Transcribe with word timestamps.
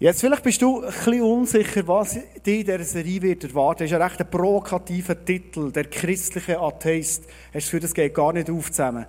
Jetzt 0.00 0.20
vielleicht 0.20 0.44
bist 0.44 0.62
du 0.62 0.80
ein 0.80 0.92
bisschen 0.92 1.22
unsicher, 1.22 1.88
was 1.88 2.12
dich 2.46 2.60
in 2.60 2.66
dieser 2.66 2.84
Serie 2.84 3.20
wird 3.20 3.42
erwarten. 3.42 3.80
Das 3.80 3.90
ist 3.90 3.96
ein 3.96 4.02
recht 4.02 4.30
provokativer 4.30 5.24
Titel, 5.24 5.72
der 5.72 5.86
christliche 5.86 6.60
Atheist. 6.60 7.24
Hast 7.46 7.54
das 7.54 7.64
Gefühl, 7.64 7.80
das 7.80 7.94
geht 7.94 8.14
gar 8.14 8.32
nicht 8.32 8.48
auf 8.48 8.70
zusammen. 8.70 9.06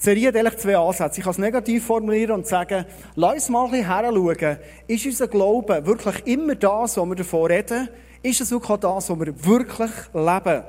Die 0.00 0.04
Serie 0.04 0.28
hat 0.28 0.36
eigentlich 0.36 0.56
zwei 0.56 0.76
Ansätze. 0.76 1.20
Ich 1.20 1.24
kann 1.24 1.30
es 1.30 1.38
negativ 1.38 1.86
formulieren 1.86 2.32
und 2.32 2.48
sagen, 2.48 2.84
lass 3.14 3.34
uns 3.34 3.48
mal 3.50 3.66
ein 3.66 3.70
bisschen 3.70 3.86
heranschauen. 3.86 4.58
Ist 4.88 5.06
unser 5.06 5.28
Glaube 5.28 5.86
wirklich 5.86 6.26
immer 6.26 6.56
das, 6.56 6.96
was 6.96 7.06
wir 7.06 7.14
davon 7.14 7.46
reden? 7.46 7.88
Ist 8.24 8.40
es 8.40 8.52
auch 8.52 8.76
das, 8.78 9.10
was 9.10 9.20
wir 9.20 9.44
wirklich 9.44 9.92
leben? 10.12 10.64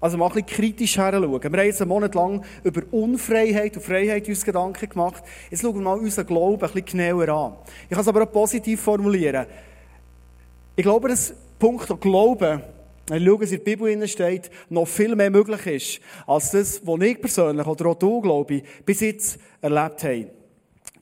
Also 0.00 0.18
mal 0.18 0.26
ein 0.26 0.32
bisschen 0.32 0.46
kritisch 0.46 0.96
heranschauen. 0.96 1.42
Wir 1.42 1.50
haben 1.50 1.66
jetzt 1.66 1.80
einen 1.80 1.88
Monat 1.88 2.14
lang 2.14 2.44
über 2.62 2.82
Unfreiheit 2.90 3.76
und 3.76 3.82
Freiheit 3.82 4.28
uns 4.28 4.44
Gedanken 4.44 4.88
gemacht. 4.88 5.24
Jetzt 5.50 5.62
schauen 5.62 5.74
wir 5.74 5.82
mal 5.82 5.98
unseren 5.98 6.26
Glauben 6.26 6.62
ein 6.62 6.72
bisschen 6.72 6.98
genauer 6.98 7.28
an. 7.28 7.52
Ich 7.84 7.90
kann 7.90 8.00
es 8.00 8.08
aber 8.08 8.22
auch 8.22 8.32
positiv 8.32 8.80
formulieren. 8.82 9.46
Ich 10.76 10.82
glaube, 10.82 11.08
dass 11.08 11.34
Punkt 11.58 11.88
Glauben, 12.00 12.62
wenn 13.06 13.22
ich 13.22 13.28
schaue, 13.28 13.40
was 13.40 13.52
in 13.52 13.58
der 13.58 13.64
Bibel 13.64 14.08
steht, 14.08 14.50
noch 14.68 14.86
viel 14.86 15.14
mehr 15.14 15.30
möglich 15.30 15.66
ist, 15.66 16.00
als 16.26 16.50
das, 16.50 16.86
was 16.86 17.00
ich 17.00 17.20
persönlich 17.20 17.66
oder 17.66 17.86
auch 17.86 17.94
du, 17.94 18.20
glaube 18.20 18.54
ich, 18.54 18.64
bis 18.84 19.00
jetzt 19.00 19.38
erlebt 19.60 20.04
habe. 20.04 20.43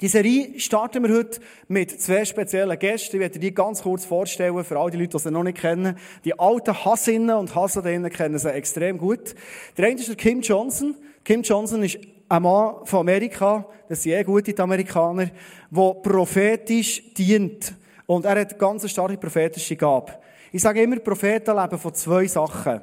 Die 0.03 0.09
Serie 0.09 0.59
starten 0.59 1.05
wir 1.05 1.17
heute 1.17 1.39
mit 1.69 2.01
zwei 2.01 2.25
speziellen 2.25 2.77
Gästen. 2.77 3.15
Ich 3.15 3.21
werde 3.21 3.39
die 3.39 3.55
ganz 3.55 3.83
kurz 3.83 4.05
vorstellen, 4.05 4.65
für 4.65 4.77
all 4.77 4.91
die 4.91 4.97
Leute, 4.97 5.17
die 5.17 5.19
sie 5.21 5.31
noch 5.31 5.45
nicht 5.45 5.59
kennen. 5.59 5.97
Die 6.25 6.37
alten 6.37 6.75
Hassinnen 6.85 7.37
und 7.37 7.55
Hassadinnen 7.55 8.11
kennen 8.11 8.37
sie 8.37 8.53
extrem 8.53 8.99
gut. 8.99 9.37
Der 9.77 9.87
eine 9.87 10.01
ist 10.01 10.09
der 10.09 10.17
Kim 10.17 10.41
Johnson. 10.41 10.97
Kim 11.23 11.43
Johnson 11.43 11.85
ist 11.85 12.01
ein 12.29 12.43
Mann 12.43 12.85
von 12.85 12.99
Amerika, 12.99 13.65
das 13.89 14.03
sind 14.03 14.15
eh 14.15 14.25
gute 14.25 14.61
Amerikaner, 14.61 15.31
der 15.71 15.95
prophetisch 16.03 17.15
dient. 17.15 17.73
Und 18.07 18.25
er 18.25 18.41
hat 18.41 18.59
ganz 18.59 18.91
starke 18.91 19.17
prophetische 19.17 19.77
Gabe. 19.77 20.15
Ich 20.51 20.63
sage 20.63 20.83
immer, 20.83 20.99
Propheten 20.99 21.55
leben 21.57 21.79
von 21.79 21.95
zwei 21.95 22.27
Sachen. 22.27 22.81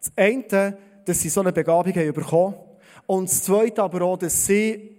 Das 0.00 0.12
eine, 0.16 0.76
dass 1.04 1.20
sie 1.20 1.28
so 1.28 1.42
eine 1.42 1.52
Begabung 1.52 1.94
haben 1.94 2.12
bekommen. 2.12 2.56
Und 3.06 3.30
das 3.30 3.44
zweite 3.44 3.84
aber 3.84 4.02
auch, 4.02 4.18
dass 4.18 4.46
sie 4.46 4.95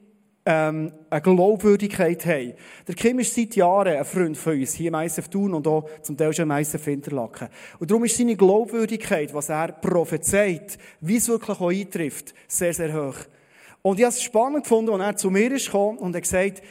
ähm, 0.50 0.94
eine 1.09 1.22
Glaubwürdigkeit 1.22 2.26
haben. 2.26 2.53
Der 2.88 2.95
Kim 2.95 3.20
ist 3.20 3.36
seit 3.36 3.58
Jahren 3.58 3.98
ein 3.98 4.06
Freund 4.06 4.38
von 4.38 4.54
uns, 4.54 4.76
hier 4.76 4.88
im 4.88 4.95
ISF 4.95 5.28
Thun 5.28 5.54
und 5.54 5.67
auch 5.67 5.89
zum 6.02 6.16
Teil 6.16 6.31
schon 6.31 6.50
im 6.50 6.58
ISF 6.58 6.88
Interlaken. 6.88 7.50
Und 7.80 7.92
darum 7.92 8.06
ist 8.06 8.16
seine 8.16 8.38
Glaubwürdigkeit, 8.38 9.34
was 9.34 9.50
er 9.50 9.73
prophezeit, 9.73 10.78
wie 11.02 11.17
es 11.17 11.28
wirklich 11.28 11.59
auch 11.59 11.70
eintrifft, 11.70 12.34
sehr, 12.48 12.73
sehr 12.73 12.94
hoch. 12.94 13.17
Und 13.81 14.00
ich 14.00 14.06
habe 14.06 14.14
es 14.14 14.23
spannend 14.23 14.64
gefunden, 14.64 14.92
als 14.92 15.02
er 15.02 15.17
zu 15.17 15.30
mir 15.30 15.52
ist 15.52 15.66
gekommen 15.66 15.98
und 15.98 16.16
hat 16.16 16.23
gesagt, 16.23 16.64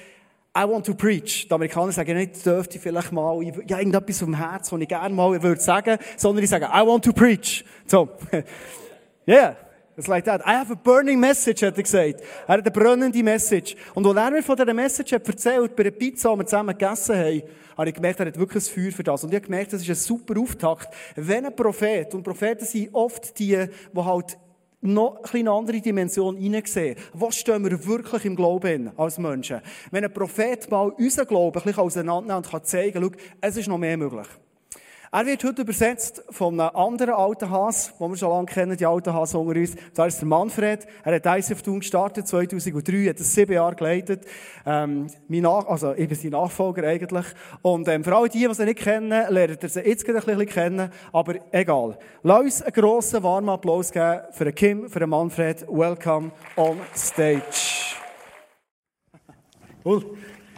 I 0.57 0.63
want 0.63 0.87
to 0.87 0.95
preach. 0.95 1.47
Die 1.47 1.53
Amerikaner 1.53 1.93
sagen 1.93 2.17
nicht, 2.17 2.47
dürfte 2.47 2.79
ich 2.79 2.83
vielleicht 2.83 3.13
mal, 3.13 3.43
ja, 3.67 3.79
irgendetwas 3.79 4.21
vom 4.21 4.33
Herz, 4.33 4.73
was 4.73 4.81
ich 4.81 4.89
gerne 4.89 5.15
mal 5.15 5.43
würde 5.43 5.61
sagen, 5.61 5.99
sondern 6.17 6.43
ich 6.43 6.49
sage, 6.49 6.65
I 6.65 6.81
want 6.87 7.05
to 7.05 7.13
preach. 7.13 7.63
So. 7.87 8.09
yeah. 9.29 9.55
It's 9.97 10.09
like 10.09 10.27
that. 10.27 10.43
I 10.47 10.53
have 10.53 10.71
a 10.71 10.77
burning 10.77 11.19
message, 11.19 11.63
hat 11.63 11.77
er 11.79 11.83
gesagt. 11.83 12.21
Er 12.47 12.49
hat 12.49 12.61
eine 12.61 12.71
brennende 12.71 13.23
Message. 13.23 13.77
Und 13.95 14.07
als 14.07 14.17
er 14.17 14.31
mir 14.31 14.43
von 14.43 14.55
dieser 14.55 14.75
Message 14.75 15.13
hat 15.13 15.27
erzählt, 15.27 15.75
bei 15.75 15.85
einer 15.85 15.91
Pizza, 15.91 16.33
die 16.33 16.39
wir 16.41 16.47
zusammen 16.47 16.77
gegessen 16.77 17.17
haben, 17.17 17.43
habe 17.79 17.89
ich 17.89 17.95
gemerkt, 17.95 18.21
er 18.21 18.27
hat 18.27 18.39
wirklich 18.39 18.69
ein 18.69 18.75
Feuer 18.75 18.93
für 18.93 19.03
das. 19.03 19.25
Und 19.25 19.31
ich 19.31 19.37
habe 19.37 19.47
gemerkt, 19.47 19.73
das 19.73 19.81
ist 19.81 19.89
ein 19.89 19.95
super 19.95 20.39
Auftakt. 20.39 20.95
Wenn 21.15 21.47
ein 21.47 21.57
Prophet, 21.57 22.15
und 22.15 22.23
Propheten 22.25 22.67
sind 22.67 22.95
oft 22.95 23.39
die, 23.39 23.57
die 23.57 24.01
halt 24.01 24.39
noch 24.83 25.23
eine 25.33 25.51
andere 25.51 25.81
Dimension 25.81 26.37
hineinsehen. 26.37 26.97
Was 27.15 27.37
stehen 27.37 27.65
wir 27.65 27.87
wirklich 27.87 28.27
im 28.27 28.37
Glauben 28.37 28.91
als 28.99 29.19
Menschen? 29.19 29.63
Wenn 29.91 30.05
ein 30.05 30.13
Prophet 30.13 30.71
mal 30.71 30.91
unseren 30.91 31.27
Glauben 31.27 31.59
ein 31.59 31.65
bisschen 31.65 31.83
auseinandernimmt 31.83 32.47
und 32.47 32.53
kann 32.53 32.65
zeigen, 32.65 33.03
schau, 33.03 33.11
es 33.41 33.57
ist 33.57 33.69
noch 33.69 33.79
mehr 33.79 33.97
möglich. 33.97 34.29
Er 35.17 35.25
wird 35.25 35.45
heute 35.45 35.62
übersetzt 35.62 36.22
von 36.28 36.61
einem 36.61 36.77
anderen 36.77 37.14
alten 37.14 37.48
Hass, 37.48 37.91
den 37.98 38.11
wir 38.11 38.19
schon 38.19 38.28
lange 38.28 38.45
kennen, 38.45 38.77
die 38.77 38.84
alten 38.84 39.14
Hass 39.14 39.34
unter 39.34 39.59
uns. 39.59 39.75
Das 39.95 40.09
ist 40.09 40.20
der 40.20 40.28
Manfred. 40.28 40.87
Er 41.04 41.15
hat 41.15 41.25
ICF 41.25 41.62
Thun 41.62 41.81
gestartet, 41.81 42.28
2003, 42.28 43.09
hat 43.09 43.19
es 43.19 43.34
sieben 43.34 43.55
Jahre 43.55 43.75
geleitet. 43.75 44.26
Ähm, 44.66 45.06
mein 45.26 45.41
Nach 45.41 45.66
also, 45.69 45.94
ich 45.94 46.06
bin 46.06 46.19
sein 46.19 46.32
Nachfolger 46.32 46.87
eigentlich. 46.87 47.25
Und, 47.62 47.88
ähm, 47.88 48.05
für 48.05 48.15
alle 48.15 48.28
die, 48.28 48.47
die 48.47 48.53
sie 48.53 48.66
nicht 48.66 48.81
kennen, 48.81 49.09
lernt 49.32 49.62
ihr 49.62 49.69
sie 49.71 49.81
jetzt 49.81 50.05
gerade 50.05 50.19
ein 50.19 50.37
bisschen 50.37 50.53
kennen. 50.53 50.91
Aber 51.15 51.37
egal. 51.50 51.99
Lass 52.22 52.43
uns 52.43 52.62
einen 52.65 52.75
grossen, 52.75 53.22
warmen 53.22 53.49
Applaus 53.49 53.93
geben 53.93 54.21
für 54.32 54.44
den 54.44 54.55
Kim, 54.55 54.91
für 54.91 54.99
den 54.99 55.09
Manfred. 55.09 55.66
Welcome 55.66 56.31
on 56.56 56.78
stage. 56.94 57.97
Cool. 59.82 60.05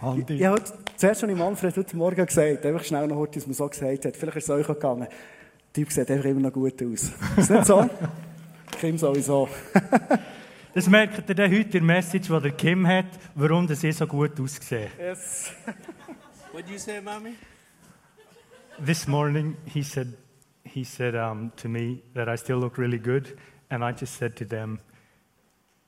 Andi. 0.02 0.34
Ich, 0.34 0.87
ich 0.98 1.04
habe 1.04 1.14
zuerst 1.14 1.20
schon 1.20 1.38
Manfred 1.38 1.76
heute 1.76 1.96
Morgen 1.96 2.26
gesagt, 2.26 2.66
einfach 2.66 2.82
schnell 2.82 3.06
noch 3.06 3.18
heute, 3.18 3.36
was 3.36 3.46
man 3.46 3.54
so 3.54 3.68
gesagt 3.68 4.04
hat. 4.04 4.16
Vielleicht 4.16 4.38
ist 4.38 4.44
es 4.44 4.50
euch 4.50 4.68
auch 4.68 4.74
gegangen. 4.74 5.06
Der 5.06 5.72
Typ 5.72 5.92
sieht 5.92 6.10
einfach 6.10 6.24
immer 6.24 6.40
noch 6.40 6.52
gut 6.52 6.82
aus. 6.82 7.12
Ist 7.36 7.50
nicht 7.50 7.66
so? 7.66 7.88
Kim 8.80 8.98
sowieso. 8.98 9.48
Das 10.74 10.86
merkt 10.86 11.28
ihr 11.28 11.34
dann 11.34 11.50
heute 11.50 11.62
in 11.62 11.70
der 11.70 11.82
Message, 11.82 12.28
die 12.28 12.40
der 12.40 12.50
Kim 12.52 12.86
hat, 12.86 13.06
warum 13.34 13.66
das 13.66 13.80
so 13.80 14.06
gut 14.06 14.38
aussieht. 14.38 14.90
Yes. 14.98 15.50
What 16.52 16.66
did 16.66 16.72
you 16.72 16.78
say 16.78 17.00
me? 17.00 17.34
This 18.84 19.08
morning 19.08 19.56
he 19.66 19.82
said, 19.82 20.14
he 20.64 20.84
said 20.84 21.14
um, 21.14 21.50
to 21.56 21.68
me 21.68 22.02
that 22.14 22.28
I 22.28 22.36
still 22.36 22.58
look 22.58 22.76
really 22.76 22.98
good, 22.98 23.36
and 23.70 23.82
I 23.82 23.92
just 23.92 24.14
said 24.18 24.36
to 24.36 24.44
them, 24.44 24.78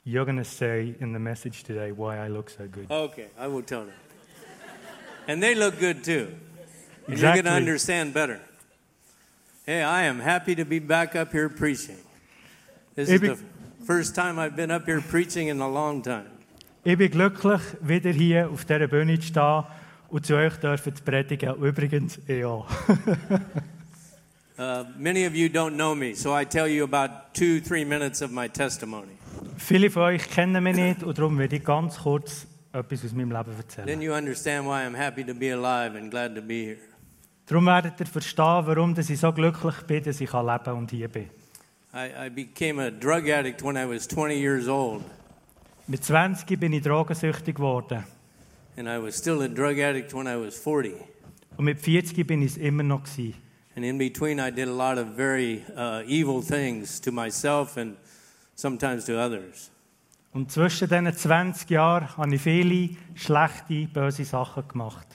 You're 0.02 0.24
going 0.24 0.38
to 0.38 0.44
say 0.44 0.96
in 0.98 1.12
the 1.12 1.20
message 1.20 1.62
today 1.62 1.92
why 1.92 2.16
I 2.16 2.28
look 2.28 2.48
so 2.48 2.66
good. 2.66 2.90
Okay, 2.90 3.28
I 3.38 3.46
will 3.48 3.62
tell 3.62 3.84
them. 3.84 3.94
And 5.26 5.42
they 5.42 5.54
look 5.54 5.78
good 5.78 6.02
too. 6.04 6.28
And 7.06 7.18
You're 7.18 7.32
going 7.32 7.44
to 7.44 7.52
understand 7.52 8.14
better. 8.14 8.40
Hey, 9.66 9.82
I 9.82 10.02
am 10.04 10.20
happy 10.20 10.54
to 10.54 10.64
be 10.64 10.78
back 10.78 11.14
up 11.14 11.32
here 11.32 11.48
preaching. 11.48 11.98
This 12.94 13.08
is 13.08 13.20
the 13.20 13.38
first 13.86 14.14
time 14.14 14.38
I've 14.38 14.56
been 14.56 14.70
up 14.70 14.86
here 14.86 15.00
preaching 15.00 15.48
in 15.48 15.60
a 15.60 15.68
long 15.68 16.02
time. 16.02 16.30
Ich 16.82 16.96
bin 16.96 17.10
glücklich, 17.10 17.60
wieder 17.80 18.10
hier 18.10 18.48
auf 18.48 18.64
dieser 18.64 18.88
Bühne 18.88 19.18
zu 19.20 19.26
stehen 19.26 19.64
und 20.08 20.24
zu 20.24 20.34
euch 20.34 20.56
dürfen 20.56 20.96
zu 20.96 21.02
predigen. 21.02 21.54
Übrigens, 21.56 22.18
ja. 22.26 22.64
Uh, 24.60 24.84
many 24.98 25.24
of 25.24 25.34
you 25.34 25.48
don't 25.48 25.74
know 25.74 25.94
me, 25.94 26.14
so 26.14 26.34
I 26.34 26.44
tell 26.44 26.68
you 26.68 26.84
about 26.84 27.32
two, 27.32 27.62
three 27.62 27.82
minutes 27.82 28.20
of 28.20 28.30
my 28.30 28.46
testimony. 28.46 29.16
Viele 29.56 29.88
von 29.88 30.02
euch 30.02 30.28
kennen 30.28 30.62
mich 30.62 30.76
nicht 30.76 31.02
und 31.02 31.16
darum 31.16 31.38
werde 31.38 31.56
ich 31.56 31.64
ganz 31.64 31.96
kurz 31.96 32.46
etwas 32.72 33.04
aus 33.04 33.12
meinem 33.12 33.30
Leben 33.32 33.44
Then 33.44 33.56
erzählen. 33.56 34.02
you 34.02 34.12
understand 34.12 34.66
why 34.66 34.84
I'm 34.86 34.94
happy 34.96 35.24
to 35.24 35.34
be 35.34 35.50
alive 35.52 35.96
and 35.98 36.10
glad 36.10 36.34
to 36.34 36.42
be 36.42 36.64
here. 36.64 36.78
Darum 37.46 37.66
werdet 37.66 37.98
ihr 37.98 38.06
verstehen, 38.06 38.66
warum 38.66 38.94
dass 38.94 39.10
ich 39.10 39.18
so 39.18 39.32
glücklich 39.32 39.74
bin, 39.86 40.02
dass 40.04 40.20
ich 40.20 40.32
leben 40.32 40.46
kann 40.64 40.76
und 40.76 40.90
hier 40.90 41.08
bin. 41.08 41.28
I, 41.92 42.26
I 42.26 42.30
became 42.30 42.80
a 42.80 42.90
drug 42.90 43.28
addict 43.28 43.62
when 43.64 43.76
I 43.76 43.84
was 43.88 44.06
20 44.06 44.34
years 44.40 44.68
old, 44.68 45.02
Mit 45.88 46.04
20 46.04 46.58
bin 46.60 46.72
ich 46.72 46.82
drogensüchtig 46.84 47.56
geworden. 47.56 48.04
and 48.76 48.86
I 48.88 48.96
was 49.02 49.16
still 49.18 49.42
a 49.42 49.48
drug 49.48 49.80
addict 49.80 50.14
when 50.14 50.26
I 50.28 50.36
was 50.36 50.56
40. 50.56 50.94
Und 51.56 51.64
mit 51.64 51.80
40 51.80 52.24
bin 52.26 52.42
ich 52.42 52.52
es 52.52 52.56
immer 52.58 52.84
noch. 52.84 53.02
Gewesen. 53.02 53.34
And 53.74 53.84
in 53.84 53.98
between, 53.98 54.38
I 54.38 54.50
did 54.52 54.68
a 54.68 54.72
lot 54.72 54.98
of 54.98 55.16
very 55.16 55.62
uh, 55.76 56.02
evil 56.06 56.40
things 56.42 57.00
to 57.00 57.10
myself 57.10 57.76
and 57.76 57.96
sometimes 58.54 59.04
to 59.06 59.14
others. 59.18 59.70
Und 60.32 60.52
zwischen 60.52 60.88
diesen 60.88 61.12
20 61.12 61.70
Jahren 61.70 62.16
habe 62.16 62.34
ich 62.34 62.42
viele 62.42 62.90
schlechte, 63.14 63.88
böse 63.92 64.24
Sachen 64.24 64.66
gemacht. 64.68 65.06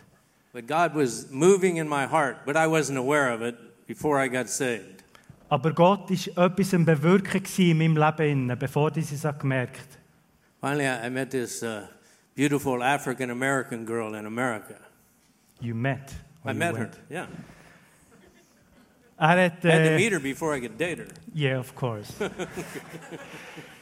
But 0.51 0.67
God 0.67 0.95
was 0.95 1.29
moving 1.31 1.77
in 1.77 1.87
my 1.87 2.05
heart, 2.05 2.45
but 2.45 2.55
I 2.55 2.65
wasn't 2.65 2.97
aware 2.97 3.33
of 3.33 3.41
it 3.41 3.55
before 3.87 4.23
I 4.23 4.29
got 4.29 4.47
saved. 4.47 5.03
Aber 5.49 5.73
Gott 5.73 6.09
war 6.09 6.45
etwas 6.45 6.73
am 6.73 6.85
Bewirken 6.85 7.43
in 7.57 7.77
meinem 7.77 7.97
Leben, 7.97 8.57
bevor 8.57 8.95
ich 8.95 9.11
es 9.11 9.21
gemerkt 9.39 9.77
habe. 9.77 10.05
Finally, 10.61 10.87
I 10.87 11.09
met 11.09 11.29
this 11.29 11.61
uh, 11.61 11.87
beautiful 12.35 12.81
African 12.81 13.29
American 13.29 13.85
girl 13.85 14.15
in 14.15 14.25
America. 14.25 14.75
You 15.61 15.75
met. 15.75 16.11
I 16.43 16.49
you 16.49 16.55
met 16.55 16.75
her, 16.75 16.79
went. 16.79 16.99
yeah. 17.09 17.27
Er 19.17 19.27
hat, 19.27 19.37
I 19.37 19.41
had 19.41 19.61
to 19.61 19.69
äh, 19.69 19.95
meet 19.95 20.11
her 20.11 20.19
before 20.19 20.55
I 20.55 20.59
could 20.59 20.77
date 20.77 20.97
her. 20.97 21.07
Yeah, 21.33 21.59
of 21.59 21.73
course. 21.75 22.13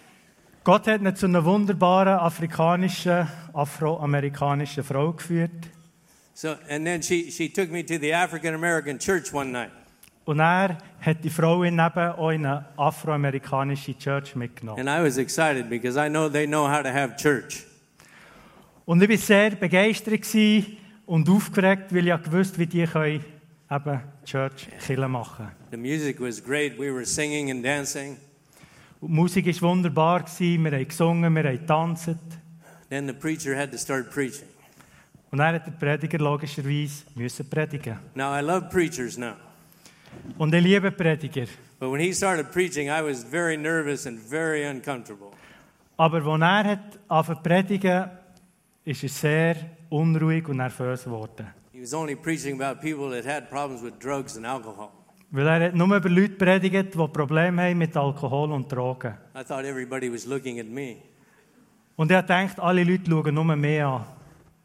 Gott 0.64 0.88
hat 0.88 1.02
ihn 1.02 1.14
zu 1.14 1.26
einer 1.26 1.44
wunderbaren 1.44 2.20
afrikanischen, 2.20 3.28
afroamerikanischen 3.52 4.84
Frau 4.84 5.12
geführt. 5.12 5.52
So, 6.34 6.56
and 6.70 6.86
then 6.86 7.04
she, 7.04 7.30
she 7.30 7.50
took 7.50 7.70
me 7.70 7.84
to 7.84 8.00
the 8.00 8.14
African 8.14 8.56
American 8.56 8.98
church 8.98 9.34
one 9.34 9.52
night. 9.52 9.72
Und 10.26 10.40
er 10.40 10.78
hat 11.02 11.22
die 11.22 11.30
Frau 11.30 11.64
in 11.64 11.80
eben 11.80 12.12
auch 12.14 12.30
in 12.30 12.46
eine 12.46 12.66
afroamerikanische 12.78 13.98
Church 13.98 14.38
mitgenommen. 14.38 14.80
And 14.80 14.90
I 14.90 15.06
was 15.06 15.18
excited 15.18 15.70
because 15.70 16.00
I 16.00 16.08
know 16.08 16.30
they 16.30 16.48
know 16.48 16.66
how 16.66 16.82
to 16.82 16.90
have 16.90 17.18
church. 17.18 17.66
Und 18.86 19.04
ich 19.04 19.10
war 19.10 19.18
sehr 19.18 19.52
begeistert 19.52 20.24
und 21.06 21.28
aufgeregt, 21.28 21.94
weil 21.94 22.08
ich 22.08 22.24
gewusst 22.24 22.58
wie 22.58 22.68
die 22.68 22.86
können 22.86 23.26
eben 23.70 24.00
Church 24.24 24.70
Kille 24.86 25.10
machen. 25.10 25.50
The 25.72 25.78
music 25.78 26.22
was 26.22 26.42
great. 26.42 26.80
We 26.80 26.90
were 26.90 27.06
singing 27.06 27.52
and 27.52 27.66
dancing. 27.66 28.16
Und 29.04 29.10
die 29.10 29.16
Musik 29.16 29.62
war 29.62 29.70
wunderbar, 29.70 30.24
gewesen. 30.24 30.64
wir 30.64 30.72
haben 30.72 30.88
gesungen, 30.88 31.36
wir 31.36 31.44
haben 31.44 31.60
getanzt. 31.60 32.16
Then 32.90 33.06
the 33.06 33.14
preacher 33.14 33.54
had 33.54 33.70
to 33.72 33.78
start 33.78 34.10
preaching. 34.10 34.48
Und 35.30 35.40
dann 35.40 35.56
hat 35.56 35.68
der 35.68 35.72
Prediger 35.72 36.20
logischerweise 36.20 37.04
müssen 37.14 37.50
predigen. 37.50 38.00
Now, 38.16 38.34
I 38.34 38.42
love 38.42 38.70
preachers 38.70 39.18
now. 39.18 39.34
Und 40.38 40.54
ich 40.54 40.64
liebe 40.64 40.90
Prediger. 40.90 41.48
But 41.82 41.92
when 41.92 42.00
he 42.00 42.14
started 42.14 42.50
preaching, 42.54 42.88
I 42.88 43.02
was 43.02 43.26
very 43.26 43.58
nervous 43.58 44.08
and 44.08 44.18
very 44.18 44.66
uncomfortable. 44.66 45.32
Aber 45.98 46.24
als 46.24 46.42
er 46.42 46.64
hat 46.64 47.00
angefangen 47.10 47.38
zu 47.38 47.44
predigen, 47.44 48.10
ist 48.86 49.04
er 49.04 49.10
sehr 49.10 49.56
unruhig 49.90 50.48
und 50.48 50.58
nervös 50.58 51.04
geworden. 51.04 51.48
He 51.74 51.82
was 51.82 51.94
only 51.94 52.16
preaching 52.16 52.62
about 52.62 52.80
people 52.80 53.10
that 53.10 53.26
had 53.26 53.50
problems 53.50 53.84
with 53.84 54.00
drugs 54.00 54.38
and 54.38 54.46
alcohol. 54.46 54.92
Weil 55.36 55.48
er 55.48 55.66
hat 55.66 55.74
nur 55.74 55.98
über 55.98 56.10
Leute 56.10 56.36
predigt, 56.36 56.94
die 56.94 57.08
Probleme 57.08 57.64
haben 57.64 57.78
mit 57.80 57.98
Alkohol 57.98 58.52
und 58.52 58.72
Drogen. 58.72 59.16
I 59.36 59.44
thought 59.44 59.66
everybody 59.66 60.08
was 60.08 60.28
looking 60.28 60.60
at 60.60 60.68
me. 60.68 60.98
Und 61.96 62.12
er 62.12 62.22
denkt, 62.22 62.60
alle 62.60 62.84
Leute 62.84 63.10
schauen 63.10 63.34
nur 63.34 63.44
mehr 63.44 63.88
an. 63.88 64.06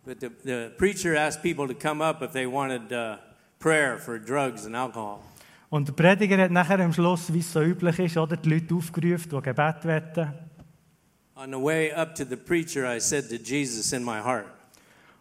But 0.05 0.21
the, 0.21 0.29
the 0.45 0.69
preacher 0.77 1.17
asked 1.17 1.43
people 1.43 1.67
to 1.67 1.75
come 1.75 2.05
up 2.05 2.21
if 2.21 2.33
they 2.33 2.47
wanted 2.47 2.93
uh, 2.93 3.17
prayer 3.59 3.97
for 3.97 4.19
drugs 4.19 4.67
and 4.67 4.77
alcohol. 4.77 5.21
Und 5.71 5.89
der 5.89 5.95
Prediger 5.95 6.37
hat 6.37 6.51
nachher 6.51 6.81
am 6.81 6.93
Schluss, 6.93 7.33
wie 7.33 7.39
es 7.39 7.51
so 7.51 7.63
üblich 7.63 7.99
ist, 7.99 8.19
oder, 8.19 8.37
die 8.37 8.51
Leute 8.51 8.75
aufgerufen, 8.75 9.31
die 9.31 9.41
Gebet 9.41 9.85
wetten. 9.85 10.35
On 11.35 11.51
the 11.51 11.59
way 11.59 11.91
up 11.95 12.15
to 12.15 12.25
the 12.25 12.37
preacher, 12.37 12.85
I 12.95 13.01
said 13.01 13.31
to 13.31 13.37
Jesus 13.37 13.95
in 13.95 14.05
my 14.05 14.21
heart, 14.21 14.45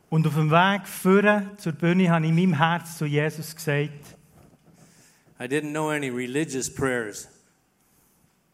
Und 0.09 0.27
auf 0.27 0.35
dem 0.35 0.51
Weg 0.51 0.85
führen 0.85 1.51
zur 1.57 1.71
Bühne 1.71 2.09
habe 2.09 2.25
ich 2.25 2.31
in 2.31 2.35
meinem 2.35 2.57
Herz 2.57 2.97
zu 2.97 3.05
Jesus 3.05 3.55
gesagt, 3.55 4.16
I 5.39 5.47
didn't 5.47 5.71
know 5.71 5.89
any 5.89 6.09
religious 6.09 6.73
prayers. 6.73 7.27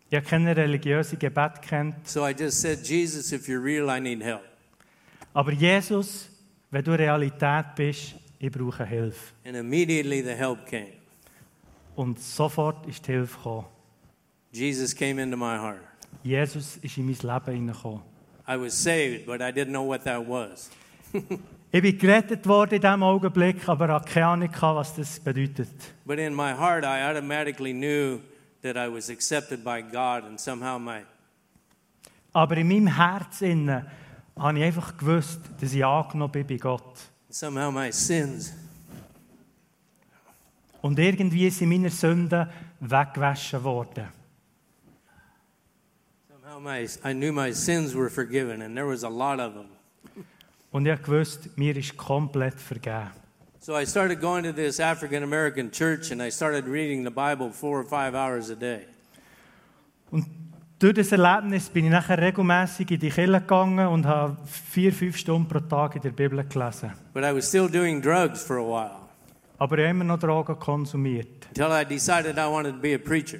ich 0.09 0.15
habe 0.17 0.25
keine 0.25 0.55
religiöse 0.55 1.17
Gebet 1.17 1.61
kennt, 1.61 2.07
So 2.07 2.25
I 2.27 2.33
just 2.37 2.61
said, 2.61 2.83
Jesus, 2.83 3.31
if 3.31 3.47
you're 3.47 3.63
real, 3.63 3.89
I 3.89 3.99
need 3.99 4.21
help. 4.21 4.41
aber 5.33 5.51
Jesus, 5.51 6.29
wenn 6.71 6.83
du 6.83 6.91
Realität 6.97 7.75
bist, 7.75 8.15
ich 8.39 8.51
brauche 8.51 8.85
Hilfe. 8.85 9.33
And 9.45 9.55
immediately 9.55 10.21
the 10.21 10.35
help 10.35 10.65
came. 10.65 10.93
Und 11.95 12.19
sofort 12.19 12.85
ist 12.87 13.07
die 13.07 13.13
Hilfe 13.13 13.37
gekommen. 13.37 13.65
Jesus 14.51 14.93
came 14.95 15.21
into 15.21 15.37
my 15.37 15.57
heart. 15.57 15.81
Jesus 16.23 16.77
ist 16.81 16.97
in 16.97 17.05
mein 17.05 17.15
Leben 17.15 17.45
hineingekommen. 17.45 18.01
I 18.47 18.57
was 18.59 18.73
saved, 18.73 19.25
but 19.25 19.41
I 19.41 19.51
didn't 19.51 19.71
know 19.71 19.87
what 19.87 20.03
that 20.03 20.27
was. 20.27 20.69
Ich 21.75 21.81
bin 21.81 21.97
gerettet 21.97 22.45
worden 22.45 22.75
in 22.75 22.81
diesem 22.81 23.01
Augenblick, 23.01 23.67
aber 23.67 23.87
hatte 23.87 24.13
keine 24.13 24.27
Ahnung, 24.27 24.49
was 24.61 24.95
das 24.95 25.19
bedeutet. 25.19 25.71
But 26.05 26.19
in 26.19 26.35
my 26.35 26.53
heart, 26.53 26.85
I 26.85 27.01
automatically 27.01 27.73
knew 27.73 28.19
that 28.61 28.75
I 28.77 28.87
was 28.87 29.09
accepted 29.09 29.63
by 29.63 29.81
God, 29.81 30.23
and 30.23 30.39
somehow 30.39 30.77
my 30.77 31.01
Aber 32.31 32.57
in 32.57 32.67
meinem 32.67 32.95
Herzen 32.95 33.85
habe 34.37 34.57
ich 34.59 34.63
einfach 34.65 34.95
gewusst, 34.95 35.39
dass 35.59 35.73
ich 35.73 35.83
angenommen 35.83 36.31
bin 36.31 36.45
bei 36.45 36.57
Gott. 36.57 37.09
somehow 37.31 37.71
my 37.71 37.91
sins 37.91 38.53
Und 40.83 40.99
irgendwie 40.99 41.49
sind 41.49 41.69
meine 41.69 41.89
Sünden 41.89 42.47
weggewaschen 42.81 43.63
worden. 43.63 44.09
somehow 46.29 46.59
my 46.59 46.83
I 47.03 47.13
knew 47.15 47.33
my 47.33 47.51
sins 47.51 47.95
were 47.95 48.11
forgiven, 48.11 48.61
and 48.61 48.75
there 48.75 48.87
was 48.87 49.03
a 49.03 49.09
lot 49.09 49.39
of 49.39 49.55
them. 49.55 49.69
Und 50.73 50.87
ich 50.87 51.01
gewusst, 51.01 51.55
mir 51.55 51.77
ist 51.77 51.95
komplett 51.95 52.59
vergeben. 52.59 53.11
So 53.59 53.77
I 53.79 53.85
started 53.85 54.19
going 54.19 54.43
to 54.43 54.51
this 54.51 54.79
African 54.81 55.23
American 55.23 55.71
church, 55.71 56.11
and 56.11 56.21
I 56.21 56.29
started 56.29 56.65
reading 56.67 57.05
the 57.05 57.11
Bible 57.11 57.49
four 57.51 57.79
or 57.79 57.85
five 57.85 58.13
hours 58.13 58.49
a 58.51 58.55
day. 58.55 58.81
Und 60.11 60.25
durch 60.79 60.95
das 60.95 61.11
Erlebnis 61.13 61.69
bin 61.69 61.85
ich 61.85 61.91
nachher 61.91 62.17
regelmäßig 62.17 62.91
in 62.91 62.99
die 62.99 63.09
Kirche 63.09 63.39
gegangen 63.39 63.87
und 63.87 64.05
habe 64.05 64.35
vier, 64.45 64.91
fünf 64.91 65.15
Stunden 65.15 65.47
pro 65.47 65.59
Tag 65.61 65.95
in 65.95 66.01
der 66.01 66.09
Bibel 66.09 66.43
gelesen. 66.43 66.91
But 67.13 67.23
I 67.23 67.33
was 67.33 67.47
still 67.47 67.69
doing 67.69 68.01
drugs 68.01 68.43
for 68.43 68.57
a 68.57 68.61
while 68.61 68.99
Aber 69.59 69.77
ich 69.77 69.83
habe 69.83 69.91
immer 69.91 70.03
noch 70.03 70.19
Drogen 70.19 70.59
konsumiert. 70.59 71.47
until 71.49 71.71
I 71.71 71.85
decided 71.85 72.37
I 72.37 72.49
wanted 72.51 72.73
to 72.73 72.81
be 72.81 72.95
a 72.95 72.97
preacher. 72.97 73.37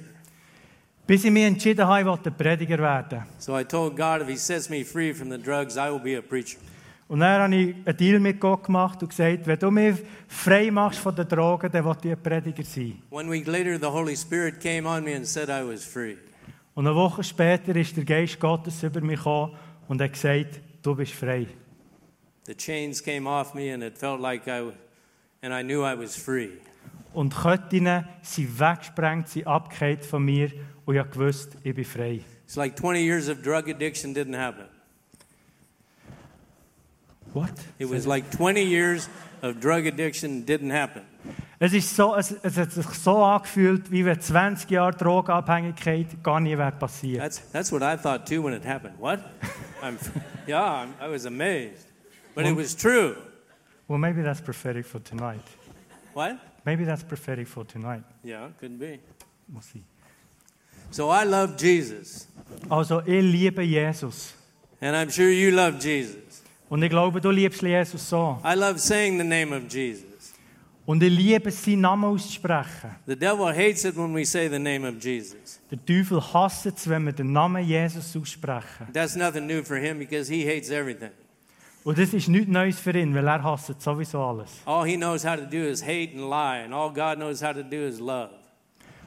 Bis 1.06 1.22
ich 1.24 1.30
mich 1.30 1.44
entschieden 1.44 1.86
habe, 1.86 2.00
ich 2.00 2.06
wollte 2.06 2.30
Prediger 2.30 2.78
werden. 2.78 3.24
So 3.38 3.58
I 3.58 3.64
told 3.64 3.94
God, 3.96 4.22
if 4.22 4.28
He 4.28 4.36
sets 4.36 4.70
me 4.70 4.84
free 4.84 5.12
from 5.12 5.28
the 5.30 5.36
drugs, 5.36 5.76
I 5.76 5.90
will 5.90 6.00
be 6.00 6.16
a 6.16 6.22
preacher. 6.22 6.56
Und 7.06 7.20
dann 7.20 7.42
habe 7.42 7.54
ich 7.54 7.74
einen 7.84 7.96
Deal 7.96 8.18
mit 8.18 8.40
Gott 8.40 8.64
gemacht 8.64 9.02
und 9.02 9.10
gesagt, 9.10 9.46
wenn 9.46 9.58
du 9.58 9.70
mich 9.70 9.96
frei 10.26 10.70
machst 10.70 11.00
von 11.00 11.14
den 11.14 11.28
Drogen, 11.28 11.70
dann 11.70 11.84
will 11.84 11.96
ich 12.02 12.10
ein 12.10 12.22
Prediger 12.22 12.64
sein. 12.64 13.02
One 13.10 13.30
week 13.30 13.46
later, 13.46 13.78
the 13.78 13.86
Holy 13.86 14.16
Spirit 14.16 14.58
came 14.58 14.88
on 14.88 15.04
me 15.04 15.14
and 15.14 15.26
said 15.26 15.48
I 15.48 15.62
was 15.62 15.84
free. 15.84 16.16
Und 16.74 16.86
eine 16.86 16.96
Woche 16.96 17.22
später 17.22 17.76
ist 17.76 17.96
der 17.96 18.04
Geist 18.04 18.40
Gottes 18.40 18.82
über 18.82 19.00
mich 19.00 19.18
gekommen 19.18 19.54
und 19.86 20.00
hat 20.00 20.12
gesagt, 20.12 20.60
du 20.82 20.94
bist 20.94 21.12
frei. 21.12 21.46
The 22.46 22.54
chains 22.54 23.02
came 23.02 23.28
off 23.28 23.54
me, 23.54 23.72
and 23.72 23.82
it 23.82 23.96
felt 23.96 24.20
like 24.20 24.46
I, 24.46 24.72
and 25.42 25.52
I 25.54 25.62
knew 25.62 25.84
I 25.84 25.96
was 25.96 26.16
free. 26.16 26.50
Und 27.12 27.34
Ketten 27.34 28.04
sind 28.22 28.58
weggesprengt, 28.58 29.28
sind 29.28 29.46
abgekehrt 29.46 30.04
von 30.04 30.24
mir 30.24 30.50
und 30.84 30.96
ich 30.96 31.10
gewusst, 31.10 31.56
ich 31.62 31.74
bin 31.74 31.84
frei. 31.84 32.20
It's 32.44 32.56
like 32.56 32.76
20 32.76 33.00
years 33.00 33.28
of 33.28 33.40
drug 33.40 33.68
addiction 33.68 34.14
didn't 34.14 34.36
happen. 34.36 34.73
What? 37.34 37.50
It 37.78 37.88
was 37.90 38.06
like 38.06 38.30
20 38.30 38.62
years 38.62 39.08
of 39.42 39.60
drug 39.60 39.86
addiction 39.86 40.44
didn't 40.46 40.70
happen. 40.70 41.02
Es, 41.58 41.72
ist 41.72 41.94
so, 41.94 42.14
es, 42.14 42.32
es 42.42 42.56
hat 42.56 42.72
sich 42.72 42.86
so 42.86 43.22
angefühlt, 43.22 43.90
wie 43.90 44.04
wenn 44.04 44.20
20 44.20 44.70
Jahre 44.70 44.92
Drogenabhängigkeit 44.92 46.22
gar 46.22 46.40
nie 46.40 46.56
wäre 46.56 46.72
passiert. 46.72 47.20
That's, 47.20 47.42
that's 47.52 47.72
what 47.72 47.82
I 47.82 47.96
thought 47.96 48.26
too 48.26 48.42
when 48.42 48.54
it 48.54 48.64
happened. 48.64 48.94
What? 48.98 49.20
I'm, 49.82 49.98
yeah, 50.46 50.62
I'm, 50.62 50.94
I 51.00 51.08
was 51.08 51.26
amazed. 51.26 51.86
But 52.34 52.46
it 52.46 52.56
was 52.56 52.74
true. 52.74 53.16
Well, 53.88 53.98
maybe 53.98 54.22
that's 54.22 54.40
prophetic 54.40 54.86
for 54.86 55.00
tonight. 55.00 55.44
What? 56.14 56.38
Maybe 56.64 56.84
that's 56.84 57.02
prophetic 57.02 57.46
for 57.46 57.64
tonight. 57.64 58.02
Yeah, 58.22 58.48
could 58.58 58.78
be. 58.78 59.00
We'll 59.52 59.62
see. 59.62 59.84
So 60.90 61.10
I 61.10 61.24
love 61.24 61.56
Jesus. 61.56 62.26
Also, 62.70 63.00
ich 63.00 63.22
liebe 63.22 63.64
Jesus. 63.64 64.34
And 64.80 64.96
I'm 64.96 65.10
sure 65.10 65.30
you 65.30 65.50
love 65.50 65.80
Jesus. 65.80 66.23
Und 66.74 66.82
ich 66.82 66.90
glaube, 66.90 67.20
du 67.20 67.30
liebst 67.30 67.62
Jesus 67.62 68.08
so. 68.08 68.36
I 68.44 68.56
love 68.56 68.80
saying 68.80 69.16
the 69.16 69.24
name 69.24 69.56
of 69.56 69.72
Jesus. 69.72 70.34
Und 70.84 71.00
ich 71.04 71.16
liebe 71.16 71.48
es, 71.48 71.64
seinen 71.64 71.82
Namen 71.82 72.02
auszusprechen. 72.02 72.90
The 73.06 73.14
devil 73.14 73.46
hates 73.46 73.84
it 73.84 73.96
when 73.96 74.12
we 74.12 74.24
say 74.24 74.48
the 74.48 74.58
name 74.58 74.84
of 74.84 75.00
Jesus. 75.00 75.60
Der 75.70 75.78
Teufel 75.86 76.20
hasst 76.20 76.66
es, 76.66 76.88
wenn 76.88 77.04
wir 77.04 77.12
den 77.12 77.30
Namen 77.30 77.64
Jesus 77.64 78.16
aussprechen. 78.16 78.88
That's 78.92 79.14
nothing 79.14 79.46
new 79.46 79.62
for 79.62 79.76
him 79.76 80.00
because 80.00 80.28
he 80.28 80.44
hates 80.44 80.68
everything. 80.70 81.12
Und 81.84 81.96
das 81.96 82.12
ist 82.12 82.26
nichts 82.26 82.48
Neues 82.48 82.80
für 82.80 82.98
ihn, 82.98 83.14
weil 83.14 83.28
er 83.28 83.44
hasst 83.44 83.80
sowieso 83.80 84.20
alles. 84.20 84.50
All 84.64 84.84
he 84.84 84.96
knows 84.96 85.24
how 85.24 85.36
to 85.36 85.46
do 85.46 85.58
is 85.58 85.80
hate 85.80 86.10
and 86.16 86.28
lie, 86.28 86.64
and 86.64 86.74
all 86.74 86.92
God 86.92 87.18
knows 87.18 87.40
how 87.40 87.52
to 87.52 87.62
do 87.62 87.86
is 87.86 88.00
love. 88.00 88.30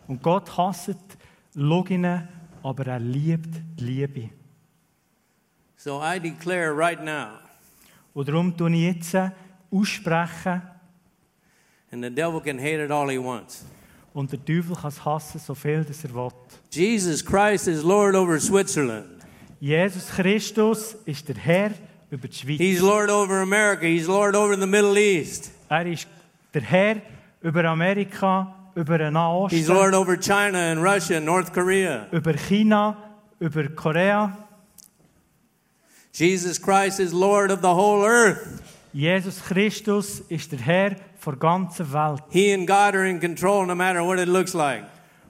Und 0.07 0.24
Gott 0.24 0.57
hasst 0.57 0.95
Loginen, 1.53 2.29
aber 2.63 2.88
er 2.88 3.00
liebt 3.01 3.59
die 3.77 3.83
Liebe. 3.83 4.29
So 5.75 6.01
I 6.01 6.17
declare 6.17 6.74
right 6.74 7.03
now, 7.03 7.39
Und 8.17 8.27
darum 8.27 8.57
tue 8.57 8.71
ich 8.71 8.81
jetzt 8.81 9.15
aussprechen, 9.69 10.63
and 11.91 12.03
the 12.03 12.09
devil 12.09 12.41
can 12.41 12.57
hate 12.57 12.83
it 12.83 12.89
all 12.89 13.12
he 13.12 13.19
wants. 13.19 13.63
und 14.12 14.31
der 14.31 14.43
Teufel 14.43 14.75
kann 14.75 14.89
es 14.89 15.05
hassen, 15.05 15.39
so 15.39 15.53
viel 15.53 15.83
dass 15.83 16.03
er 16.03 16.15
will. 16.15 16.31
Jesus 16.71 17.24
Christ 17.24 17.67
is 17.67 17.83
Lord 17.83 18.15
over 18.15 18.39
Switzerland. 18.39 19.24
Jesus 19.59 20.07
Christus 20.07 20.95
ist 21.05 21.29
der 21.29 21.36
Herr 21.36 21.71
über 22.09 22.27
die 22.27 22.36
Schweiz. 22.36 22.57
He's 22.57 22.81
Lord 22.81 23.12
over 23.12 23.36
America. 23.36 23.86
He's 23.86 24.07
Lord 24.07 24.36
over 24.36 24.55
the 24.59 24.65
Middle 24.65 24.97
East. 24.97 25.51
Er 25.69 25.86
ist 25.86 26.07
der 26.55 26.63
Herr 26.63 26.95
über 27.43 27.65
Amerika, 27.65 28.51
über 28.74 28.97
den 28.97 29.13
Nahen 29.13 29.50
He's 29.50 29.67
Lord 29.67 29.93
over 29.93 30.19
China 30.19 30.71
and 30.71 30.81
Russia 30.81 31.17
and 31.17 31.25
North 31.27 31.53
Korea. 31.53 32.07
über 32.12 32.33
China, 32.33 32.97
über 33.39 33.67
Korea. 33.67 34.36
Jesus 36.17 36.57
Christ 36.57 37.00
is 37.00 37.13
Lord 37.13 37.51
of 37.51 37.62
the 37.62 37.75
whole 37.75 38.03
earth. 38.03 38.63
Jesus 38.91 39.39
Christus 39.39 40.24
ist 40.29 40.51
der 40.51 40.57
Herr 40.57 40.95
der 41.24 41.36
ganzen 41.36 41.93
Welt. 41.93 42.24
He 42.31 42.51
and 42.53 42.65
God 42.65 42.95
are 42.95 43.05
in 43.07 43.19
control 43.19 43.67
no 43.67 43.75
matter 43.75 44.03
what 44.03 44.17
it 44.17 44.27
looks 44.27 44.55
like. 44.55 44.83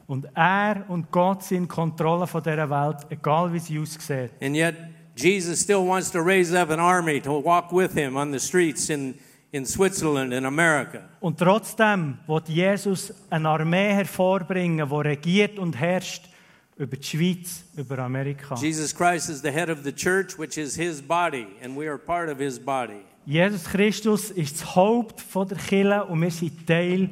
Und 0.08 0.26
er 0.34 0.86
und 0.88 1.12
Gott 1.12 1.44
sind 1.44 1.64
in 1.64 1.68
Kontrolle 1.68 2.26
von 2.26 2.42
dieser 2.42 2.70
Welt, 2.70 3.06
egal 3.10 3.52
wie 3.52 3.60
sie 3.60 3.78
aussieht. 3.78 4.32
And 4.42 4.56
yet, 4.56 4.76
Jesus 5.18 5.60
still 5.60 5.86
wants 5.86 6.10
to 6.12 6.22
raise 6.22 6.58
up 6.58 6.70
an 6.70 6.80
army 6.80 7.20
to 7.20 7.44
walk 7.44 7.74
with 7.74 7.92
him 7.94 8.16
on 8.16 8.32
the 8.32 8.40
streets 8.40 8.90
in, 8.90 9.16
in 9.52 9.66
Switzerland 9.66 10.34
and 10.34 10.46
America. 10.46 11.02
Und 11.20 11.38
trotzdem 11.38 12.20
wird 12.28 12.48
Jesus 12.48 13.14
eine 13.30 13.50
Armee 13.50 13.94
hervorbringen, 13.94 14.88
die 14.88 14.96
regiert 14.96 15.60
und 15.60 15.78
herrscht 15.78 16.30
über 16.78 16.96
die 16.98 17.04
Schweiz, 17.06 17.64
über 17.76 18.00
Amerika. 18.00 18.56
Jesus 18.56 18.94
Christ 18.96 19.30
is 19.30 19.42
the 19.42 19.52
head 19.52 19.70
of 19.70 19.84
the 19.84 19.92
church, 19.92 20.38
which 20.38 20.58
is 20.58 20.76
his 20.76 21.02
body, 21.02 21.48
and 21.64 21.76
we 21.78 21.88
are 21.88 21.98
part 21.98 22.30
of 22.30 22.40
his 22.40 22.60
body. 22.60 23.02
Jesus 23.26 23.66
Christus 23.66 24.32
ist 24.32 24.62
das 24.62 24.76
Haupt 24.76 25.20
von 25.20 25.48
der 25.48 25.58
Kirche 25.58 26.06
und 26.06 26.22
wir 26.22 26.32
sind 26.32 26.66
Teil 26.66 27.10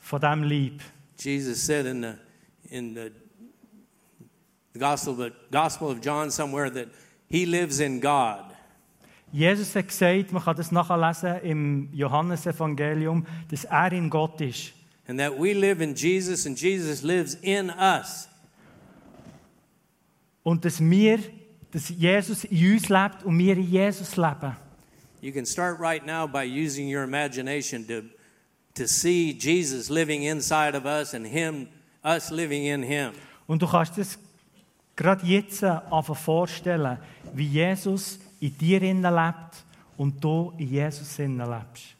von 0.00 0.20
diesem 0.20 0.42
Leib. 0.42 0.80
Jesus 1.18 1.64
said 1.64 1.86
in 1.86 2.02
the, 2.02 2.14
in 2.70 2.94
the 2.94 3.10
Gospel, 4.78 5.14
the 5.16 5.32
Gospel 5.50 5.88
of 5.88 6.00
John 6.04 6.30
somewhere 6.30 6.70
that 6.70 6.88
he 7.28 7.44
lives 7.46 7.80
in 7.80 8.00
God. 8.00 8.44
Jesus 9.32 9.74
hat 9.74 9.88
gesagt, 9.88 10.32
man 10.32 10.42
kann 10.42 10.56
das 10.56 10.70
nachlesen 10.70 11.40
im 11.42 11.88
Johannesevangelium, 11.92 13.24
dass 13.50 13.64
er 13.64 13.92
in 13.92 14.10
Gott 14.10 14.40
ist. 14.42 14.72
and 15.08 15.18
that 15.18 15.36
we 15.38 15.52
live 15.54 15.80
in 15.80 15.94
Jesus 15.94 16.46
and 16.46 16.56
Jesus 16.56 17.02
lives 17.02 17.36
in 17.42 17.70
us. 17.70 18.28
Und 20.42 20.64
dass 20.64 20.80
wir, 20.80 21.18
dass 21.70 21.88
Jesus 21.88 22.44
in 22.44 22.72
uns 22.72 22.88
lebt 22.88 23.24
und 23.24 23.38
wir 23.38 23.56
in 23.56 23.70
Jesus 23.70 24.16
leben. 24.16 24.56
You 25.20 25.32
can 25.32 25.46
start 25.46 25.78
right 25.78 26.04
now 26.04 26.26
by 26.26 26.42
using 26.44 26.88
your 26.88 27.04
imagination 27.04 27.86
to, 27.86 28.02
to 28.74 28.88
see 28.88 29.32
Jesus 29.32 29.88
living 29.88 30.24
inside 30.24 30.76
of 30.76 30.84
us 30.84 31.14
and 31.14 31.26
him 31.26 31.68
us 32.04 32.30
living 32.30 32.64
in 32.66 32.82
him. 32.82 33.12
Und 33.46 33.62
du 33.62 33.66
kannst 33.66 33.96
das 33.98 34.18
gerade 34.96 35.24
jetzt 35.26 35.62
einfach 35.62 36.16
vorstellen, 36.16 36.98
wie 37.34 37.46
Jesus 37.46 38.18
in 38.40 38.56
dir 38.58 38.82
innen 38.82 39.02
lebt 39.02 39.64
und 39.96 40.22
du 40.22 40.52
in 40.58 40.68
Jesus 40.68 41.18
innen 41.18 41.48
lebst. 41.48 41.94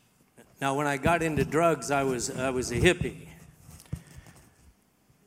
Now 0.61 0.76
when 0.76 0.87
I 0.87 0.96
got 0.96 1.22
into 1.22 1.44
drugs, 1.44 1.90
I 1.90 2.04
was 2.04 2.30
I 2.30 2.50
was 2.52 2.70
a 2.70 2.76
hippie. 2.76 3.31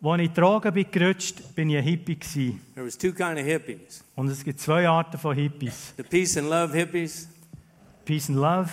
Als 0.04 0.22
ich 0.22 0.32
Drogen 0.32 0.74
bin 0.74 0.86
gerutscht, 0.92 1.56
bin 1.56 1.70
ich 1.70 1.78
ein 1.78 1.84
Hippie 1.84 2.16
gewesen. 2.20 2.62
There 2.75 2.86
was 2.86 2.98
two 2.98 3.12
kind 3.12 3.40
of 3.40 3.46
hippies. 3.46 4.04
Und 4.16 4.30
es 4.30 4.44
gibt 4.44 4.60
zwei 4.60 4.88
Arten 4.88 5.18
von 5.18 5.36
Hippies. 5.36 5.94
The 5.98 6.04
peace 6.04 6.38
and 6.38 6.50
love 6.50 6.74
hippies 6.74 7.28
Peace 8.06 8.30
and 8.30 8.38
Love 8.38 8.70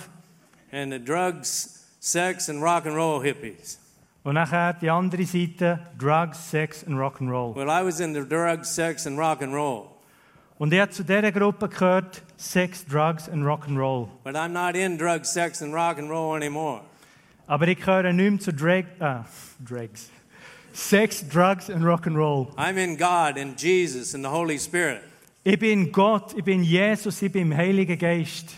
and 0.73 0.93
the 0.93 0.99
drugs, 0.99 1.87
sex 2.01 2.51
and 2.51 2.63
rock 2.63 2.85
and 2.87 2.95
roll 2.95 3.23
hippies. 3.23 3.79
und 4.25 4.35
nachher 4.35 4.75
die 4.75 4.91
andere 4.91 5.25
Seite 5.25 5.81
Drugs, 5.99 6.51
Sex 6.51 6.85
und 6.85 6.95
Rock'n'Roll. 6.95 7.57
Well, 7.57 7.69
I 7.69 7.85
was 7.85 7.99
into 8.01 8.25
drugs, 8.25 8.75
sex 8.75 9.07
and 9.07 9.19
rock 9.19 9.43
and 9.43 9.55
roll. 9.55 9.89
Und 10.59 10.73
ich 10.73 10.81
habe 10.81 10.91
zu 10.93 11.03
dieser 11.03 11.33
Gruppe 11.33 11.69
gehört 11.69 12.23
Sex, 12.37 12.85
Drugs 12.85 13.29
und 13.29 13.43
Rock'n'Roll. 13.43 14.09
But 14.23 14.37
I'm 14.37 14.51
not 14.51 14.77
in 14.77 14.97
drugs, 14.99 15.33
sex 15.33 15.63
and 15.63 15.75
rock 15.75 15.99
and 15.99 16.11
roll 16.11 16.37
anymore. 16.37 16.83
Aber 17.47 17.67
ich 17.67 17.79
gehöre 17.79 18.13
nicht 18.13 18.31
mehr 18.31 18.41
zu 18.41 18.53
Drag, 18.53 18.85
äh, 19.01 19.25
Drags. 19.59 20.11
Sex, 20.73 21.23
Drugs 21.29 21.69
und 21.69 21.83
Rock'n'Roll. 21.83 22.55
I'm 22.57 22.79
in 22.79 22.97
God 22.97 23.39
and 23.39 23.57
Jesus 23.57 24.15
and 24.15 24.25
the 24.25 24.31
Holy 24.31 24.59
Spirit. 24.59 25.03
Ich 25.45 25.59
bin 25.59 25.91
Gott, 25.93 26.35
ich 26.37 26.45
bin 26.45 26.63
Jesus, 26.63 27.21
ich 27.21 27.33
bin 27.33 27.51
im 27.51 27.57
Heiligen 27.57 27.99
Geist. 27.99 28.55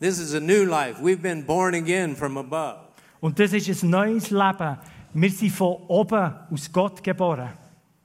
This 0.00 0.18
is 0.18 0.34
a 0.34 0.40
new 0.40 0.64
life. 0.64 1.00
We've 1.00 1.22
been 1.22 1.44
born 1.44 1.74
again 1.74 2.14
from 2.14 2.36
above. 2.36 2.80
Und 3.20 3.38
das 3.38 3.52
ist 3.52 3.82
ein 3.82 3.90
neues 3.90 4.30
Leben. 4.30 4.76
Wir 5.14 5.30
sind 5.30 5.52
von 5.52 5.76
oben 5.88 6.34
aus 6.50 6.70
Gott 6.70 7.02
geboren. 7.02 7.50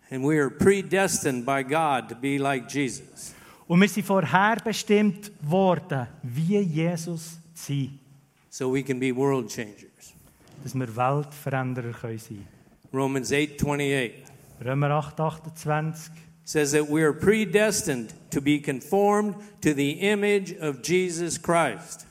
And 0.09 0.23
we 0.23 0.39
are 0.39 0.49
predestined 0.49 1.45
by 1.45 1.63
God 1.63 2.09
to 2.09 2.15
be 2.15 2.37
like 2.37 2.69
Jesus. 2.71 3.33
Und 3.67 3.81
wir 3.81 3.89
sind 3.89 4.05
vorherbestimmt 4.05 5.31
worden, 5.41 6.07
wie 6.23 6.59
Jesus 6.59 7.37
zu 7.53 7.73
sein. 7.73 7.99
So 8.49 8.73
we 8.73 8.83
can 8.83 8.99
be 8.99 9.15
world 9.15 9.49
changers. 9.49 10.13
Dass 10.63 10.75
wir 10.75 10.95
Weltveränderer 10.95 11.91
können 11.91 12.19
sein 12.19 12.47
Romans 12.93 13.31
8:28 13.31 14.11
Römer 14.63 14.91
8, 14.91 15.15
28. 15.17 16.11
says 16.43 16.71
that 16.71 16.89
we 16.89 17.01
are 17.01 17.13
predestined 17.13 18.13
to 18.29 18.41
be 18.41 18.59
conformed 18.59 19.35
to 19.61 19.73
the 19.73 19.91
image 20.01 20.53
of 20.59 20.81
Jesus 20.83 21.41
Christ. 21.41 22.05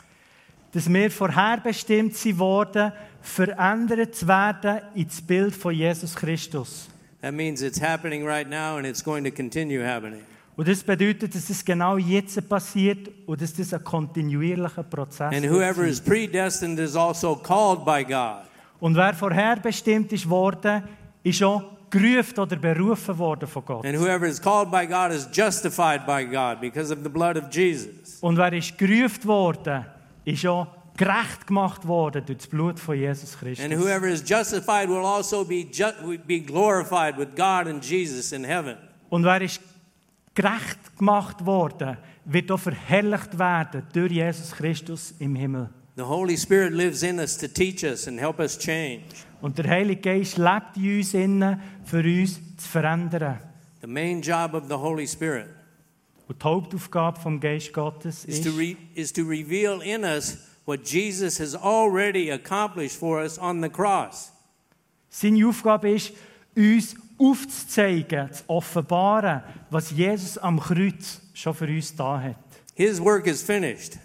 Dass 0.73 0.89
wir 0.89 1.11
vorherbestimmt 1.11 2.17
sind 2.17 2.39
worden, 2.39 2.93
verändert 3.21 4.15
zu 4.15 4.27
werden 4.27 4.81
ins 4.95 5.21
Bild 5.21 5.55
von 5.55 5.75
Jesus 5.75 6.15
Christus. 6.15 6.89
That 7.21 7.35
means 7.35 7.61
it's 7.61 7.81
happening 7.81 8.25
right 8.25 8.49
now 8.49 8.77
and 8.77 8.87
it's 8.87 9.03
going 9.03 9.25
to 9.25 9.31
continue 9.31 9.85
happening. 9.85 10.23
Und 10.57 10.69
das 10.69 10.83
bedeutet, 10.83 11.35
dass 11.35 11.49
es 11.49 11.65
genau 11.65 11.97
jetzt 11.97 12.49
passiert 12.49 13.11
und 13.27 13.41
dass 13.41 13.53
das 13.55 13.73
ein 13.73 13.85
kontinuierlicher 13.85 14.83
Prozess 14.83 15.35
And 15.35 15.45
whoever 15.45 15.87
is 15.87 16.01
predestined 16.01 16.79
is 16.79 16.97
also 16.97 17.35
called 17.37 17.85
by 17.85 18.05
God. 18.05 18.50
Und 18.81 18.97
wer 18.97 19.13
vorherbestimmt 19.15 20.13
ist 20.13 20.29
worden, 20.29 20.83
ist 21.23 21.43
auch 21.43 21.63
gerufen 21.91 22.39
oder 22.39 22.57
berufen 22.57 23.19
worden 23.19 23.47
von 23.49 23.65
Gott. 23.65 23.85
And 23.85 23.99
whoever 23.99 24.27
is 24.27 24.41
called 24.41 24.71
by 24.71 24.87
God 24.87 25.11
is 25.13 25.29
justified 25.33 26.07
by 26.07 26.25
God 26.25 26.61
because 26.61 26.93
of 26.93 27.01
the 27.03 27.09
blood 27.09 27.37
of 27.37 27.45
Jesus. 27.53 28.19
Und 28.21 28.37
wer 28.37 28.53
ist 28.53 28.77
gerufen 28.79 29.25
worden, 29.25 29.85
ist 30.25 30.47
auch 30.47 30.67
gerecht 30.97 31.47
gemacht 31.47 31.87
worden 31.87 32.23
durch 32.27 32.39
das 32.39 32.47
Blut 32.47 32.79
von 32.79 32.95
Jesus 32.97 33.33
And 33.35 33.41
Christus. 33.43 33.79
whoever 33.79 34.07
is 34.07 34.23
justified 34.27 34.89
will 34.89 35.05
also 35.05 35.45
be, 35.45 35.65
ju- 35.71 36.19
be 36.27 36.41
glorified 36.41 37.17
with 37.19 37.29
God 37.37 37.67
and 37.67 37.85
Jesus 37.85 38.33
in 38.33 38.45
heaven. 38.45 38.77
Und 39.09 39.25
wer 39.25 39.41
ist 39.43 39.61
gerecht 40.35 40.97
gemacht 40.97 41.45
worden, 41.45 41.97
wird 42.25 42.51
auch 42.53 42.61
verherrlicht 42.61 43.37
werden 43.39 43.83
durch 43.93 44.13
Jesus 44.13 44.53
Christus 44.53 45.13
im 45.19 45.35
Himmel. 45.35 45.69
The 46.01 46.07
Holy 46.07 46.39
Spirit 46.39 46.73
lives 46.73 47.03
in 47.03 47.19
us 47.19 47.37
to 47.37 47.47
teach 47.47 47.85
us 47.85 48.07
and 48.07 48.19
help 48.19 48.41
us 48.41 48.57
change. 48.57 49.05
Und 49.43 49.59
der 49.59 49.69
Heilige 49.69 50.01
Geist 50.01 50.39
lebt 50.39 50.79
in 50.79 50.97
uns 50.97 51.13
innen, 51.13 51.61
für 51.85 51.99
uns 52.03 52.41
zu 52.57 52.67
verändern. 52.67 53.39
The 53.83 53.87
main 53.87 54.23
job 54.23 54.55
of 54.55 54.65
the 54.67 54.77
Holy 54.79 55.07
Spirit 55.07 55.49
Und 56.27 56.41
die 56.41 56.45
Hauptaufgabe 56.45 57.21
vom 57.21 57.39
Geist 57.39 57.75
Gottes 57.75 58.25
is 58.25 58.39
ist, 58.39 58.45
to, 58.47 58.51
re- 58.57 58.79
is 58.95 59.13
to 59.13 59.25
reveal 59.25 59.83
in 59.83 60.05
us 60.05 60.39
what 60.65 60.91
Jesus 60.91 61.39
has 61.39 61.55
already 61.55 62.31
accomplished 62.33 62.97
for 62.97 63.21
us 63.21 63.39
on 63.39 63.61
the 63.63 63.69
cross. 63.69 64.33
seine 65.11 65.47
Aufgabe 65.47 65.91
ist, 65.91 66.15
uns 66.57 66.95
aufzuzeigen, 67.19 68.33
zu 68.33 68.43
offenbaren, 68.47 69.43
was 69.69 69.91
Jesus 69.91 70.39
am 70.39 70.61
Kreuz 70.61 71.21
schon 71.35 71.53
für 71.53 71.67
uns 71.67 71.95
da 71.95 72.19
hat. 72.23 72.37
His 72.75 72.99
work 72.99 73.27
is 73.27 73.43
finished, 73.43 73.99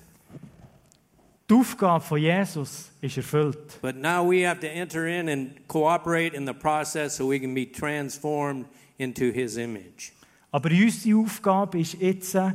Die 1.47 1.53
Aufgabe 1.53 2.03
von 2.03 2.17
Jesus 2.19 2.89
ist 3.01 3.17
erfüllt. 3.17 3.79
but 3.81 3.95
now 3.95 4.23
we 4.23 4.47
have 4.47 4.59
to 4.59 4.67
enter 4.67 5.05
in 5.05 5.29
and 5.29 5.67
cooperate 5.67 6.35
in 6.35 6.47
the 6.47 6.53
process 6.53 7.15
so 7.17 7.27
we 7.29 7.39
can 7.39 7.53
be 7.53 7.65
transformed 7.71 8.65
into 8.97 9.31
His 9.31 9.57
image. 9.57 10.11
Aber 10.51 10.71
unsere 10.71 11.19
Aufgabe 11.19 11.79
ist 11.79 11.93
jetzt, 12.01 12.33
äh, 12.33 12.53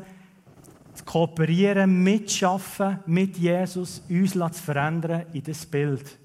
zu 0.95 1.05
kooperieren, 1.05 2.03
mitzuschaffen 2.03 2.99
mit 3.07 3.37
Jesus, 3.37 4.03
uns 4.09 4.33
zu 4.33 4.63
verändern 4.63 5.27
in 5.33 5.45
das 5.45 5.65
Bild. 5.65 6.19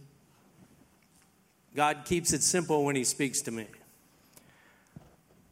God 1.75 2.03
keeps 2.03 2.34
it 2.34 2.41
simple 2.41 2.77
when 2.84 2.95
He 2.95 3.05
speaks 3.05 3.43
to 3.43 3.51
me. 3.51 3.67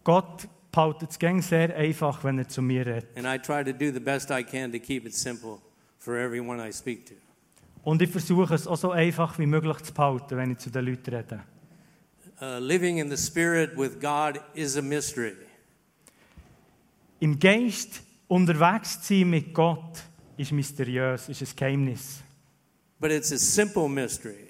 Gott 0.04 0.48
behaltet 0.72 1.12
es 1.12 1.48
sehr 1.48 1.76
einfach, 1.76 2.24
wenn 2.24 2.40
er 2.40 2.48
zu 2.48 2.64
mir 2.64 2.88
redet. 2.88 3.16
And 3.16 3.28
I 3.28 3.38
try 3.38 3.64
to 3.64 3.72
do 3.72 3.92
the 3.92 4.00
best 4.00 4.32
I 4.32 4.44
can 4.44 4.72
to 4.72 4.80
keep 4.80 5.06
it 5.06 5.14
simple 5.14 5.60
for 6.04 6.18
everyone 6.18 6.60
I 6.60 6.72
speak 6.72 7.06
to. 7.06 7.14
Und 7.84 8.02
ich 8.02 8.10
versuche 8.10 8.54
es 8.54 8.68
auch 8.68 8.78
so 8.78 8.92
einfach 8.92 9.40
wie 9.40 9.46
möglich 9.46 9.78
zu 9.78 9.94
behalten, 9.94 10.38
wenn 10.38 10.52
ich 10.52 10.58
zu 10.58 10.70
den 10.70 10.86
Leuten 10.86 11.16
rede. 11.16 11.44
Uh, 12.42 12.60
living 12.60 12.98
in 12.98 13.10
the 13.10 13.18
Spirit 13.18 13.78
with 13.78 14.00
God 14.00 14.42
is 14.54 14.76
a 14.76 14.82
mystery. 14.82 15.34
Im 17.20 17.40
Geist 17.40 18.02
unterwegs 18.28 19.02
zu 19.02 19.14
sein 19.14 19.30
mit 19.30 19.54
Gott 19.54 20.04
ist 20.36 20.52
mysteriös, 20.52 21.30
ist 21.30 21.42
ein 21.42 21.56
Geheimnis. 21.56 22.22
But 23.00 23.12
it's 23.12 23.32
a 23.32 23.38
simple 23.38 23.88
mystery. 23.88 24.50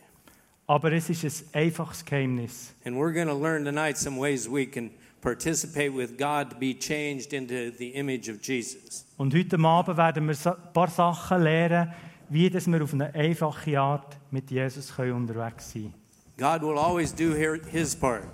Aber 0.66 0.92
es 0.92 1.10
ist 1.10 1.24
ein 1.54 1.62
einfaches 1.62 2.04
Geheimnis. 2.04 2.74
And 2.84 2.96
we're 2.96 3.14
going 3.14 3.28
to 3.28 3.38
learn 3.38 3.64
tonight 3.64 3.98
some 3.98 4.20
ways 4.20 4.50
we 4.50 4.66
can 4.66 4.90
participate 5.24 5.92
with 5.96 6.18
God 6.18 6.51
to 6.51 6.58
be 6.60 6.77
changed 6.77 7.34
into 7.34 7.72
the 7.77 7.89
image 7.96 8.30
of 8.30 8.38
Jesus. 8.44 9.06
Und 9.18 9.34
heute 9.34 9.58
Abend 9.58 9.98
werden 9.98 10.27
wir 10.27 10.36
ein 10.51 10.74
paar 10.74 10.89
Sachen 10.89 11.42
lernen, 11.42 11.94
wie 12.30 12.50
dass 12.50 12.68
wir 12.68 12.84
auf 12.84 12.94
eine 12.94 13.13
einfache 13.15 13.80
Art 13.80 14.18
mit 14.32 14.51
Jesus 14.51 14.94
können 14.96 15.13
unterwegs 15.13 15.72
sein 15.72 15.94
God 16.38 16.63
will 16.63 16.80
always 16.80 17.13
do 17.13 17.32
his 17.72 17.96
part. 17.96 18.27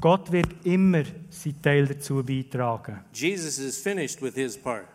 Gott 0.00 0.32
wird 0.32 0.48
immer 0.64 1.04
seinen 1.28 1.60
Teil 1.60 1.86
dazu 1.86 2.24
beitragen. 2.24 3.00
Jesus 3.12 3.58
is 3.58 3.78
finished 3.78 4.22
with 4.22 4.34
his 4.34 4.56
part. 4.56 4.86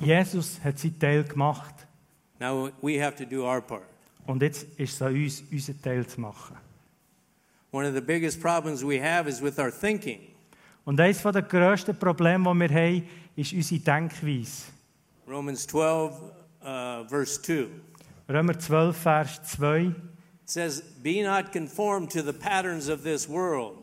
Jesus 0.00 0.58
hat 0.64 0.78
seinen 0.78 0.98
Teil 0.98 1.24
gemacht 1.24 1.86
Now 2.40 2.70
we 2.82 3.00
have 3.00 3.16
to 3.16 3.24
do 3.24 3.44
our 3.44 3.60
part. 3.60 3.86
und 4.26 4.42
jetzt 4.42 4.64
ist 4.76 4.94
es 4.94 5.02
an 5.02 5.14
uns, 5.14 5.44
unseren 5.50 5.80
Teil 5.80 6.06
zu 6.06 6.20
machen. 6.20 6.56
One 7.70 7.86
of 7.88 7.94
the 7.94 8.00
biggest 8.00 8.40
problems 8.40 8.82
we 8.84 9.00
have 9.00 9.28
is 9.28 9.40
with 9.40 9.58
our 9.58 9.70
thinking. 9.70 10.33
Und 10.84 11.00
eines 11.00 11.22
der 11.22 11.42
grössten 11.42 11.96
Probleme, 11.96 12.52
die 12.52 12.60
wir 12.60 12.68
haben, 12.68 13.08
ist 13.36 13.52
unsere 13.52 13.80
Denkweise. 13.80 14.64
Romans 15.26 15.66
12, 15.66 16.12
uh, 16.62 17.08
verse 17.08 17.40
2. 17.40 17.66
Römer 18.28 18.58
12, 18.58 18.96
Vers 18.96 19.42
2. 19.44 19.86
It 19.86 19.94
says, 20.44 20.82
Be 21.02 21.22
not 21.22 21.52
conformed 21.52 22.10
to 22.12 22.22
the 22.22 22.32
patterns 22.32 22.88
of 22.88 23.02
this 23.02 23.28
world, 23.28 23.78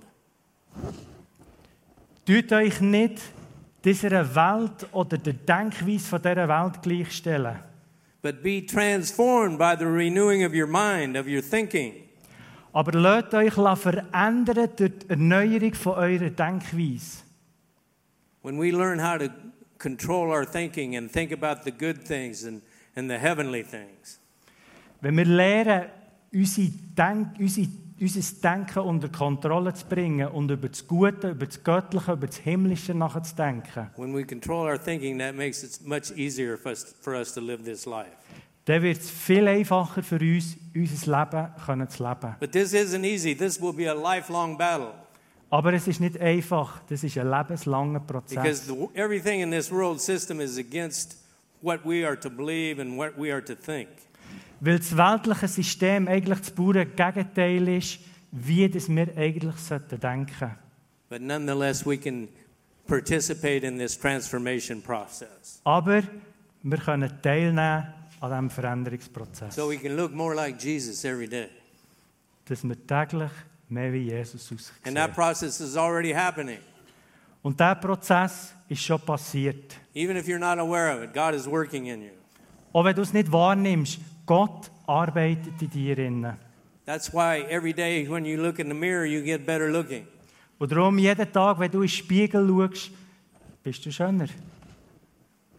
Tut 2.26 2.52
euch 2.54 2.80
nicht 2.80 3.22
dieser 3.84 4.36
Welt 4.36 4.88
oder 4.92 5.18
der 5.18 5.34
Denkweise 5.34 6.08
von 6.08 6.22
dieser 6.22 6.48
Welt 6.48 6.82
gleichstellen. 6.82 7.60
but 8.22 8.44
be 8.44 8.62
transformed 8.62 9.58
by 9.58 9.76
the 9.76 9.88
renewing 9.88 10.44
of 10.44 10.54
your 10.54 10.68
mind, 10.68 11.18
of 11.18 11.28
your 11.28 11.42
thinking. 11.42 12.08
Aber 12.74 12.98
lasst 12.98 13.34
euch 13.34 13.54
verändern 13.54 14.70
durch 14.76 14.92
die 15.00 15.10
Erneuerung 15.10 15.74
von 15.74 15.94
eurer 15.94 16.30
Denkweise. 16.30 17.24
When 18.44 18.60
we 18.60 18.72
learn 18.72 19.00
how 19.00 19.18
to 19.18 19.30
control 19.78 20.30
our 20.30 20.46
thinking 20.46 20.96
and 20.96 21.12
think 21.12 21.32
about 21.32 21.64
the 21.64 21.72
good 21.72 22.06
things 22.06 22.46
and, 22.46 22.62
and 22.96 23.10
the 23.10 23.18
heavenly 23.18 23.64
things. 23.64 24.20
Wenn 25.02 25.18
wir 25.18 25.26
lernen, 25.26 25.90
unsere 26.34 26.70
Denk 26.96 27.40
unsere, 27.40 27.68
unser 28.00 28.42
Denken 28.42 28.80
unter 28.80 29.10
Kontrolle 29.10 29.74
zu 29.74 29.86
bringen 29.86 30.28
und 30.30 30.50
über 30.50 30.70
das 30.70 30.88
Gute, 30.88 31.32
über 31.32 31.46
das 31.46 31.64
Göttliche, 31.64 32.14
über 32.14 32.28
das 32.28 32.38
Himmlische 32.38 32.94
nachzudenken, 32.94 33.90
When 33.98 34.16
we 34.16 34.24
control 34.24 34.68
our 34.68 34.78
thinking, 34.78 35.18
that 35.20 35.36
makes 35.36 35.64
it 35.64 35.86
much 35.86 36.12
easier 36.16 36.58
for 36.58 36.72
us, 36.72 36.96
for 37.02 37.16
us 37.16 37.34
to 37.34 37.42
live 37.42 37.64
this 37.64 37.86
life. 37.86 38.16
Dann 38.72 38.84
wird 38.84 39.00
es 39.00 39.10
viel 39.10 39.48
einfacher 39.48 40.02
für 40.02 40.16
uns, 40.20 40.56
unser 40.74 41.20
Leben 41.20 41.48
können 41.66 41.90
zu 41.90 42.04
leben. 42.04 42.36
But 42.40 42.52
this 42.54 42.74
isn't 42.74 43.04
easy. 43.04 43.36
This 43.36 43.62
will 43.62 43.74
be 43.74 43.90
a 43.90 43.94
lifelong 43.94 44.58
battle 44.58 44.94
Aber 45.50 45.74
es 45.74 45.86
ist 45.86 46.00
nicht 46.00 46.18
einfach, 46.18 46.82
das 46.88 47.04
ist 47.04 47.18
ein 47.18 47.30
lebenslanger 47.30 48.00
because 48.00 48.34
Prozess. 48.34 48.68
the, 48.68 48.88
everything 48.94 49.42
in 49.42 49.52
this 49.52 49.70
world 49.70 50.00
system 50.00 50.40
is 50.40 50.58
against 50.58 51.18
what 51.62 51.82
we 51.84 52.08
are 52.08 52.18
to 52.18 52.30
believe 52.30 52.80
and 52.80 52.98
what 52.98 53.18
we 53.18 53.34
are 53.34 53.44
to 53.44 53.54
think. 53.56 53.90
Weil 54.62 54.78
das 54.78 54.96
weltliche 54.96 55.50
System 55.50 56.08
eigentlich 56.08 56.40
das 56.40 56.52
pure 56.52 56.86
Gegenteil 56.86 57.68
ist, 57.68 58.00
wie 58.32 58.70
das 58.70 58.88
wir 58.88 59.10
eigentlich 59.18 59.58
sollten 59.58 60.00
denken. 60.00 60.52
But 61.10 61.22
nonetheless, 61.22 61.86
we 61.86 61.98
can 61.98 62.30
participate 62.88 63.68
in 63.68 63.78
this 63.78 64.00
transformation 64.00 64.82
process. 64.82 65.60
Aber 65.66 66.04
wir 66.64 66.78
können 66.78 67.12
teilnehmen 67.22 68.01
an 68.22 68.30
diesem 68.30 68.50
Veränderungsprozess. 68.50 69.56
So 69.56 69.70
we 69.70 69.78
can 69.78 69.96
look 69.96 70.14
more 70.14 70.34
like 70.36 70.58
Jesus 70.64 71.04
every 71.04 71.28
day. 71.28 71.50
dass 72.46 72.64
wir 72.64 72.76
täglich 72.88 73.32
mehr 73.70 73.92
wie 73.94 74.10
Jesus 74.10 74.52
And 74.86 74.96
that 74.96 75.12
aussehen. 75.12 75.14
process 75.14 75.60
is 75.60 75.76
already 75.76 76.12
happening. 76.14 76.60
Und 77.42 77.60
dieser 77.60 77.76
Prozess 77.76 78.54
ist 78.70 78.82
schon 78.84 79.00
passiert. 79.02 79.76
Even 79.96 80.16
if 80.16 80.28
you're 80.28 80.38
not 80.40 80.60
aware 80.60 80.96
of 80.96 81.04
it, 81.04 81.14
God 81.14 81.34
is 81.34 81.48
working 81.50 81.88
in 81.88 82.02
you. 82.04 82.12
Auch 82.74 82.86
wenn 82.86 82.96
du 82.96 83.02
es 83.02 83.12
nicht 83.12 83.32
wahrnimmst, 83.32 84.00
Gott 84.26 84.72
arbeitet 84.88 85.62
in 85.62 85.70
dir. 85.70 85.98
innen. 85.98 86.38
That's 86.86 87.12
why 87.14 87.44
every 87.50 87.74
day 87.74 88.08
when 88.10 88.26
you 88.26 88.42
look 88.42 88.60
in 88.60 88.68
the 88.68 88.74
mirror, 88.74 89.06
you 89.06 89.22
get 89.24 89.46
better 89.46 89.70
looking. 89.70 90.06
Und 90.60 90.72
darum, 90.72 90.98
jeden 91.00 91.32
Tag, 91.32 91.58
wenn 91.60 91.72
du 91.72 91.80
in 91.80 91.88
den 91.88 91.90
Spiegel 91.90 92.48
schaust, 92.48 92.92
bist 93.64 93.86
du 93.86 93.92
schöner. 93.92 94.28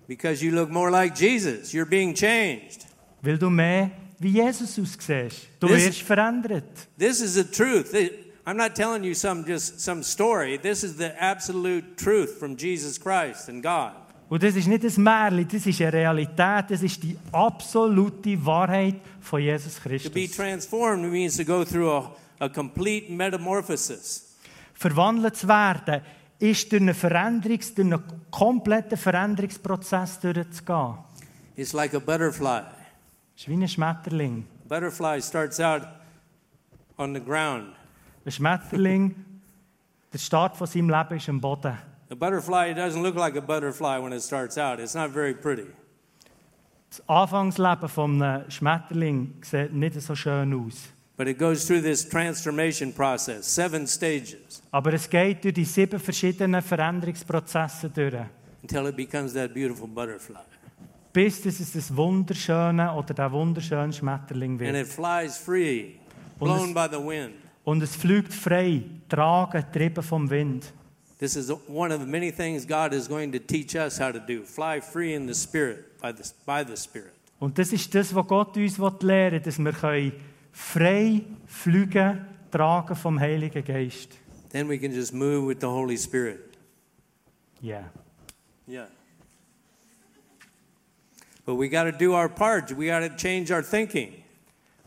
Because 0.09 0.45
you 0.45 0.53
look 0.53 0.71
more 0.71 0.91
like 0.91 1.15
Jesus. 1.15 1.73
You're 1.73 1.89
being 1.89 2.15
changed. 2.15 2.87
Weil 3.23 3.39
du 3.39 3.49
mehr 3.51 3.91
wie 4.19 4.31
Jesus 4.31 4.79
aussiehst. 4.79 5.49
Du 5.61 5.69
Das- 5.69 5.79
wirst 5.85 6.03
verändert. 6.03 6.65
This 6.99 7.21
is 7.21 7.35
the 7.35 7.45
truth. 7.45 7.93
It- 7.95 8.13
I'm 8.45 8.55
not 8.57 8.75
telling 8.75 9.05
you 9.05 9.15
some 9.15 9.45
just 9.47 9.81
some 9.81 10.03
story. 10.03 10.59
This 10.61 10.83
is 10.83 10.97
the 10.97 11.11
absolute 11.21 11.95
truth 11.97 12.31
from 12.39 12.57
Jesus 12.57 12.99
Christ 13.01 13.49
and 13.49 13.63
God. 13.63 13.93
Und 14.29 14.43
das 14.43 14.57
ist 14.57 14.67
nicht 14.67 14.83
ein 14.83 15.03
Märchen, 15.03 15.47
das 15.47 15.67
ist 15.67 15.81
eine 15.81 15.93
Realität, 15.93 16.65
das 16.71 16.83
ist 16.83 17.03
die 17.03 17.17
absolute 17.33 18.45
Wahrheit 18.45 18.97
von 19.21 19.41
Jesus 19.41 19.75
To 19.77 19.89
be 19.89 19.99
Christus. 19.99 20.37
transformed 20.37 21.11
means 21.13 21.37
to 21.37 21.45
go 21.45 21.65
through 21.65 21.91
a, 21.91 22.17
a 22.41 22.49
complete 22.49 23.13
metamorphosis. 23.13 24.35
Verwandelt 24.75 25.37
zu 25.37 25.47
werden, 25.47 26.01
ist 26.43 26.73
durch 26.73 26.83
einen, 26.83 26.95
Veränderungs-, 26.95 27.75
durch 27.75 27.87
einen 27.87 28.03
kompletten 28.31 28.99
Veränderungsprozess 28.99 30.19
durchzugehen. 30.19 30.99
It's 31.55 31.73
like 31.73 31.95
a 31.95 32.01
butterfly. 32.01 32.63
Es 33.37 33.43
ist 33.43 33.49
wie 33.49 33.55
ein 33.55 33.69
Schmetterling. 33.69 34.45
A 34.65 34.69
butterfly 34.69 35.23
starts 35.23 35.61
out 35.61 35.83
on 36.99 37.15
the 37.15 37.21
ground. 37.21 37.75
Ein 38.25 38.33
Schmetterling, 38.33 39.15
der 40.13 40.19
Start 40.19 40.57
von 40.57 40.67
seinem 40.67 40.91
Leben 40.91 41.17
ist 41.17 41.29
am 41.29 41.41
Boden. 41.41 41.79
A 42.11 42.15
butterfly 42.15 42.75
doesn't 42.75 43.03
look 43.03 43.15
like 43.15 43.37
a 43.37 43.41
butterfly 43.41 44.03
when 44.03 44.13
it 44.13 44.23
starts 44.23 44.59
out. 44.59 44.81
It's 44.81 44.95
not 44.95 45.13
very 45.13 45.35
pretty. 45.35 45.69
Das 46.91 47.09
Anfangsleben 47.09 47.89
von 47.89 48.21
einem 48.21 48.51
Schmetterling 48.51 49.35
sieht 49.43 49.73
nicht 49.73 50.01
so 50.01 50.15
schön 50.17 50.53
aus. 50.55 50.89
But 51.17 51.29
it 51.29 51.39
goes 51.39 51.67
through 51.67 51.83
this 51.83 52.09
transformation 52.09 52.93
process, 52.93 53.45
seven 53.55 53.87
stages, 53.87 54.63
Aber 54.71 54.93
es 54.95 55.09
geht 55.09 55.45
durch 55.45 55.55
die 55.55 55.65
sieben 55.65 56.01
verschiedenen 56.01 56.63
Veränderungsprozesse 56.63 57.91
durch, 57.91 58.15
until 58.63 58.87
it 58.87 58.97
becomes 58.97 59.35
that 59.35 59.53
beautiful 59.53 59.87
butterfly. 59.87 60.39
bis 61.13 61.43
dass 61.43 61.61
es 61.61 61.73
das 61.73 61.95
wunderschöne 61.95 62.93
oder 62.95 63.13
der 63.13 63.31
wunderschöne 63.31 63.93
Schmetterling 63.93 64.59
wird. 64.59 64.75
And 64.75 64.79
it 64.79 64.87
flies 64.91 65.37
free, 65.37 65.97
blown 66.39 66.71
es- 66.71 66.75
by 66.75 66.87
the 66.91 66.99
wind. 67.03 67.35
Und 67.65 67.83
es 67.83 67.95
fliegt 67.95 68.33
frei, 68.33 68.83
tragen, 69.09 69.53
getrieben 69.61 70.03
vom 70.03 70.29
Wind. 70.31 70.73
This 71.19 71.37
is 71.37 71.51
one 71.69 71.95
of 71.95 72.01
the 72.01 72.07
many 72.09 72.33
things 72.33 72.67
God 72.67 72.93
is 72.93 73.07
going 73.09 73.31
to 73.31 73.39
teach 73.39 73.77
us 73.77 74.01
how 74.01 74.11
to 74.11 74.19
do. 74.19 74.43
Fly 74.45 74.81
free 74.81 75.15
in 75.15 75.29
the 75.29 75.35
Spirit, 75.35 75.97
by 76.01 76.11
the, 76.17 76.23
by 76.47 76.65
the 76.67 76.77
Spirit. 76.77 77.13
Und 77.39 77.59
das 77.59 77.73
ist 77.73 77.95
das, 77.95 78.13
was 78.15 78.27
Gott 78.27 78.57
uns 78.57 78.79
lehren 79.03 79.33
will, 79.33 79.41
dass 79.41 79.59
wir 79.59 79.73
können 79.73 80.13
frei 80.53 81.25
fliegen, 81.47 82.27
tragen 82.51 82.97
vom 82.97 83.19
Heiligen 83.19 83.65
Geist. 83.65 84.19
Then 84.51 84.69
we 84.69 84.79
can 84.79 84.93
just 84.93 85.13
move 85.13 85.47
with 85.47 85.61
the 85.61 85.67
Holy 85.67 85.97
Spirit. 85.97 86.57
Ja. 87.61 87.85
Yeah. 88.69 88.87
But 91.45 91.57
we 91.57 91.69
got 91.69 91.85
to 91.85 91.93
do 91.93 92.15
our 92.15 92.29
part. 92.29 92.71
We 92.77 92.87
got 92.87 93.01
to 93.01 93.17
change 93.17 93.53
our 93.53 93.63
thinking. 93.63 94.23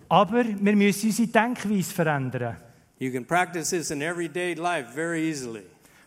Aber 0.08 0.46
wir 0.46 0.76
müssen 0.76 1.10
unsere 1.10 1.28
Denkweise 1.28 1.94
verändern. 1.94 2.58
You 3.00 3.12
can 3.12 3.26
practice 3.26 3.72
this 3.72 3.92
in 3.92 4.02
everyday 4.02 4.54
life 4.54 4.94
very 4.94 5.28
easily. 5.28 5.64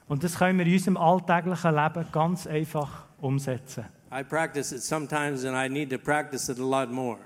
Und 0.08 0.24
das 0.24 0.38
können 0.38 0.58
wir 0.58 0.66
in 0.66 0.72
unserem 0.72 0.96
alltäglichen 0.96 1.74
Leben 1.74 2.06
ganz 2.12 2.46
einfach 2.46 3.04
umsetzen. 3.20 3.84
I 4.10 4.22
practice 4.22 4.72
it 4.72 4.82
sometimes 4.82 5.44
and 5.44 5.54
I 5.54 5.68
need 5.68 5.90
to 5.90 5.98
practice 5.98 6.48
it 6.48 6.58
a 6.58 6.62
lot 6.62 6.90
more. 6.90 7.18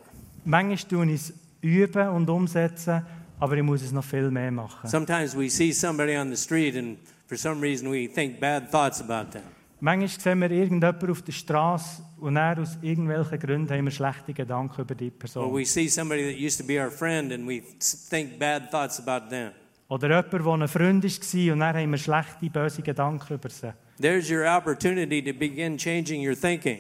Manchmal 0.45 0.79
tun 0.79 1.09
ich 1.11 1.21
es 1.21 1.35
üben 1.63 2.09
und 2.09 2.29
umsetzen, 2.29 3.03
aber 3.41 3.57
ich 3.57 3.63
muss 3.63 3.83
es 3.83 3.93
noch 3.93 4.05
viel 4.05 4.31
mehr 4.31 4.51
machen. 4.51 4.89
Sometimes 4.89 5.37
we 5.37 5.49
see 5.49 5.73
somebody 5.73 6.17
on 6.17 6.29
the 6.31 6.37
street 6.37 6.77
and 6.77 6.99
for 7.27 7.37
some 7.39 7.61
reason 7.63 7.91
we 7.91 8.07
think 8.07 8.39
bad 8.39 8.71
thoughts 8.71 9.01
about 9.01 9.31
them. 9.33 9.43
Manchmal 9.81 10.09
sehen 10.09 10.39
wir 10.41 10.51
irgendjemanden 10.51 11.11
auf 11.11 11.23
der 11.23 11.33
Straße 11.33 12.03
und 12.21 12.37
er 12.37 12.57
aus 12.61 12.79
irgendwelchen 12.83 13.39
Gründen 13.41 13.69
haben 13.75 13.85
wir 13.85 13.91
schlechte 13.91 14.33
Gedanken 14.33 14.81
über 14.81 14.95
die 14.95 15.07
Or 15.11 15.19
Person. 15.19 15.53
we 15.55 15.65
see 15.65 15.89
somebody 15.89 16.33
that 16.33 16.41
used 16.41 16.61
to 16.61 16.65
be 16.67 16.81
our 16.81 16.91
friend 16.91 17.33
and 17.33 17.49
we 17.49 17.63
think 18.11 18.39
bad 18.39 18.71
thoughts 18.71 19.01
about 19.05 19.29
them. 19.29 19.51
Oder 19.89 20.09
jemand, 20.09 20.33
der 20.33 20.41
ein 20.53 20.69
Freund 20.69 21.05
war 21.05 21.53
und 21.53 21.61
dann 21.61 21.77
haben 21.77 21.91
wir 21.91 21.99
schlechte, 21.99 22.49
böse 22.51 22.83
Gedanken 22.83 23.35
über 23.35 23.49
sie. 23.51 23.73
There's 24.01 24.31
your 24.31 24.47
opportunity 24.47 25.21
to 25.23 25.37
begin 25.37 25.77
changing 25.77 26.27
your 26.27 26.35
thinking. 26.41 26.79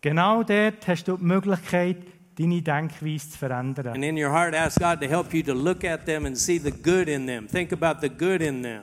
Genau 0.00 0.42
dort 0.42 0.86
hast 0.88 1.04
du 1.06 1.16
die 1.18 1.24
Möglichkeit, 1.24 1.98
deine 2.38 2.62
Denkweise 2.62 3.30
zu 3.30 3.38
verändern. 3.38 3.88
And 3.88 4.04
in 4.04 4.16
your 4.16 4.30
heart, 4.30 4.54
ask 4.54 4.78
God 4.78 5.00
to 5.00 5.08
help 5.08 5.34
you 5.34 5.42
to 5.42 5.54
look 5.54 5.84
at 5.84 6.06
them 6.06 6.26
and 6.26 6.36
see 6.36 6.58
the 6.58 6.70
good 6.70 7.08
in 7.08 7.26
them. 7.26 7.48
Think 7.48 7.72
about 7.72 8.00
the 8.00 8.08
good 8.08 8.40
in 8.40 8.62
them. 8.62 8.82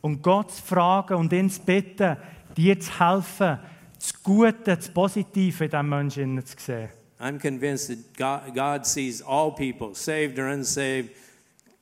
Und 0.00 0.22
Gott 0.22 0.52
zu 0.52 0.62
fragen 0.62 1.16
und 1.16 1.32
ihn 1.32 1.50
zu 1.50 1.60
bitten, 1.62 2.16
dir 2.56 2.78
zu 2.80 2.98
helfen, 2.98 3.58
das 3.98 4.22
Gute, 4.22 4.76
das 4.76 4.88
Positive 4.88 5.64
in 5.64 5.70
diesem 5.70 5.88
Menschen 5.88 6.46
zu 6.46 6.54
sehen. 6.58 6.88
I'm 7.20 7.38
convinced 7.38 7.88
that 7.88 8.16
God, 8.16 8.54
God 8.54 8.86
sees 8.86 9.20
all 9.20 9.50
people, 9.50 9.94
saved 9.94 10.38
or 10.38 10.46
unsaved, 10.46 11.10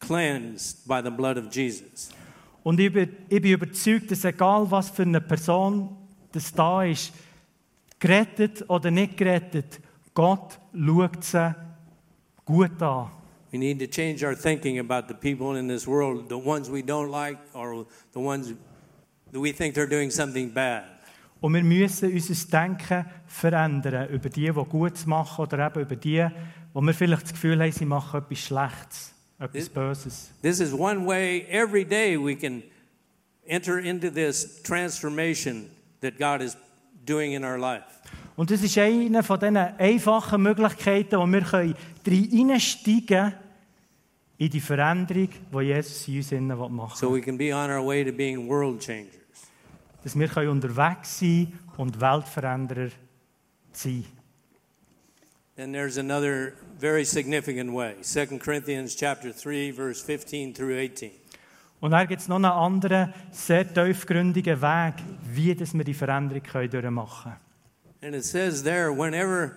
cleansed 0.00 0.86
by 0.88 1.02
the 1.02 1.10
blood 1.10 1.36
of 1.36 1.54
Jesus. 1.54 2.10
Und 2.62 2.80
ich 2.80 2.92
bin, 2.92 3.14
ich 3.28 3.40
bin 3.40 3.52
überzeugt, 3.52 4.10
dass 4.10 4.24
egal 4.24 4.68
was 4.70 4.90
für 4.90 5.02
eine 5.02 5.20
Person 5.20 5.94
das 6.32 6.52
da 6.52 6.82
ist, 6.82 7.12
gerettet 7.98 8.64
oder 8.68 8.90
nicht 8.90 9.16
gerettet, 9.16 9.80
Gott 10.16 10.58
schaut 10.72 11.22
sie 11.22 11.54
gut 12.46 12.80
an. 12.80 13.10
We 13.52 13.58
need 13.58 13.78
to 13.80 13.86
change 13.86 14.24
our 14.24 14.34
thinking 14.34 14.78
about 14.78 15.08
the 15.08 15.14
people 15.14 15.58
in 15.58 15.68
this 15.68 15.86
world, 15.86 16.30
the 16.30 16.38
ones 16.38 16.70
we 16.70 16.82
don't 16.82 17.10
like 17.10 17.38
or 17.52 17.86
the 18.12 18.20
ones 18.20 18.54
that 19.30 19.40
we 19.40 19.52
think 19.52 19.74
they're 19.74 19.86
doing 19.86 20.10
something 20.10 20.50
bad. 20.50 20.84
Und 21.42 21.52
wir 21.52 21.62
müssen 21.62 22.10
unser 22.10 22.50
Denken 22.50 23.04
verändern 23.26 24.08
über 24.08 24.30
die, 24.30 24.50
die 24.50 24.64
Gutes 24.64 25.04
machen 25.04 25.42
oder 25.42 25.66
eben 25.66 25.80
über 25.82 25.96
die, 25.96 26.26
wo 26.72 26.80
wir 26.80 26.94
vielleicht 26.94 27.24
das 27.24 27.32
Gefühl 27.32 27.60
haben, 27.60 27.72
sie 27.72 27.84
machen 27.84 28.22
etwas 28.22 28.38
Schlechtes, 28.38 29.14
etwas 29.38 29.68
Böses. 29.68 30.30
This 30.40 30.60
is 30.60 30.72
one 30.72 31.06
way 31.06 31.46
every 31.50 31.84
day 31.84 32.16
we 32.16 32.34
can 32.34 32.62
enter 33.46 33.78
into 33.78 34.10
this 34.10 34.62
transformation 34.62 35.68
that 36.00 36.18
God 36.18 36.40
is 36.40 36.56
doing 37.04 37.34
in 37.34 37.44
our 37.44 37.58
life. 37.58 38.00
Und 38.36 38.50
das 38.50 38.62
ist 38.62 38.76
eine 38.76 39.22
von 39.22 39.40
diesen 39.40 39.56
einfachen 39.56 40.42
Möglichkeiten, 40.42 41.18
wo 41.18 41.26
wir 41.26 41.40
können 41.40 41.74
reinsteigen 42.06 43.06
können 43.06 43.34
in 44.38 44.50
die 44.50 44.60
Veränderung, 44.60 45.30
die 45.52 45.60
Jesus 45.60 46.06
in 46.08 46.16
uns 46.16 46.32
innen 46.32 46.76
machen 46.76 46.96
So 46.96 47.14
we 47.14 47.22
can 47.22 47.38
be 47.38 47.54
on 47.54 47.70
our 47.70 47.84
way 47.84 48.04
to 48.04 48.12
being 48.12 48.46
world 48.46 48.80
changers. 48.80 49.14
Dass 50.04 50.18
wir 50.18 50.28
können 50.28 50.50
unterwegs 50.50 51.18
sein 51.18 51.58
und 51.78 51.98
Weltveränderer 51.98 52.90
sein. 53.72 54.04
Then 55.56 55.72
there's 55.72 55.96
another 55.96 56.52
very 56.78 57.06
significant 57.06 57.72
way. 57.72 57.94
2 58.02 58.38
Corinthians 58.38 58.94
chapter 58.94 59.30
3 59.30 59.72
verse 59.72 60.04
15 60.04 60.52
through 60.52 60.74
18. 60.74 61.10
Und 61.80 61.92
dann 61.92 62.06
gibt 62.06 62.20
es 62.20 62.28
noch 62.28 62.36
einen 62.36 62.44
anderen, 62.44 63.14
sehr 63.30 63.72
tiefgründigen 63.72 64.60
Weg, 64.60 64.94
wie 65.32 65.54
das 65.54 65.72
wir 65.72 65.84
die 65.84 65.94
Veränderung 65.94 66.42
können 66.42 66.70
durchmachen 66.70 67.32
können. 67.32 67.45
And 68.02 68.14
it 68.14 68.24
says 68.24 68.62
there, 68.62 68.92
whenever, 68.92 69.56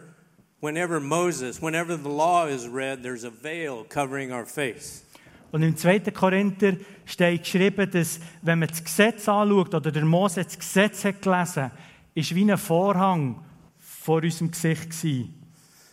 whenever 0.59 0.99
Moses, 0.99 1.61
whenever 1.61 1.95
the 1.97 2.09
law 2.09 2.47
is 2.47 2.67
read, 2.67 3.03
there's 3.03 3.23
a 3.23 3.29
veil 3.29 3.85
covering 3.89 4.31
our 4.31 4.45
face. 4.45 5.03
Und 5.51 5.63
im 5.63 5.75
2. 5.75 6.11
Korinther 6.11 6.73
steht 7.05 7.43
geschrieben, 7.43 7.89
dass, 7.89 8.19
wenn 8.41 8.59
man 8.59 8.69
das 8.69 8.83
Gesetz 8.83 9.27
anschaut 9.27 9.73
oder 9.73 9.91
der 9.91 10.05
Mose 10.05 10.43
das 10.43 10.57
Gesetz 10.57 11.03
hat 11.03 11.21
gelesen, 11.21 11.71
ist 12.13 12.35
wie 12.35 12.49
ein 12.49 12.57
Vorhang 12.57 13.43
vor 13.79 14.21
unserem 14.21 14.51
Gesicht 14.51 14.91
gewesen. 14.91 15.33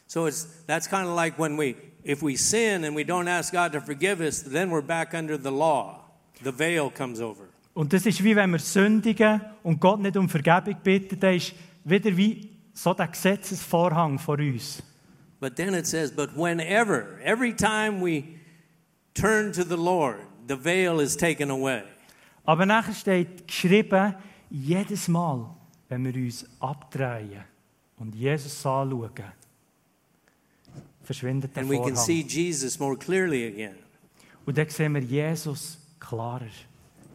So 0.07 0.27
it's, 0.27 0.47
that's 0.67 0.89
kind 0.89 1.07
of 1.07 1.17
like 1.17 1.39
when 1.39 1.59
we, 1.59 1.75
if 2.05 2.23
we 2.23 2.37
sin 2.37 2.85
and 2.85 2.95
we 2.95 3.03
don't 3.03 3.29
ask 3.29 3.53
God 3.53 3.73
to 3.73 3.81
forgive 3.81 4.21
us, 4.21 4.43
then 4.43 4.71
we're 4.71 4.87
back 4.87 5.15
under 5.15 5.37
the 5.37 5.51
law. 5.51 6.05
The 6.45 6.53
veil 6.53 6.91
comes 6.91 7.21
over. 7.21 7.49
Und 7.75 7.93
das 7.93 8.07
ist 8.07 8.23
wie 8.23 8.37
wenn 8.37 8.51
wir 8.53 8.59
sündigen 8.59 9.41
und 9.63 9.81
Gott 9.81 10.01
nicht 10.01 10.17
um 10.17 10.29
Vergebung 10.29 10.77
bitten, 10.83 11.19
dann 11.21 11.35
ist 11.35 11.55
wieder 11.87 12.17
wie 12.17 12.51
so 12.75 12.93
der 12.93 13.09
Gesetzesvorhang 13.09 14.19
vor 14.19 14.39
uns. 14.39 14.83
But 15.41 15.57
then 15.57 15.75
it 15.75 15.87
says, 15.87 16.11
but 16.11 16.31
whenever, 16.37 17.21
every 17.23 17.53
time 17.53 18.01
we 18.01 18.39
turn 19.15 19.53
to 19.53 19.65
the 19.65 19.77
Lord, 19.77 20.21
the 20.47 20.57
veil 20.57 21.01
is 21.01 21.17
taken 21.17 21.51
away. 21.51 21.85
Aber 22.45 22.65
nachher 22.65 22.95
steht 22.95 23.47
geschrieben, 23.47 24.15
jedes 24.51 25.09
Mal, 25.09 25.55
wenn 25.89 26.05
wir 26.05 26.15
uns 26.15 26.47
abdrehen 26.61 27.45
und 27.99 28.15
Jesus 28.15 28.65
anschauen, 28.65 29.13
verschwindet 31.03 31.55
der 31.55 31.63
And 31.63 31.71
we 31.71 31.79
can 31.79 31.97
see 31.97 32.23
Vorhang. 32.23 32.29
Jesus 32.29 32.79
more 32.79 32.97
clearly 32.97 33.47
again. 33.47 33.77
Und 34.47 34.57
dann 34.57 34.69
sehen 34.69 34.95
wir 34.95 35.03
Jesus 35.03 35.79
klarer. 36.01 36.49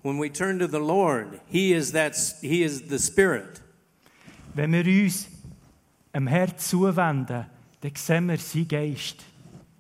When 0.04 0.20
we 0.20 0.32
turn 0.32 0.60
to 0.60 0.68
the 0.68 0.80
Lord, 0.80 1.40
He 1.48 1.74
is 1.74 1.92
that 1.92 2.16
He 2.42 2.64
is 2.64 2.84
the 2.90 3.00
Spirit. 3.00 3.62
Wenn 4.54 4.74
wir 4.74 4.86
uns 5.04 5.30
dem 6.14 6.28
Herrn 6.28 6.58
zuwenden, 6.58 7.46
dann 7.82 7.96
sehen 7.96 8.28
wir 8.28 8.38
seinen 8.38 8.68
Geist. 8.68 9.24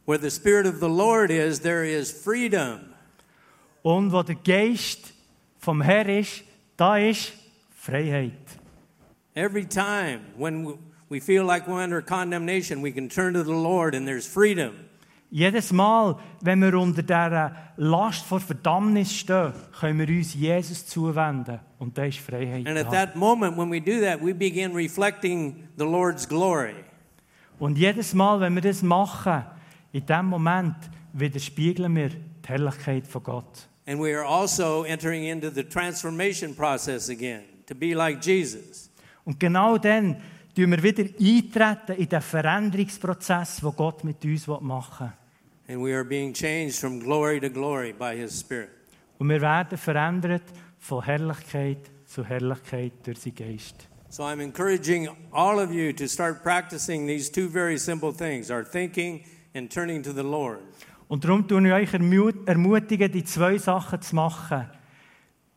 Where 0.05 0.17
the 0.17 0.31
Spirit 0.31 0.65
of 0.65 0.79
the 0.79 0.89
Lord 0.89 1.29
is, 1.29 1.59
there 1.59 1.85
is 1.85 2.11
freedom. 2.11 2.93
Und 3.83 4.11
wo 4.11 4.23
der 4.23 4.35
Geist 4.35 5.13
vom 5.59 5.81
Herrn 5.81 6.09
ist, 6.09 6.43
da 6.77 6.97
ist 6.97 7.33
Freiheit. 7.75 8.31
Every 9.35 9.65
time 9.65 10.21
when 10.37 10.77
we 11.09 11.19
feel 11.19 11.43
like 11.43 11.67
we're 11.67 11.83
under 11.83 12.01
condemnation, 12.01 12.81
we 12.81 12.91
can 12.91 13.09
turn 13.09 13.33
to 13.33 13.43
the 13.43 13.51
Lord 13.51 13.93
and 13.95 14.07
there's 14.07 14.27
freedom. 14.27 14.73
Jedes 15.33 15.71
Mal, 15.71 16.17
wenn 16.41 16.61
wir 16.61 16.77
unter 16.77 17.01
dieser 17.01 17.55
Last 17.77 18.25
vor 18.25 18.41
Verdammnis 18.41 19.13
stehen, 19.13 19.53
können 19.79 19.99
wir 19.99 20.17
uns 20.17 20.33
Jesus 20.33 20.85
zuwenden. 20.85 21.61
Und 21.79 21.97
da 21.97 22.03
ist 22.03 22.19
Freiheit. 22.19 22.67
And 22.67 22.77
at 22.77 22.91
that 22.91 23.15
moment, 23.15 23.57
when 23.57 23.71
we 23.71 23.79
do 23.79 24.01
that, 24.01 24.21
we 24.21 24.33
begin 24.33 24.73
reflecting 24.73 25.69
the 25.77 25.85
Lord's 25.85 26.27
glory. 26.27 26.75
Und 27.59 27.77
jedes 27.77 28.13
Mal, 28.13 28.41
wenn 28.41 28.55
wir 28.55 28.61
das 28.61 28.83
machen, 28.83 29.45
in 29.93 30.05
dem 30.05 30.25
Moment 30.25 30.75
widerspiegeln 31.13 31.95
wir 31.95 32.09
die 32.09 32.47
Herrlichkeit 32.47 33.07
von 33.07 33.23
Gott. 33.23 33.69
And 33.87 34.01
we 34.01 34.13
are 34.13 34.27
also 34.27 34.83
entering 34.83 35.23
into 35.23 35.49
the 35.49 35.63
transformation 35.63 36.53
process 36.53 37.09
again 37.09 37.43
to 37.67 37.73
be 37.73 37.93
like 37.93 38.21
Jesus. 38.21 38.91
Und 39.23 39.39
genau 39.39 39.77
dann 39.77 40.17
tun 40.53 40.71
wir 40.71 40.83
wieder 40.83 41.03
eintreten 41.03 41.93
in 41.93 42.09
den 42.09 42.21
Veränderungsprozess, 42.21 43.61
den 43.61 43.71
Gott 43.77 44.03
mit 44.03 44.25
uns 44.25 44.45
machen 44.47 45.07
will. 45.07 45.20
And 45.71 45.81
we 45.81 45.93
are 45.93 46.03
being 46.03 46.33
changed 46.33 46.79
from 46.79 46.99
glory 46.99 47.39
to 47.39 47.47
glory 47.47 47.93
by 47.93 48.13
His 48.17 48.37
Spirit. 48.37 48.71
Und 49.19 49.29
wir 49.29 49.39
werden 49.39 49.77
verändert 49.77 50.43
von 50.79 51.01
Herrlichkeit 51.01 51.89
zu 52.05 52.25
Herrlichkeit 52.25 52.91
durch 53.03 53.19
seinen 53.19 53.35
Geist. 53.35 53.87
So 54.09 54.23
I'm 54.23 54.41
encouraging 54.41 55.07
all 55.31 55.59
of 55.59 55.71
you 55.71 55.93
to 55.93 56.09
start 56.09 56.43
practicing 56.43 57.07
these 57.07 57.31
two 57.31 57.47
very 57.47 57.77
simple 57.77 58.11
things 58.11 58.51
our 58.51 58.65
thinking 58.65 59.23
and 59.55 59.71
turning 59.71 60.03
to 60.03 60.11
the 60.11 60.23
Lord. 60.23 60.59
Und 61.07 61.23
darum 61.23 61.47
tue 61.47 61.65
ich 61.65 61.93
euch 61.93 61.93
ermutigen, 61.93 63.09
die 63.09 63.23
zwei 63.23 63.57
Sachen 63.57 64.01
zu 64.01 64.13
machen. 64.13 64.65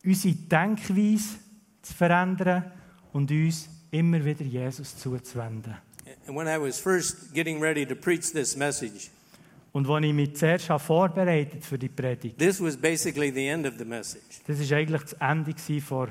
Unsere 0.05 0.33
Denkweise 0.33 1.39
zu 1.81 1.93
verändern 1.93 2.71
und 3.11 3.31
uns 3.31 3.67
immer 3.91 4.23
wieder 4.23 4.45
Jesus 4.45 4.95
zuzuwenden. 4.95 5.75
And 6.25 6.37
when 6.37 6.47
I 6.47 6.57
was 6.57 6.79
first 6.79 7.33
getting 7.33 7.59
ready 7.59 7.85
to 7.85 7.95
preach 7.95 8.31
this 8.31 8.55
message, 8.55 9.09
Und 9.75 9.89
als 9.89 10.05
ich 10.05 10.13
mich 10.13 10.33
zuerst 10.37 10.67
vorbereitet 10.67 11.65
für 11.65 11.77
die 11.77 11.89
Predigt, 11.89 12.37
this 12.37 12.61
was 12.61 12.77
basically 12.77 13.29
the 13.29 13.45
end 13.45 13.67
of 13.67 13.73
the 13.77 13.83
message. 13.83 14.39
das 14.47 14.57
war 14.71 14.77
eigentlich 14.77 15.01
das 15.01 15.13
Ende 15.19 15.53
der 15.53 16.07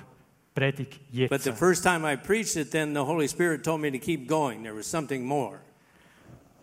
Predigt 0.55 1.01
But 1.01 1.15
jetzt. 1.15 1.45
the 1.45 1.53
first 1.53 1.83
time 1.83 2.05
I 2.05 2.15
preached 2.15 2.57
it, 2.57 2.71
then 2.73 2.93
the 2.93 3.01
Holy 3.01 3.27
Spirit 3.27 3.65
told 3.65 3.81
me 3.81 3.91
to 3.91 3.97
keep 3.99 4.29
going. 4.29 4.65
There 4.65 4.77
was 4.77 4.85
something 4.87 5.25
more. 5.25 5.61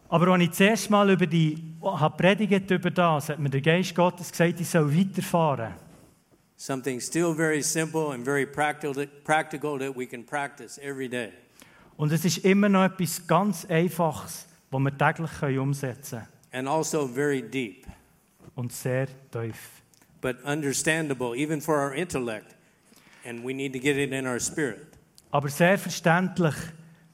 Aber 0.10 0.28
als 0.28 0.44
ich 0.44 0.52
zuerst 0.52 0.92
mal 0.92 1.10
über 1.10 1.26
die 1.26 1.74
habe 1.82 2.18
predigt 2.18 2.70
über 2.70 2.92
das, 2.92 3.30
hat 3.30 3.40
mir 3.40 3.50
der 3.50 3.62
Geist 3.62 3.96
Gottes 3.96 4.30
gesagt, 4.30 4.60
ich 4.60 4.70
soll 4.70 4.96
weiterfahren. 4.96 5.74
Something 6.56 7.02
still 7.02 7.34
very 7.34 7.64
simple 7.64 8.14
and 8.14 8.24
very 8.24 8.46
practical, 8.46 8.94
that 8.94 9.98
we 9.98 10.06
can 10.06 10.24
practice 10.24 10.78
every 10.78 11.10
day. 11.10 11.32
Und 11.98 12.12
es 12.12 12.24
ist 12.26 12.46
immer 12.46 12.70
noch 12.70 12.84
etwas 12.84 13.26
ganz 13.26 13.66
Einfaches, 13.66 14.46
was 14.70 14.80
wir 14.80 14.96
täglich 14.96 15.58
umsetzen 15.58 16.20
können. 16.20 16.41
And 16.52 16.68
also 16.68 17.08
very 17.08 17.42
deep, 17.42 17.86
Und 18.56 18.74
sehr 18.74 19.08
tief. 19.32 19.82
but 20.22 20.38
understandable 20.44 21.34
even 21.36 21.62
for 21.62 21.80
our 21.80 21.94
intellect. 21.94 22.56
And 23.26 23.44
we 23.44 23.54
need 23.54 23.74
to 23.74 23.80
get 23.80 23.98
it 23.98 24.12
in 24.12 24.26
our 24.28 24.40
spirit. 24.40 24.88
Aber 25.32 25.50
sehr 25.50 25.78
verständlich 25.78 26.56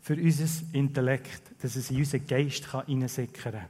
für 0.01 0.15
unser 0.15 0.45
Intellekt, 0.73 1.41
dass 1.61 1.75
es 1.75 1.91
in 1.91 1.97
unseren 1.97 2.25
Geist 2.25 2.67
kann 2.67 2.85
hineinsickern 2.87 3.53
kann. 3.53 3.65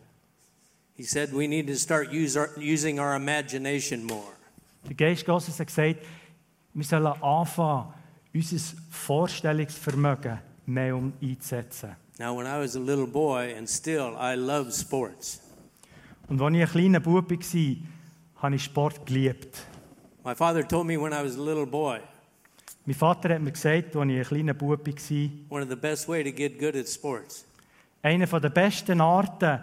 He 0.96 1.04
said 1.04 1.32
we 1.34 1.48
need 1.48 1.68
to 1.68 1.76
start 1.76 2.12
use 2.12 2.40
our, 2.40 2.50
using 2.58 3.00
our 3.00 3.16
imagination 3.16 4.04
more. 4.04 4.34
Der 4.88 4.96
Geist 4.96 5.26
Gottes 5.26 5.60
hat 5.60 5.68
gesagt, 5.68 5.98
wir 6.74 6.84
sollen 6.84 7.08
anfangen, 7.08 7.94
unser 8.34 8.58
Vorstellungsvermögen 8.90 10.40
mehr 10.66 10.96
um 10.96 11.14
einzusetzen. 11.22 11.96
Now, 12.20 12.36
when 12.36 12.48
I 12.48 12.58
was 12.60 12.76
a 12.76 12.80
little 12.80 13.06
boy, 13.06 13.54
and 13.56 13.70
still, 13.70 14.16
I 14.18 14.36
love 14.36 14.72
sports. 14.72 15.42
Und 16.30 16.42
als 16.42 16.56
ich 16.56 16.62
ein 16.62 16.68
kleiner 16.68 17.00
Bub 17.00 17.32
war, 17.32 17.76
habe 18.42 18.56
ich 18.56 18.64
Sport 18.64 19.06
geliebt. 19.06 19.64
My 20.24 20.36
father 20.36 20.68
told 20.68 20.86
me 20.86 21.02
when 21.02 21.14
I 21.14 21.24
was 21.24 21.38
a 21.38 21.42
little 21.42 21.66
boy, 21.66 22.00
Mein 22.86 22.96
Vater 22.96 23.36
hat 23.36 23.42
mir 23.42 23.52
gesagt, 23.52 23.96
als 23.96 24.10
ich 24.10 24.18
ein 24.18 24.24
kleiner 24.24 24.54
Bub 24.54 24.86
war, 24.88 25.30
one 25.50 25.64
of 25.64 25.70
the 25.70 25.76
best 25.76 26.08
way 26.08 26.24
to 26.24 26.32
get 26.32 26.60
good 26.60 26.76
at 26.76 26.88
sports 26.88 27.46
eine 28.02 28.26
der 28.26 28.50
besten 28.50 29.02
Arten, 29.02 29.60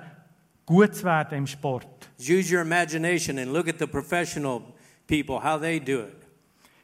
gut 0.67 0.95
zu 0.95 1.05
werden 1.05 1.39
im 1.39 1.47
Sport, 1.47 2.11
use 2.19 2.55
your 2.55 2.63
imagination 2.63 3.39
and 3.39 3.53
look 3.53 3.69
at 3.69 3.79
the 3.79 3.87
professional 3.87 4.63
people, 5.07 5.43
how 5.43 5.61
they 5.61 5.79
do 5.81 6.01
it. 6.01 6.27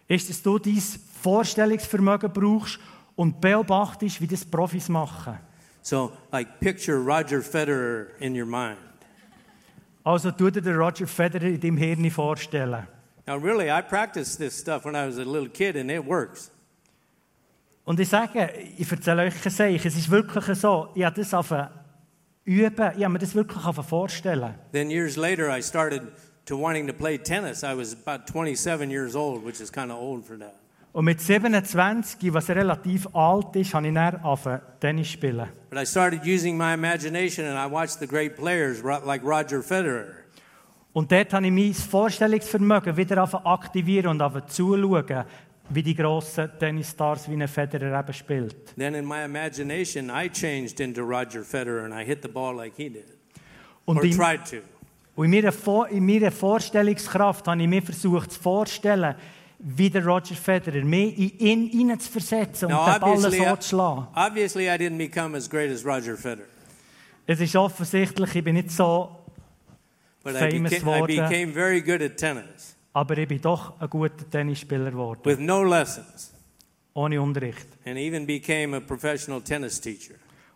ist, 0.08 0.28
dass 0.28 0.42
du 0.42 0.58
dein 0.58 0.82
Vorstellungsvermögen 1.22 2.32
brauchst 2.32 2.78
und 3.16 3.40
beobachtest, 3.40 4.20
wie 4.20 4.26
das 4.26 4.44
Profis 4.44 4.88
machen. 4.88 5.38
So, 5.82 6.12
like, 6.32 6.60
picture 6.60 6.98
Roger 6.98 7.42
Federer 7.42 8.08
in 8.18 8.38
your 8.38 8.46
mind. 8.46 8.78
Also 10.10 10.32
tu 10.32 10.50
dir 10.50 10.60
den 10.60 10.74
Roger 10.74 11.06
Federer 11.06 11.46
in 11.46 11.60
deinem 11.60 11.76
Hirn 11.76 12.10
vorstellen. 12.10 12.88
Now, 13.28 13.36
really, 13.36 13.70
I 13.70 13.80
practiced 13.80 14.38
this 14.38 14.58
stuff 14.58 14.84
when 14.84 14.96
I 14.96 15.06
was 15.06 15.18
a 15.18 15.22
little 15.22 15.48
kid, 15.48 15.76
and 15.76 15.88
it 15.88 16.04
works. 16.04 16.50
Und 17.84 18.00
ich 18.00 18.08
sage, 18.08 18.50
ich 18.76 18.90
erzähle 18.90 19.22
euch 19.22 19.34
ein 19.46 19.50
Seich, 19.52 19.86
es 19.86 19.96
ist 19.96 20.10
wirklich 20.10 20.58
so, 20.58 20.88
ich 20.96 21.04
habe 21.04 21.14
das 21.14 21.32
auf 21.32 21.54
üben, 22.44 22.90
ich 22.96 23.04
habe 23.04 23.08
mir 23.08 23.18
das 23.20 23.36
wirklich 23.36 23.64
auf 23.64 23.76
vorstellen. 23.88 24.54
Then, 24.72 24.90
years 24.90 25.16
later, 25.16 25.56
I 25.56 25.62
started 25.62 26.02
to 26.46 26.60
wanting 26.60 26.88
to 26.88 26.92
play 26.92 27.16
tennis. 27.16 27.62
I 27.62 27.76
was 27.76 27.94
about 27.94 28.26
27 28.26 28.90
years 28.90 29.14
old, 29.14 29.46
which 29.46 29.60
is 29.60 29.70
kind 29.70 29.92
of 29.92 29.98
old 29.98 30.26
for 30.26 30.36
that. 30.38 30.56
Und 30.92 31.04
mit 31.04 31.20
27, 31.20 32.32
was 32.34 32.48
relativ 32.50 33.06
alt 33.14 33.54
ist, 33.54 33.74
habe 33.74 33.86
ich 33.88 33.94
dann 33.94 34.60
Tennis 34.80 35.06
zu 35.06 35.12
spielen. 35.12 35.46
But 35.70 35.78
I 35.80 35.86
started 35.86 36.22
using 36.26 36.56
my 36.56 36.74
imagination, 36.74 37.46
and 37.46 37.56
I 37.56 37.70
watched 37.72 38.00
the 38.00 38.06
great 38.08 38.34
players 38.36 38.82
like 38.82 39.22
Roger 39.22 39.62
Federer. 39.62 40.06
Und 40.92 41.12
dort 41.12 41.32
habe 41.32 41.46
ich 41.46 41.52
mein 41.52 41.72
Vorstellungsvermögen 41.72 42.96
wieder 42.96 43.22
aktivieren 43.46 44.20
und 44.20 44.50
zuzuschauen, 44.50 45.24
wie 45.68 45.82
die 45.84 45.94
grossen 45.94 46.50
Tennisstars 46.58 47.30
wie 47.30 47.40
ein 47.40 47.46
Federer 47.46 48.00
eben 48.00 48.12
spielt. 48.12 48.74
Then, 48.76 48.96
in 48.96 49.06
my 49.06 49.24
imagination, 49.24 50.10
I 50.10 50.28
changed 50.28 50.80
into 50.80 51.02
Roger 51.02 51.44
Federer, 51.44 51.84
and 51.84 51.94
I 51.94 52.04
hit 52.04 52.22
the 52.22 52.28
ball 52.28 52.56
like 52.56 52.72
he 52.76 52.88
did, 52.90 53.04
Und 53.84 53.98
or 53.98 54.04
in, 54.04 54.16
tried 54.16 54.44
to. 54.50 54.56
und 55.14 55.26
in, 55.26 55.30
meiner, 55.30 55.52
Vor- 55.52 55.86
in 55.88 56.04
meiner 56.04 56.32
Vorstellungskraft 56.32 57.46
habe 57.46 57.62
ich 57.62 57.68
mir 57.68 57.82
versucht 57.82 58.32
zu 58.32 58.40
vorstellen, 58.40 59.14
wie 59.62 59.90
der 59.90 60.04
Roger 60.06 60.34
Federer 60.34 60.82
mich 60.84 61.18
in 61.18 61.38
ihn 61.38 61.70
hineinzuversetzen 61.70 62.68
und 62.68 62.74
Now, 62.74 62.92
den 62.92 63.00
Ball 63.00 63.18
so 63.18 63.56
zu 63.56 63.68
schlagen. 63.68 64.06
obviously, 64.14 64.66
I 64.68 64.76
didn't 64.78 64.96
become 64.98 65.36
as 65.36 65.48
great 65.48 65.70
as 65.70 65.84
Roger 65.84 66.16
Federer, 66.16 66.46
Es 67.26 67.40
ist 67.40 67.54
offensichtlich, 67.56 68.34
ich 68.34 68.42
bin 68.44 68.54
nicht 68.54 68.70
so 68.70 69.16
but 70.22 70.34
Famous 70.36 70.70
became, 70.70 70.98
I 71.04 71.06
became 71.06 71.52
very 71.52 71.80
good 71.82 72.00
at 72.02 72.16
tennis. 72.16 72.74
aber 72.94 73.18
ich 73.18 73.28
bin 73.28 73.40
doch 73.40 73.78
ein 73.80 73.88
guter 73.90 74.28
Tennisspieler 74.30 74.90
geworden, 74.90 75.20
with 75.24 75.38
no 75.38 75.62
lessons, 75.62 76.32
ohne 76.94 77.20
Unterricht. 77.20 77.66
and 77.84 77.98
even 77.98 78.26
became 78.26 78.74
a 78.76 78.80
professional 78.80 79.40
tennis 79.42 79.80
teacher. 79.80 80.14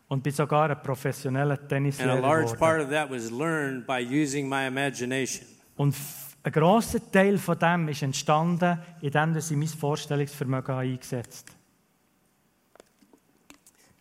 Und 0.09 0.23
bin 0.23 0.33
sogar 0.33 0.71
ein 0.71 0.83
professioneller 0.83 1.55
And 1.55 1.62
a 1.64 1.67
Tennislehrer 1.69 2.21
large 2.21 2.57
part 2.57 2.79
geworden. 2.79 2.85
of 2.85 2.90
that 2.90 3.11
was 3.11 3.31
learned 3.31 3.87
by 3.87 3.99
using 4.01 4.49
my 4.49 4.67
imagination. 4.67 5.47
Und 5.77 5.95
ein 6.44 6.52
grosser 6.52 7.00
Teil 7.11 7.38
von 7.38 7.59
dem 7.59 7.88
ist 7.88 8.02
entstanden, 8.02 8.78
indem 9.00 9.37
ich 9.37 9.50
mein 9.50 9.66
Vorstellungsvermögen 9.68 10.74
habe 10.74 10.87
eingesetzt 10.88 11.46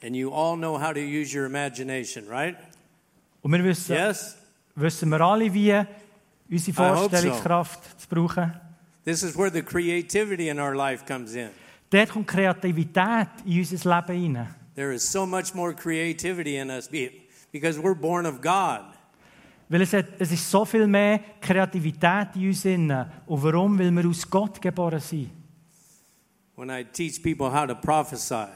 And 0.05 0.15
you 0.17 0.31
all 0.33 0.57
know 0.57 0.77
how 0.77 0.91
to 0.93 0.99
use 0.99 1.33
your 1.33 1.45
imagination, 1.45 2.27
right? 2.27 2.57
Und 3.41 3.53
wir 3.53 3.63
wissen, 3.63 3.93
Yes? 3.95 4.35
wissen 4.75 5.09
wir 5.09 5.21
alle, 5.21 5.53
wie 5.53 5.73
unsere 6.51 6.77
hope 6.77 6.93
so. 6.93 7.09
Vorstellungskraft 7.09 8.01
zu 8.01 8.07
brauchen. 8.09 8.53
This 9.05 9.23
is 9.23 9.37
where 9.37 9.49
the 9.49 9.61
creativity 9.61 10.49
in 10.49 10.59
our 10.59 10.75
life 10.75 11.05
comes 11.05 11.35
in. 11.35 11.49
Dort 11.89 12.09
kommt 12.09 12.27
Kreativität 12.27 13.27
in 13.45 13.59
unser 13.59 13.95
Leben 13.95 14.21
hinein. 14.21 14.55
There 14.75 14.93
is 14.93 15.09
so 15.09 15.25
much 15.25 15.53
more 15.53 15.73
creativity 15.73 16.57
in 16.57 16.69
us 16.69 16.89
be- 16.89 17.11
because 17.53 17.79
we're 17.79 17.95
born 17.95 18.25
of 18.25 18.41
God. 18.41 18.81
Weil 19.69 19.81
es, 19.81 19.93
hat, 19.93 20.05
es 20.19 20.31
ist 20.31 20.49
so 20.49 20.65
viel 20.65 20.87
mehr 20.87 21.19
Kreativität 21.41 22.35
in 22.35 22.47
uns 22.47 22.63
hinein. 22.63 23.11
Und 23.25 23.43
warum? 23.43 23.79
Weil 23.79 23.91
wir 23.91 24.07
aus 24.07 24.29
Gott 24.29 24.61
geboren 24.61 24.99
sind. 24.99 25.31
When 26.55 26.69
I 26.69 26.83
teach 26.83 27.21
people 27.23 27.51
how 27.51 27.65
to 27.65 27.75
prophesy, 27.75 28.47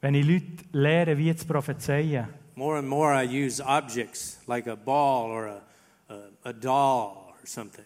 Wenn 0.00 0.14
ich 0.14 0.26
Leute 0.26 0.64
lehre, 0.72 1.16
wie 1.16 1.34
zu 1.34 1.46
prophezeien, 1.46 2.28
more 2.56 2.78
and 2.78 2.88
more 2.88 3.14
I 3.14 3.24
use 3.24 3.62
objects 3.64 4.38
like 4.46 4.66
a 4.66 4.74
ball 4.74 5.30
or 5.30 5.46
a, 5.46 5.62
a, 6.08 6.48
a 6.50 6.52
doll 6.52 7.28
or 7.28 7.46
something. 7.46 7.84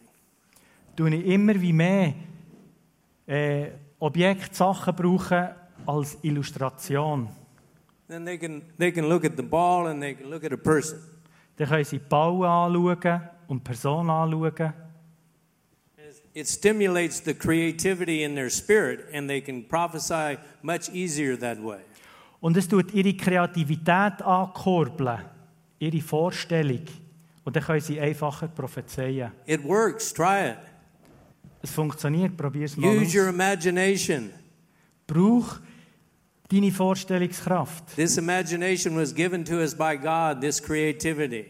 tue 0.96 1.14
ich 1.14 1.26
immer 1.26 1.60
wie 1.60 1.72
mehr 1.72 2.14
äh, 3.26 3.70
Objekte, 4.00 4.54
Sachen 4.54 4.94
brauchen 4.96 5.48
als 5.86 6.18
Illustration. 6.22 7.28
Then 8.08 8.24
they 8.24 8.38
can, 8.38 8.62
they 8.78 8.90
can 8.90 9.08
look 9.08 9.24
at 9.24 9.36
the 9.36 9.42
ball 9.42 9.86
and 9.88 10.00
they 10.00 10.14
can 10.14 10.30
look 10.30 10.44
at 10.44 10.52
a 10.52 10.56
person. 10.56 10.98
Dann 11.58 11.68
können 11.68 11.84
sie 11.84 11.98
Bauen 11.98 12.44
anschauen 12.46 13.20
und 13.48 13.64
Person 13.64 14.08
anschauen. 14.08 14.72
It 16.34 16.46
stimulates 16.46 17.20
the 17.24 17.34
creativity 17.34 18.22
in 18.22 18.34
their 18.36 18.48
spirit 18.48 19.06
and 19.12 19.28
they 19.28 19.40
can 19.40 19.64
prophesy 19.66 20.38
much 20.62 20.88
easier 20.92 21.36
that 21.38 21.58
way. 21.62 21.80
Und 22.40 22.56
es 22.56 22.68
tut 22.68 22.94
ihre 22.94 23.14
Kreativität 23.14 24.22
ankurbeln, 24.22 25.18
ihre 25.80 26.00
Vorstellung. 26.00 26.84
Und 27.44 27.56
dann 27.56 27.64
können 27.64 27.80
sie 27.80 27.98
einfacher 28.00 28.46
prophezeien. 28.46 29.32
It 29.46 29.64
works, 29.64 30.12
try 30.12 30.50
it. 30.50 30.58
Es 31.60 31.72
funktioniert, 31.72 32.36
probier 32.36 32.66
es 32.66 32.76
mal 32.76 32.96
Use 32.96 33.18
your 33.18 33.28
aus. 33.28 33.34
imagination. 33.34 34.30
Brauch 35.08 35.58
deine 36.48 36.72
Vorstellungskraft. 36.72 37.96
This 37.96 38.16
imagination 38.16 38.96
was 38.96 39.14
given 39.14 39.44
to 39.44 39.60
us 39.60 39.74
by 39.74 39.96
God, 39.96 40.40
this 40.40 40.60
creativity. 40.62 41.46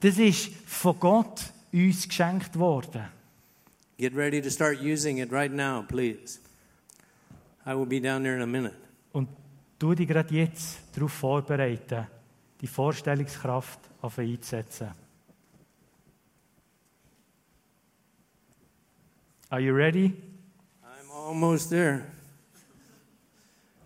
Das 0.00 0.18
ist 0.18 0.50
von 0.66 0.98
Gott 0.98 1.52
uns 1.72 2.08
geschenkt 2.08 2.58
worden. 2.58 3.04
Get 3.98 4.16
ready 4.16 4.40
to 4.42 4.50
start 4.50 4.80
using 4.80 5.18
it 5.18 5.30
right 5.30 5.52
now, 5.52 5.82
please. 5.82 6.40
I 7.64 7.74
will 7.74 7.86
be 7.86 8.00
down 8.00 8.24
there 8.24 8.34
in 8.34 8.42
a 8.42 8.46
minute. 8.46 8.74
Und 9.12 9.28
tu 9.78 9.94
dich 9.94 10.08
gerade 10.08 10.34
jetzt 10.34 10.80
darauf 10.94 11.12
vorbereiten, 11.12 12.08
die 12.60 12.66
Vorstellungskraft 12.66 13.78
auf 14.00 14.18
einzusetzen. 14.18 14.90
Are 19.50 19.60
you 19.60 19.74
ready? 19.74 20.14
I'm 20.82 21.10
almost 21.12 21.70
there. 21.70 22.06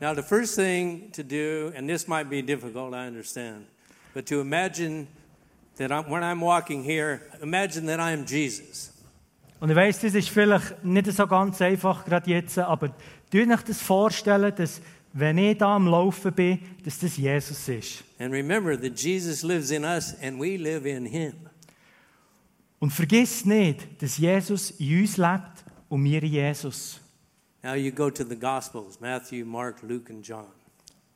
Now, 0.00 0.14
the 0.14 0.22
first 0.22 0.56
thing 0.56 1.11
to 1.12 1.22
do, 1.22 1.72
and 1.74 1.88
this 1.88 2.06
might 2.06 2.28
be 2.28 2.42
difficult, 2.42 2.92
I 2.92 3.06
understand, 3.06 3.66
but 4.12 4.26
to 4.26 4.40
imagine 4.40 5.09
that 5.76 5.90
I'm, 5.90 6.11
when 6.11 6.22
I'm 6.22 6.40
walking 6.40 6.85
here, 6.85 7.22
imagine 7.40 7.87
that 7.87 7.98
I 7.98 8.12
am 8.12 8.26
Jesus. 8.26 8.92
Und 9.59 9.70
ich 9.70 9.76
weiss, 9.76 10.00
das 10.00 10.14
ist 10.14 10.28
vielleicht 10.28 10.85
nicht 10.85 11.11
so 11.12 11.26
ganz 11.26 11.62
einfach 11.62 12.04
gerade 12.04 12.30
jetzt, 12.30 12.59
aber 12.59 12.94
tu 13.30 13.38
euch 13.38 13.62
das 13.62 13.80
vorstellen, 13.80 14.52
dass 14.54 14.82
wenn 15.14 15.38
ich 15.38 15.56
da 15.56 15.76
am 15.76 15.87
Laufen 15.87 16.30
bin, 16.32 16.59
dass 16.85 16.98
das 16.98 17.16
Jesus 17.16 17.66
ist. 17.66 18.04
And 18.18 18.32
remember 18.35 18.78
that 18.78 19.00
Jesus 19.00 19.42
lives 19.42 19.70
in 19.70 19.82
us 19.82 20.14
and 20.22 20.38
we 20.38 20.59
live 20.59 20.85
in 20.85 21.06
him. 21.06 21.32
Und 22.78 22.90
vergiss 22.92 23.46
nicht, 23.46 24.02
dass 24.02 24.18
Jesus 24.18 24.72
in 24.72 25.00
uns 25.00 25.16
lebt 25.16 25.64
und 25.88 26.04
wir 26.04 26.22
in 26.22 26.30
Jesus. 26.30 27.00
Now 27.66 27.74
you 27.74 27.90
go 27.90 28.11
to 28.11 28.22
the 28.22 28.37
Gospels 28.37 29.00
Matthew, 29.00 29.44
Mark, 29.44 29.83
Luke, 29.83 30.09
and 30.09 30.24
John. 30.24 30.46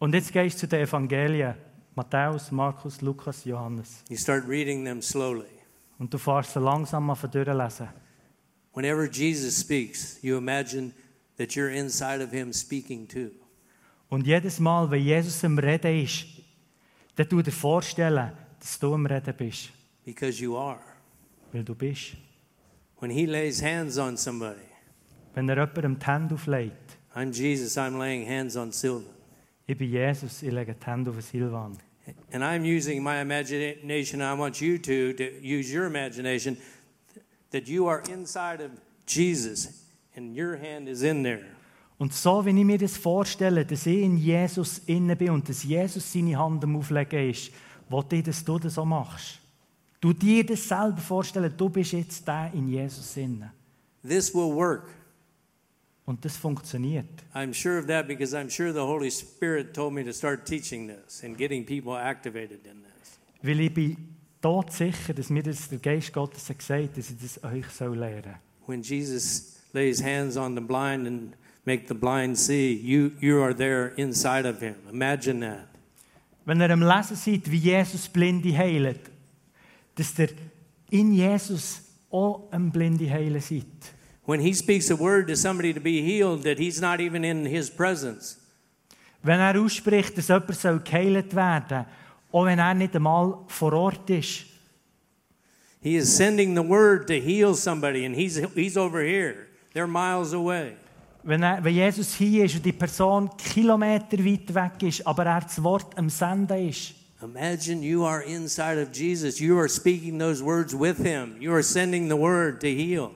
Und 0.00 0.14
jetzt 0.14 0.32
gehst 0.32 0.56
du 0.56 0.60
zu 0.62 0.66
den 0.66 0.80
Evangelien. 0.80 1.54
Matthäus, 1.94 2.50
Markus, 2.50 3.00
Lukas, 3.02 3.44
Johannes. 3.44 4.02
You 4.08 4.16
start 4.16 4.48
reading 4.48 4.84
them 4.84 5.00
slowly. 5.00 5.46
Und 6.00 6.12
du 6.12 6.18
fährst 6.18 6.54
sie 6.54 6.58
langsam 6.58 7.06
mal 7.06 7.14
von 7.14 7.30
durchlesen. 7.30 7.88
Whenever 8.74 9.08
Jesus 9.08 9.60
speaks, 9.60 10.18
you 10.22 10.36
imagine 10.38 10.92
that 11.36 11.50
you're 11.50 11.70
inside 11.70 12.20
of 12.20 12.32
him 12.32 12.52
speaking 12.52 13.06
too. 13.06 13.30
Und 14.08 14.26
jedes 14.26 14.58
Mal, 14.58 14.90
wenn 14.90 15.04
Jesus 15.04 15.44
am 15.44 15.56
Reden 15.56 16.02
ist, 16.02 16.26
dann 17.14 17.28
tu 17.28 17.42
dir 17.42 17.52
vorstellen, 17.52 18.32
dass 18.58 18.76
du 18.76 18.92
am 18.92 19.06
Reden 19.06 19.36
bist. 19.36 19.70
Because 20.04 20.42
you 20.42 20.56
are. 20.56 20.80
Weil 21.52 21.62
du 21.62 21.76
bist. 21.76 22.16
When 22.98 23.12
he 23.12 23.24
lays 23.24 23.62
hands 23.62 23.98
on 23.98 24.16
somebody, 24.16 24.69
Wenn 25.34 25.48
er 25.48 25.56
jemandem 25.56 25.98
die 25.98 26.06
Hände 26.06 26.34
auflegt, 26.34 26.98
I'm 27.14 27.32
Jesus, 27.32 27.76
I'm 27.76 27.98
laying 27.98 28.26
hands 28.28 28.56
on 28.56 28.72
Sylvan. 28.72 29.06
ich 29.66 29.76
bin 29.76 29.90
Jesus, 29.90 30.42
ich 30.42 30.52
lege 30.52 30.74
die 30.74 30.86
Hände 30.86 31.10
auf 31.10 31.20
Silvan. 31.20 31.76
And 32.32 32.42
I'm 32.42 32.64
using 32.64 33.02
my 33.02 33.20
imagination. 33.20 34.20
I 34.20 34.36
want 34.36 34.60
you 34.60 34.78
to, 34.78 35.12
to 35.12 35.24
use 35.42 35.72
your 35.72 35.86
imagination 35.86 36.56
that 37.50 37.68
you 37.68 37.86
are 37.86 38.02
inside 38.12 38.60
of 38.60 38.72
Jesus 39.06 39.84
and 40.16 40.36
your 40.36 40.56
hand 40.56 40.88
is 40.88 41.02
in 41.02 41.22
there. 41.22 41.44
Und 41.98 42.14
so, 42.14 42.44
wie 42.46 42.58
ich 42.58 42.64
mir 42.64 42.78
das 42.78 42.96
vorstelle, 42.96 43.64
dass 43.66 43.84
ich 43.84 43.98
in 43.98 44.16
Jesus 44.16 44.78
innen 44.86 45.16
bin 45.18 45.30
und 45.30 45.48
dass 45.48 45.62
Jesus 45.62 46.10
seine 46.10 46.38
Hand 46.38 46.64
am 46.64 46.76
Auflegen 46.76 47.30
ist, 47.30 47.52
wollte 47.90 48.16
ich, 48.16 48.24
dass 48.24 48.42
du 48.42 48.58
das 48.58 48.74
so 48.74 48.86
machst. 48.86 49.38
Du 50.00 50.14
dir 50.14 50.46
das 50.46 50.66
selber 50.66 50.96
vorstellen, 50.96 51.52
du 51.54 51.68
bist 51.68 51.92
jetzt 51.92 52.26
der 52.26 52.50
in 52.54 52.68
Jesus 52.68 53.16
innen. 53.18 53.50
This 54.02 54.34
will 54.34 54.54
work. 54.54 54.88
Und 56.10 56.24
das 56.24 56.36
funktioniert. 56.36 57.06
I'm 57.34 57.54
sure 57.54 57.78
of 57.78 57.86
that 57.86 58.08
because 58.08 58.36
I'm 58.36 58.50
sure 58.50 58.72
the 58.72 58.80
Holy 58.80 59.12
Spirit 59.12 59.72
told 59.72 59.94
me 59.94 60.02
to 60.02 60.12
start 60.12 60.44
teaching 60.44 60.88
this 60.88 61.22
and 61.22 61.38
getting 61.38 61.64
people 61.64 61.92
activated 61.96 62.66
in 62.66 62.82
this. 62.82 63.20
Weil 63.42 63.60
ich 63.60 63.72
bin 63.72 63.96
tot 64.42 64.72
sicher, 64.72 65.14
dass 65.14 65.30
mir 65.30 65.44
das 65.44 65.68
der 65.68 65.78
Geist 65.78 66.12
Gottes 66.12 66.48
hat 66.48 66.58
gesagt 66.58 66.98
dass 66.98 67.10
ich 67.10 67.16
das 67.16 67.44
euch 67.44 67.66
soll 67.66 67.96
lehren. 67.96 68.34
When 68.66 68.82
Jesus 68.82 69.60
lays 69.72 70.02
hands 70.02 70.36
on 70.36 70.56
the 70.56 70.60
blind 70.60 71.06
and 71.06 71.36
make 71.64 71.86
the 71.86 71.94
blind 71.94 72.36
see, 72.36 72.72
you, 72.72 73.12
you 73.20 73.40
are 73.40 73.54
there 73.54 73.92
inside 73.94 74.48
of 74.48 74.58
him. 74.58 74.74
Imagine 74.90 75.46
that. 75.46 75.68
Wenn 76.44 76.60
ihr 76.60 76.70
am 76.70 76.82
Lesen 76.82 77.14
seid, 77.14 77.48
wie 77.48 77.58
Jesus 77.58 78.08
Blinde 78.08 78.58
heilt, 78.58 79.12
dass 79.94 80.18
ihr 80.18 80.30
in 80.90 81.12
Jesus 81.12 81.82
auch 82.10 82.50
ein 82.50 82.72
Blinde 82.72 83.08
heilen 83.08 83.40
seid. 83.40 83.94
When 84.30 84.40
he 84.40 84.54
speaks 84.54 84.90
a 84.90 84.96
word 84.96 85.26
to 85.26 85.34
somebody 85.34 85.74
to 85.74 85.80
be 85.80 86.02
healed, 86.02 86.44
that 86.44 86.58
he's 86.60 86.80
not 86.80 87.00
even 87.00 87.24
in 87.24 87.44
his 87.44 87.68
presence. 87.68 88.36
Wenn 89.24 89.40
er 89.40 89.60
ausspricht, 89.60 90.16
dass 90.16 90.28
jemand 90.28 90.54
soll 90.54 90.78
geheilt 90.78 91.34
werden 91.34 91.84
auch 92.32 92.44
wenn 92.44 92.60
er 92.60 92.74
nicht 92.74 92.94
einmal 92.94 93.38
vor 93.48 93.72
Ort 93.72 94.08
ist. 94.10 94.46
He 95.82 95.96
is 95.96 96.14
sending 96.14 96.54
the 96.54 96.62
word 96.62 97.08
to 97.08 97.14
heal 97.14 97.54
somebody, 97.54 98.04
and 98.04 98.14
he's, 98.14 98.38
he's 98.54 98.76
over 98.76 99.02
here. 99.02 99.48
They're 99.74 99.88
miles 99.88 100.32
away. 100.32 100.76
Wenn, 101.24 101.42
er, 101.42 101.64
wenn 101.64 101.74
Jesus 101.74 102.14
hier 102.14 102.44
ist 102.44 102.54
und 102.54 102.64
die 102.64 102.72
Person 102.72 103.30
Kilometer 103.36 104.18
weit 104.24 104.54
weg 104.54 104.82
ist, 104.82 105.06
aber 105.06 105.26
er 105.26 105.40
das 105.40 105.60
Wort 105.62 105.98
am 105.98 106.08
Senden 106.08 106.68
ist, 106.68 106.94
Imagine 107.22 107.84
you 107.84 108.06
are 108.06 108.22
inside 108.22 108.80
of 108.80 108.92
Jesus. 108.92 109.40
You 109.40 109.58
are 109.58 109.68
speaking 109.68 110.18
those 110.18 110.42
words 110.42 110.72
with 110.72 110.96
him. 110.96 111.36
You 111.38 111.52
are 111.52 111.62
sending 111.62 112.08
the 112.08 112.16
word 112.16 112.60
to 112.60 112.68
heal. 112.68 113.10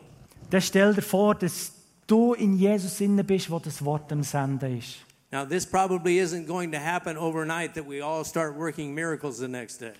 Dann 0.54 0.62
stell 0.62 0.94
dir 0.94 1.02
vor, 1.02 1.34
dass 1.34 1.72
du 2.06 2.34
in 2.34 2.56
Jesus 2.56 3.00
innen 3.00 3.26
bist, 3.26 3.50
wo 3.50 3.58
das 3.58 3.84
Wort 3.84 4.12
am 4.12 4.22
Senden 4.22 4.78
ist. 4.78 4.98
Now, 5.32 5.44
this 5.44 5.66
probably 5.66 6.20
isn't 6.20 6.46
going 6.46 6.70
to 6.70 6.78
happen 6.78 7.16
overnight 7.16 7.74
that 7.74 7.84
we 7.88 8.00
all 8.00 8.24
start 8.24 8.56
working 8.56 8.94
miracles 8.94 9.38
the 9.38 9.48
next 9.48 9.80
day. 9.80 9.92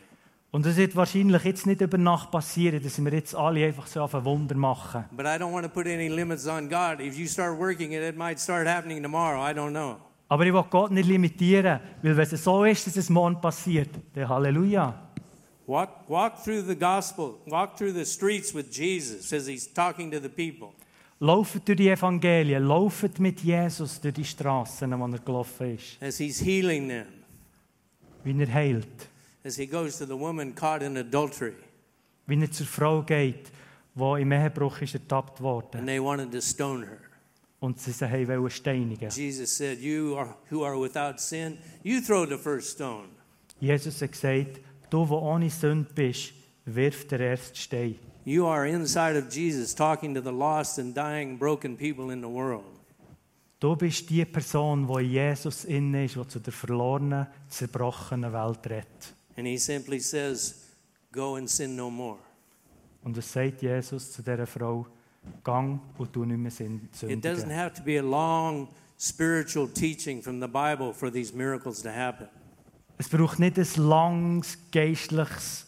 Und 0.53 0.65
es 0.65 0.77
wird 0.77 0.95
wahrscheinlich 0.95 1.43
jetzt 1.43 1.67
nicht 1.67 1.81
über 1.81 1.99
Nacht 1.99 2.31
passieren, 2.31 2.81
dass 2.81 3.03
wir 3.03 3.13
jetzt 3.13 3.35
alle 3.35 3.67
einfach 3.67 3.89
so 3.89 4.03
auf 4.03 4.15
ein 4.15 4.25
Wunder 4.25 4.55
machen. 4.55 5.07
But 5.11 5.27
I 5.27 5.31
don't 5.31 5.53
want 5.53 5.65
to 5.65 5.69
put 5.69 5.89
any 5.89 6.07
limits 6.07 6.47
on 6.47 6.69
God. 6.69 7.01
If 7.01 7.19
you 7.19 7.27
start 7.27 7.59
working 7.59 7.91
it, 7.91 8.05
it 8.05 8.17
might 8.17 8.39
start 8.39 8.69
happening 8.69 9.03
tomorrow. 9.03 9.45
I 9.45 9.53
don't 9.53 9.73
know. 9.73 9.97
Aber 10.29 10.47
ich 10.47 10.53
will 10.53 10.63
Gott 10.71 10.93
nicht 10.93 11.09
limitieren, 11.09 11.81
weil 12.01 12.17
wenn 12.17 12.29
es 12.31 12.45
so 12.45 12.65
ist, 12.65 12.87
dass 12.87 12.97
es 12.97 13.11
morgen 13.11 13.41
passiert, 13.41 13.91
dann 14.13 14.29
Halleluja. 14.29 15.04
Walk, 15.67 16.09
walk 16.09 16.43
through 16.45 16.63
the 16.67 16.75
gospel, 16.75 17.39
walk 17.47 17.77
through 17.79 17.93
the 17.95 18.05
streets 18.05 18.53
with 18.55 18.71
Jesus 18.71 19.33
as 19.33 19.47
he's 19.47 19.67
talking 19.67 20.11
to 20.11 20.21
the 20.21 20.29
people. 20.29 20.75
Lauft 21.21 21.67
durch 21.67 21.77
die 21.79 21.89
Evangelien, 21.89 22.63
lauft 22.67 23.19
mit 23.19 23.41
Jesus 23.41 23.99
durch 24.01 24.15
die 24.15 24.25
Straßen, 24.25 24.91
wo 24.99 25.07
er 25.07 25.19
gelaufen 25.21 25.75
ist. 25.75 25.97
as 26.03 26.19
he's 26.19 26.41
healing 26.41 26.89
them, 26.89 27.07
Wie 28.25 28.39
er 28.39 28.53
heilt. 28.53 29.09
as 29.45 29.57
he 29.57 29.67
goes 29.67 29.97
to 29.99 30.05
the 30.05 30.17
woman 30.19 30.55
caught 30.55 30.83
in 30.83 30.97
adultery, 30.99 31.55
Wie 32.27 32.39
er 32.41 32.51
zur 32.51 32.67
Frau 32.67 33.03
geht, 33.03 33.51
die 33.95 34.21
im 34.21 34.33
Ehebruch 34.33 34.83
ist 34.83 34.95
ertappt 34.95 35.41
and 35.41 35.87
they 35.87 35.99
wanted 35.99 36.31
to 36.33 36.41
stone 36.41 36.85
her. 36.85 36.99
Und 37.61 37.81
sie 37.81 37.93
wollen 38.29 38.51
steinigen. 38.51 39.09
Jesus 39.09 39.57
said, 39.57 39.79
You 39.81 40.17
are, 40.19 40.37
who 40.51 40.63
are 40.65 40.79
without 40.79 41.19
sin, 41.19 41.57
you 41.83 42.03
throw 42.03 42.27
the 42.27 42.37
first 42.37 42.73
stone. 42.73 43.09
Jesus 43.61 44.03
hat 44.03 44.13
gesagt, 44.13 44.61
du, 44.95 45.05
der 45.07 45.23
ohne 45.23 45.51
Sünde 45.51 45.89
bist, 45.95 46.33
wirf 46.65 47.07
den 47.09 47.21
ersten 47.21 47.57
Stein. 47.57 47.99
You 48.25 48.47
are 48.47 48.67
inside 48.67 49.19
of 49.19 49.31
Jesus 49.31 49.75
talking 49.75 50.15
to 50.15 50.21
the 50.23 50.31
lost 50.33 50.79
and 50.79 50.95
dying, 50.97 51.37
broken 51.39 51.77
people 51.77 52.13
in 52.13 52.21
the 52.21 52.29
world. 52.29 52.65
Du 53.61 53.77
bist 53.77 54.09
die 54.11 54.25
Person, 54.25 54.89
in 54.89 55.11
Jesus 55.11 55.65
inne 55.65 56.05
ist, 56.05 56.17
die 56.17 56.27
zu 56.29 56.39
der 56.39 56.53
verlorenen, 56.53 57.27
zerbrochenen 57.49 58.33
Welt 58.33 58.67
redet. 58.67 59.15
And 59.37 59.47
he 59.47 59.59
simply 59.59 59.99
says, 60.01 60.63
Go 61.13 61.37
and 61.37 61.49
sin 61.49 61.77
no 61.77 61.91
more. 61.91 62.19
Und 63.03 63.17
es 63.19 63.33
sagt 63.33 63.63
Jesus 63.63 64.13
zu 64.13 64.23
dieser 64.23 64.47
Frau, 64.47 64.87
gang 65.43 65.81
und 65.99 66.13
tu 66.13 66.25
nicht 66.25 66.39
mehr 66.39 66.51
Sinn- 66.51 66.89
It 66.95 67.25
doesn't 67.25 67.41
sündigen. 67.41 67.51
have 67.57 67.75
to 67.75 67.83
be 67.83 67.99
a 67.99 68.03
long 68.03 68.69
spiritual 68.99 69.69
teaching 69.69 70.23
from 70.23 70.41
the 70.41 70.47
Bible 70.49 70.93
for 70.95 71.11
these 71.13 71.35
miracles 71.35 71.83
to 71.83 71.91
happen. 71.91 72.29
Es 72.97 73.09
braucht 73.09 73.39
nicht 73.39 73.59
ein 73.59 73.67
langes, 73.77 74.59
geistliches 74.71 75.67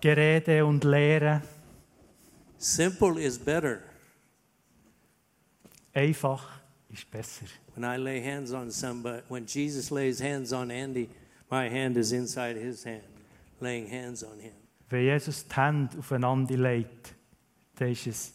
Gerede 0.00 0.64
und 0.64 0.84
Lehren. 0.84 1.42
Simple 2.56 3.20
is 3.22 3.38
better. 3.38 3.80
Einfach 5.92 6.60
ist 6.88 7.10
besser. 7.10 7.46
When 7.74 7.84
I 7.84 7.96
lay 7.96 8.20
hands 8.22 8.52
on 8.52 8.70
somebody, 8.70 9.22
when 9.28 9.44
Jesus 9.46 9.90
lays 9.90 10.20
hands 10.20 10.52
on 10.52 10.70
Andy, 10.70 11.08
my 11.50 11.68
hand 11.68 11.96
is 11.96 12.12
inside 12.12 12.56
his 12.56 12.84
hand, 12.84 13.04
laying 13.60 13.88
hands 13.88 14.24
on 14.24 14.38
him. 14.40 14.52
Wenn 14.88 15.04
Jesus 15.04 15.46
die 15.46 15.54
Hände 15.54 15.98
aufeinander 15.98 16.56
legt, 16.56 17.14
dann 17.76 17.90
ist 17.90 18.06
es 18.06 18.32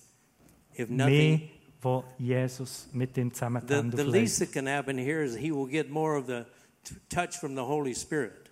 If 0.77 0.89
mehr, 0.89 1.39
wo 1.81 2.03
Jesus 2.17 2.87
mit 2.93 3.17
ihm 3.17 3.33
zusammen 3.33 3.61
die 3.61 3.67
the, 3.67 3.79
Hände 3.79 3.97
the 3.97 4.03
least 4.03 4.35
auflegt. 4.41 4.53
that 4.53 4.63
can 4.63 4.67
happen 4.67 4.97
here 4.97 5.23
is 5.23 5.35
he 5.35 5.51
will 5.51 5.67
get 5.67 5.89
more 5.89 6.17
of 6.17 6.27
the 6.27 6.45
touch 7.09 7.37
from 7.37 7.55
the 7.55 7.61
Holy 7.61 7.93
Spirit. 7.95 8.49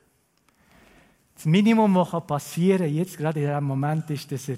Das 1.36 1.46
Minimum, 1.46 1.96
was 1.96 2.28
passieren 2.28 2.86
kann, 2.86 2.94
jetzt 2.94 3.18
gerade 3.18 3.40
in 3.40 3.48
diesem 3.48 3.64
Moment, 3.64 4.10
ist, 4.10 4.32
dass 4.32 4.48
er 4.48 4.58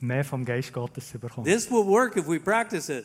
mehr 0.00 0.24
vom 0.24 0.44
Geist 0.44 0.72
Gottes 0.72 1.12
bekommt. 1.12 1.46
This 1.46 1.70
will 1.70 1.84
work 1.84 2.16
if 2.16 2.26
we 2.26 2.40
practice 2.40 2.88
it. 2.88 3.04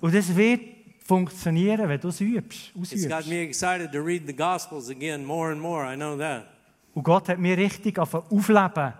Und 0.00 0.14
das 0.14 0.34
wird 0.34 0.60
funktionieren, 1.04 1.88
wenn 1.88 2.00
du 2.00 2.08
es 2.08 2.20
übst, 2.20 2.72
It's 2.74 3.08
got 3.08 3.26
me 3.26 3.40
excited 3.42 3.92
to 3.92 4.00
read 4.00 4.26
the 4.26 4.34
Gospels 4.34 4.90
again 4.90 5.24
more 5.24 5.50
and 5.50 5.60
more. 5.60 5.84
I 5.84 5.96
know 5.96 6.16
that. 6.18 6.46
Und 6.94 7.04
Gott 7.04 7.28
hat 7.28 7.38
mich 7.38 7.56
richtig 7.56 7.98
aufleben 7.98 8.92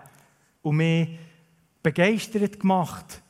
und 0.61 0.77
mich 0.77 1.19
begeistert 1.81 2.59
gemacht. 2.59 3.21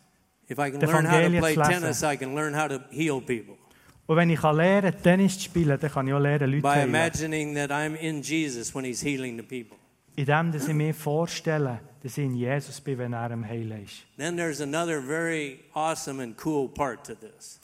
If 0.49 0.57
I 0.57 0.71
can 0.71 0.79
learn 0.79 1.09
how 1.09 1.21
to 1.21 1.29
play 1.39 1.55
tennis, 1.55 2.03
I 2.03 2.17
can 2.17 2.35
learn 2.35 2.55
how 2.55 2.67
to 2.67 2.79
heal 2.91 3.19
people. 3.19 3.57
Und 4.05 4.17
wenn 4.17 4.29
ich 4.29 4.41
lernen 4.41 4.93
Tennis 5.01 5.37
zu 5.37 5.45
spielen, 5.45 5.77
dann 5.79 5.91
kann 5.91 6.07
ich 6.07 6.13
auch 6.13 6.19
lernen, 6.19 6.51
Leute 6.51 6.61
By 6.61 6.83
imagining 6.83 7.55
that 7.55 7.71
I'm 7.71 7.95
in 7.95 8.21
Jesus 8.21 8.73
when 8.75 8.83
he's 8.83 9.01
healing 9.01 9.37
the 9.37 9.43
people. 9.43 9.77
Indem 10.15 10.51
dass 10.51 10.67
ich 10.67 10.73
mir 10.73 10.93
vorstelle, 10.93 11.79
dass 12.03 12.17
ich 12.17 12.25
in 12.25 12.35
Jesus 12.35 12.81
bin, 12.81 12.97
wenn 12.97 13.13
er 13.13 13.31
am 13.31 13.47
Heilen 13.47 13.83
ist. 13.83 14.03
Then 14.17 14.35
there's 14.35 14.61
another 14.61 15.01
very 15.01 15.59
awesome 15.73 16.21
and 16.21 16.35
cool 16.45 16.67
part 16.67 17.05
to 17.07 17.15
this. 17.15 17.59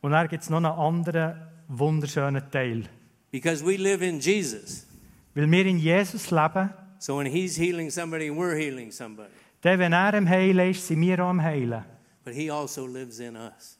Und 0.00 0.12
dann 0.12 0.26
gibt 0.28 0.42
es 0.42 0.50
noch 0.50 0.56
einen 0.56 0.66
anderen 0.66 1.36
wunderschönen 1.68 2.42
Teil. 2.50 2.84
Because 3.30 3.64
we 3.64 3.76
live 3.76 4.02
in 4.02 4.18
Jesus. 4.18 4.86
Weil 5.34 5.50
wir 5.50 5.66
in 5.66 5.78
Jesus 5.78 6.30
leben, 6.30 6.70
So 6.98 7.18
when 7.18 7.26
he's 7.26 7.56
healing 7.56 7.90
somebody, 7.90 8.30
we're 8.30 8.56
healing 8.56 8.90
somebody. 8.90 9.30
dann, 9.60 9.78
wenn 9.78 9.92
er 9.92 10.14
am 10.14 10.28
Heilen 10.28 10.70
ist, 10.70 10.86
sind 10.86 11.00
wir 11.02 11.22
auch 11.22 11.28
am 11.28 11.42
Heilen. 11.42 11.84
But 12.24 12.34
he 12.34 12.50
also 12.50 12.86
lives 12.86 13.18
in 13.18 13.36
us. 13.36 13.78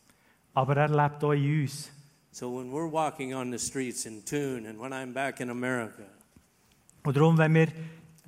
Aber 0.54 0.76
er 0.76 0.88
lebt 0.88 1.24
auch 1.24 1.32
in 1.32 1.62
uns. 1.62 1.90
So 2.34 2.48
when 2.48 2.70
we're 2.72 2.86
walking 2.88 3.34
on 3.34 3.50
the 3.50 3.58
streets 3.58 4.06
in 4.06 4.22
Tune 4.22 4.64
and 4.66 4.78
when 4.78 4.90
I'm 4.92 5.12
back 5.12 5.40
in 5.40 5.50
America, 5.50 6.04
Und 7.04 7.14
darum, 7.16 7.36
wenn 7.36 7.52
wir 7.54 7.68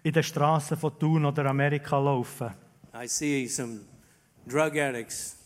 in 0.02 0.12
den 0.12 0.22
Straßen 0.22 0.76
von 0.76 0.98
Thun 0.98 1.24
oder 1.24 1.46
Amerika 1.46 1.98
laufen, 1.98 2.50
I 2.94 3.06
see 3.08 3.46
some 3.48 3.80
drug 4.46 4.76
addicts 4.76 5.36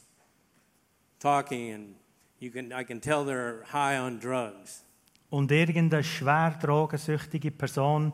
talking 1.20 1.72
and 1.72 1.94
you 2.40 2.50
can, 2.50 2.72
I 2.72 2.82
can 2.84 3.00
tell 3.00 3.24
they're 3.24 3.62
high 3.72 3.96
on 3.98 4.18
drugs. 4.18 4.82
und 5.30 5.52
irgendeine 5.52 6.02
schwer 6.02 6.58
drogensüchtige 6.60 7.50
Person 7.52 8.12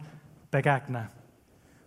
begegnen, 0.50 1.08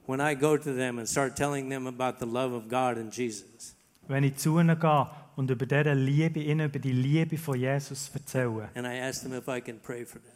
When 0.08 0.20
I 0.22 0.34
go 0.36 0.58
to 0.58 0.74
them 0.74 0.98
and 1.00 1.08
start 1.08 1.36
telling 1.36 1.70
them 1.70 1.86
about 1.86 2.18
the 2.20 2.26
love 2.26 2.56
of 2.56 2.70
God 2.70 2.98
and 2.98 3.14
Jesus, 3.16 3.76
wenn 4.08 4.24
ich 4.24 4.38
zu 4.38 4.58
ihnen 4.58 4.80
gehe 4.80 5.08
und 5.38 5.52
über 5.52 5.66
diese 5.68 5.94
Liebe, 5.94 6.40
ihnen 6.42 6.68
über 6.68 6.80
die 6.80 6.92
Liebe 6.92 7.38
von 7.38 7.58
Jesus 7.60 8.10
erzähle 8.14 8.70
and 8.74 8.86
I 8.88 9.00
ask 9.00 9.22
them 9.22 9.34
if 9.34 9.48
I 9.48 9.62
can 9.62 9.80
pray 9.80 10.04
for 10.04 10.20
them 10.20 10.34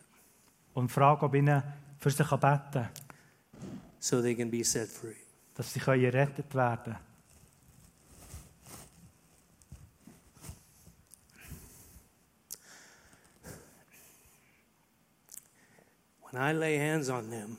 und 0.75 0.89
frage, 0.89 1.25
ob 1.25 1.33
ich 1.33 1.39
ihnen 1.39 1.61
für 1.97 2.11
sie 2.11 2.23
beten 2.23 2.39
kann, 2.39 2.89
so 3.99 4.21
they 4.21 4.35
can 4.35 4.49
be 4.49 4.63
set 4.63 4.87
free. 4.87 5.15
dass 5.55 5.73
sie 5.73 5.79
können 5.79 6.01
gerettet 6.01 6.53
werden 6.53 6.83
können. 6.83 6.97
When 16.31 16.41
I 16.41 16.53
lay 16.53 16.77
hands 16.77 17.09
on 17.09 17.29
them, 17.29 17.57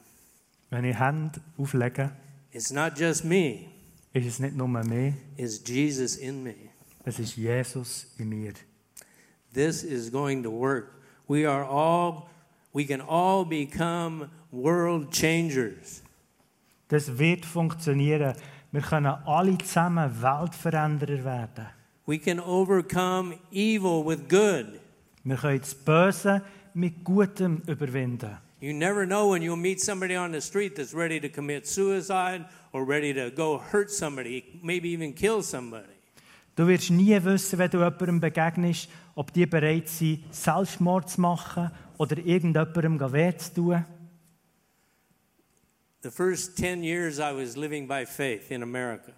Wenn 0.70 0.84
ich 0.84 0.98
Hände 0.98 1.40
auflege, 1.58 2.12
it's 2.52 2.70
not 2.70 2.98
just 2.98 3.24
me, 3.24 3.66
ist 4.12 4.26
es 4.26 4.38
nicht 4.38 4.56
nur 4.56 4.68
mehr, 4.68 5.12
it's 5.36 5.60
Jesus 5.66 6.16
in 6.16 6.42
me. 6.42 6.71
Es 7.04 7.18
ist 7.18 7.36
Jesus 7.36 8.06
in 8.18 8.28
mir. 8.28 8.52
This 9.52 9.82
is 9.84 10.10
going 10.10 10.42
to 10.42 10.50
work. 10.50 11.02
We 11.28 11.46
are 11.46 11.64
all, 11.64 12.28
we 12.72 12.84
can 12.84 13.00
all 13.00 13.44
become 13.44 14.30
world 14.50 15.10
changers. 15.10 16.02
Das 16.88 17.18
wird 17.18 17.44
funktionieren. 17.44 18.34
Wir 18.70 18.80
können 18.82 19.14
alle 19.26 19.58
zusammen 19.58 20.22
Weltveränderer 20.22 21.24
werden. 21.24 21.66
We 22.06 22.18
can 22.18 22.40
overcome 22.40 23.38
evil 23.50 24.04
with 24.04 24.28
good. 24.28 24.80
Wir 25.24 25.36
können 25.36 25.60
das 25.60 25.74
Böse 25.74 26.42
mit 26.74 27.04
Gutem 27.04 27.62
überwinden. 27.66 28.38
You 28.60 28.72
never 28.72 29.06
know 29.06 29.28
when 29.28 29.42
you'll 29.42 29.56
meet 29.56 29.80
somebody 29.80 30.16
on 30.16 30.32
the 30.32 30.40
street 30.40 30.76
that's 30.76 30.94
ready 30.94 31.20
to 31.20 31.28
commit 31.28 31.66
suicide 31.66 32.46
or 32.72 32.84
ready 32.84 33.12
to 33.12 33.30
go 33.30 33.58
hurt 33.58 33.90
somebody, 33.90 34.60
maybe 34.62 34.88
even 34.90 35.12
kill 35.12 35.42
somebody. 35.42 35.91
Du 36.54 36.66
wirst 36.66 36.90
nie 36.90 37.22
wissen, 37.24 37.58
wenn 37.58 37.70
du 37.70 37.78
jemandem 37.78 38.20
begegnest, 38.20 38.88
ob 39.14 39.32
die 39.32 39.46
bereit 39.46 39.88
sind, 39.88 40.22
Selbstmord 40.34 41.08
zu 41.08 41.20
machen 41.20 41.70
oder 41.96 42.18
irgendjemandem 42.18 43.12
weh 43.12 43.36
zu 43.36 43.54
tun. 43.54 43.84
The 46.02 46.10
first 46.10 46.56
10 46.56 46.82
years 46.82 47.18
I 47.18 47.32
was 47.32 47.56
living 47.56 47.86
by 47.86 48.04
faith 48.04 48.50
in 48.50 48.62
America. 48.62 49.12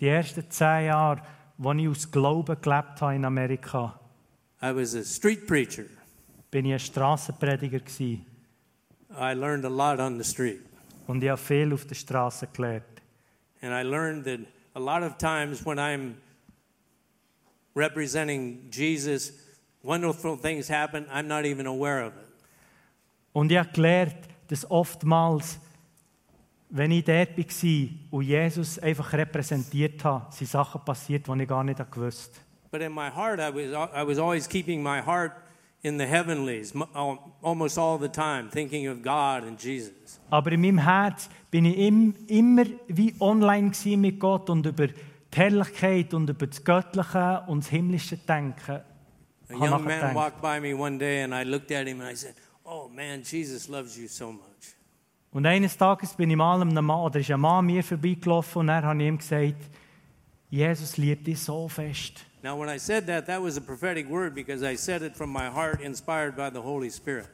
Die 0.00 0.08
ersten 0.08 0.48
zehn 0.50 0.86
Jahre, 0.86 1.20
als 1.62 1.78
ich 1.78 1.88
aus 1.88 2.10
Glauben 2.10 2.56
gelebt 2.60 3.00
habe 3.00 3.16
in 3.16 3.24
Amerika, 3.24 3.98
I 4.62 4.72
was 4.74 4.94
a 4.94 5.02
street 5.02 5.46
preacher. 5.46 5.84
bin 6.50 6.66
ich 6.66 6.72
ein 6.74 6.78
Strassenprediger 6.78 7.80
gewesen. 7.80 8.24
I 9.10 9.34
learned 9.34 9.64
a 9.64 9.68
lot 9.68 9.98
on 9.98 10.16
the 10.16 10.24
street. 10.24 10.60
und 11.08 11.22
ich 11.22 11.28
habe 11.28 11.40
viel 11.40 11.72
auf 11.72 11.84
der 11.86 11.96
Straße 11.96 12.46
gelernt. 12.52 12.84
And 13.60 13.72
I 13.72 13.82
learned 13.82 14.24
that 14.24 14.40
a 14.74 14.80
lot 14.80 15.02
of 15.02 15.18
times 15.18 15.66
when 15.66 15.78
I'm 15.78 16.14
representing 17.74 18.68
Jesus, 18.70 19.32
wonderful 19.82 20.36
things 20.36 20.68
happen, 20.68 21.06
I'm 21.12 21.26
not 21.26 21.44
even 21.44 21.66
aware 21.66 22.06
of 22.06 22.14
it. 22.14 22.28
Und 23.32 23.50
ich 23.50 23.58
habe 23.58 23.70
gelernt, 23.72 24.16
dass 24.48 24.70
oftmals, 24.70 25.58
wenn 26.68 26.90
ich 26.90 27.04
dort 27.04 27.36
war 27.36 27.88
und 28.10 28.22
Jesus 28.24 28.78
einfach 28.78 29.12
repräsentiert 29.12 30.04
habe, 30.04 30.26
sind 30.32 30.50
Sachen 30.50 30.84
passiert, 30.84 31.26
die 31.26 31.42
ich 31.42 31.48
gar 31.48 31.64
nicht 31.64 31.78
gewusst 31.90 32.34
habe. 32.34 32.42
But 32.70 32.80
in 32.80 32.92
my 32.92 33.10
heart, 33.10 33.38
I 33.38 33.50
was, 33.50 33.72
I 33.94 34.02
was 34.02 34.18
always 34.18 34.48
keeping 34.48 34.82
my 34.82 35.00
heart 35.00 35.32
in 35.82 35.98
the 35.98 36.06
heavenlies 36.06 36.72
almost 37.42 37.76
all 37.76 37.98
the 37.98 38.08
time, 38.08 38.48
thinking 38.48 38.88
of 38.88 39.02
God 39.02 39.44
and 39.44 39.58
Jesus. 39.58 40.20
Aber 40.30 40.52
in 40.52 40.60
meinem 40.60 40.78
Herz 40.78 41.28
bin 41.50 41.66
ich 41.66 41.76
im, 41.76 42.14
immer 42.28 42.64
wie 42.88 43.14
online 43.20 43.72
mit 43.96 44.18
Gott 44.18 44.48
und 44.48 44.64
über 44.64 44.86
die 45.32 45.38
Herrlichkeit 45.38 46.14
und 46.14 46.28
über 46.28 46.46
das 46.46 46.62
Göttliche 46.62 47.44
und 47.46 47.64
das 47.64 47.70
Himmlische 47.70 48.16
Denken. 48.16 48.80
A 49.48 49.54
young 49.54 49.84
man 49.84 50.14
walked 50.14 50.40
by 50.40 50.60
me 50.60 50.74
one 50.74 50.98
day, 50.98 51.22
and 51.22 51.34
I 51.34 51.42
looked 51.42 51.70
at 51.72 51.86
him 51.86 52.00
and 52.00 52.10
I 52.10 52.16
said, 52.16 52.34
Oh 52.64 52.88
man, 52.88 53.22
Jesus 53.22 53.68
loves 53.68 53.96
you 53.96 54.08
so 54.08 54.32
much. 54.32 54.76
Und 55.32 55.46
eines 55.46 55.76
Tages 55.76 56.14
bin 56.14 56.30
ich 56.30 56.36
mal 56.36 56.60
einem 56.60 56.84
Mann, 56.84 57.00
oder 57.00 57.20
ist 57.20 57.30
ein 57.30 57.40
Mann 57.40 57.58
an 57.58 57.66
mir 57.66 57.82
vorbeigelaufen 57.82 58.60
und 58.60 58.70
habe 58.70 59.02
ich 59.02 59.08
ihm 59.08 59.18
gesagt, 59.18 59.70
Jesus 60.50 60.96
liebt 60.98 61.26
dich 61.26 61.40
so 61.40 61.68
fest. 61.68 62.26
Now, 62.42 62.58
when 62.58 62.68
I 62.68 62.78
said 62.78 63.06
that, 63.06 63.26
that 63.26 63.40
was 63.40 63.56
a 63.56 63.60
prophetic 63.60 64.08
word 64.10 64.34
because 64.34 64.62
I 64.62 64.76
said 64.76 65.02
it 65.02 65.16
from 65.16 65.30
my 65.32 65.48
heart, 65.48 65.80
inspired 65.80 66.36
by 66.36 66.50
the 66.50 66.60
Holy 66.60 66.90
Spirit. 66.90 67.28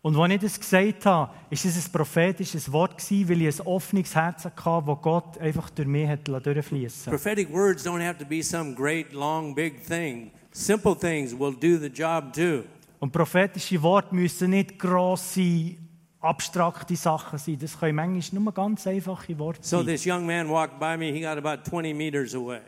Und 0.00 0.16
als 0.16 0.32
ich 0.32 0.40
das 0.40 0.60
gesagt 0.60 1.06
habe, 1.06 1.32
ist 1.50 1.64
es 1.64 1.86
ein 1.86 1.92
prophetisches 1.92 2.70
Wort 2.70 2.98
gewesen, 2.98 3.28
weil 3.28 3.42
ich 3.42 3.60
ein 3.60 3.66
offenes 3.66 4.14
Herz 4.14 4.44
hatte, 4.44 4.56
das 4.56 5.02
Gott 5.02 5.38
einfach 5.38 5.70
durch 5.70 5.88
mich 5.88 6.08
hat 6.08 6.28
durchfließen 6.28 7.10
Prophetic 7.10 7.52
words 7.52 7.84
don't 7.84 8.00
have 8.06 8.16
to 8.18 8.24
be 8.24 8.42
some 8.42 8.74
great, 8.74 9.12
long, 9.12 9.54
big 9.54 9.84
thing. 9.84 10.30
Simple 10.52 10.96
things 10.96 11.32
will 11.38 11.52
do 11.52 11.78
the 11.78 11.88
job 11.88 12.32
too. 12.32 12.62
Und 13.00 13.12
prophetische 13.12 13.80
Worte 13.82 14.14
müssen 14.14 14.50
nicht 14.50 14.78
grosse, 14.78 15.74
abstrakte 16.20 16.96
Sachen 16.96 17.38
sein. 17.38 17.58
Das 17.60 17.78
können 17.78 17.96
manchmal 17.96 18.40
nur 18.42 18.52
ganz 18.52 18.86
einfache 18.86 19.38
Worte 19.38 19.60
So 19.62 19.78
sein. 19.78 19.86
this 19.86 20.04
young 20.06 20.26
man 20.26 20.48
walked 20.48 20.78
by 20.78 20.96
me. 20.96 21.12
He 21.12 21.20
got 21.20 21.38
about 21.38 21.62
20 21.68 21.94
meters 21.94 22.34
away. 22.34 22.60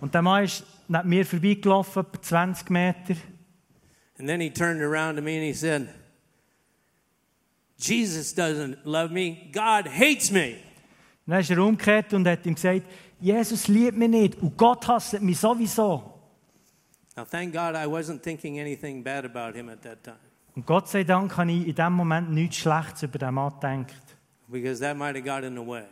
Und 0.00 0.12
der 0.14 0.22
Mann 0.22 0.44
ist 0.44 0.64
neben 0.88 1.08
mir 1.08 1.24
vorbeigelaufen, 1.24 2.02
etwa 2.02 2.22
20 2.22 2.70
Meter. 2.70 3.14
And 4.18 4.28
then 4.28 4.40
he 4.40 4.50
turned 4.50 4.80
around 4.82 5.16
to 5.16 5.22
me 5.22 5.36
and 5.36 5.44
he 5.44 5.54
said, 5.54 5.88
Jesus 7.78 8.32
doesn't 8.34 8.78
love 8.84 9.12
me. 9.12 9.50
God 9.52 9.86
hates 9.88 10.30
me. 10.30 10.56
Dann 11.26 11.40
ist 11.40 11.50
er 11.50 11.58
umgekehrt 11.58 12.14
und 12.14 12.26
hat 12.26 12.46
ihm 12.46 12.54
gesagt, 12.54 12.82
Jesus 13.20 13.68
liebt 13.68 13.96
mich 13.96 14.08
nicht 14.08 14.36
und 14.42 14.56
Gott 14.56 14.86
hasst 14.88 15.20
mich 15.20 15.38
sowieso. 15.38 16.12
Now, 17.16 17.24
thank 17.24 17.52
God 17.52 17.74
I 17.74 17.86
wasn't 17.86 18.20
thinking 18.22 18.60
anything 18.60 19.02
bad 19.02 19.24
about 19.24 19.56
him 19.56 19.68
at 19.70 19.80
that 19.82 20.02
time 20.04 20.18
Und 20.54 20.66
Gott 20.66 20.88
sei 20.88 21.02
Dank 21.04 21.36
habe 21.36 21.50
ich 21.52 21.68
in 21.68 21.74
dem 21.74 21.92
Moment 21.94 22.30
nichts 22.30 22.56
Schlechtes 22.56 23.02
über 23.02 23.18
den 23.18 23.34
Mann 23.34 23.52
gedacht. 23.54 23.92
because 24.48 24.80
that 24.80 24.96
might 24.96 25.16
have 25.16 25.24
got 25.24 25.42
in 25.44 25.54
the 25.54 25.66
way. 25.66 25.84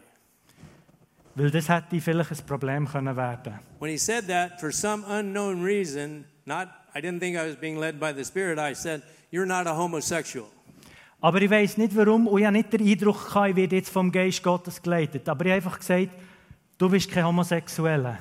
Weil 1.35 1.51
das 1.51 1.69
hätte 1.69 2.01
vielleicht 2.01 2.31
ein 2.31 2.47
Problem 2.47 2.87
können 2.87 3.17
werden 3.17 3.59
When 3.81 3.91
he 3.91 3.99
said 3.99 4.27
that, 4.29 4.61
for 4.61 4.71
some 4.71 5.03
unknown 5.09 5.63
reason, 5.63 6.25
not 6.47 6.69
I 6.95 7.01
didn't 7.01 7.19
think 7.21 7.37
I 7.37 7.47
was 7.49 7.57
being 7.57 7.77
led 7.79 7.99
by 7.99 8.13
the 8.15 8.25
Spirit, 8.25 8.59
I 8.59 8.75
said, 8.75 9.03
You're 9.33 9.47
not 9.47 9.67
a 9.67 9.75
homosexual. 9.75 10.47
Aber 11.25 11.41
ich 11.41 11.49
weiß 11.49 11.79
nicht 11.79 11.97
warum 11.97 12.27
und 12.27 12.39
ich 12.39 12.45
habe 12.45 12.55
nicht 12.55 12.71
den 12.71 12.87
Eindruck 12.87 13.29
gehabt, 13.29 13.49
ich 13.49 13.57
werde 13.57 13.77
jetzt 13.77 13.89
vom 13.89 14.13
Geist 14.13 14.43
Gottes 14.43 14.83
geleitet. 14.83 15.27
Aber 15.27 15.47
ich 15.47 15.53
habe 15.53 15.57
einfach 15.57 15.79
gesagt, 15.79 16.11
du 16.77 16.91
bist 16.91 17.11
kein 17.11 17.25
Homosexueller. 17.25 18.19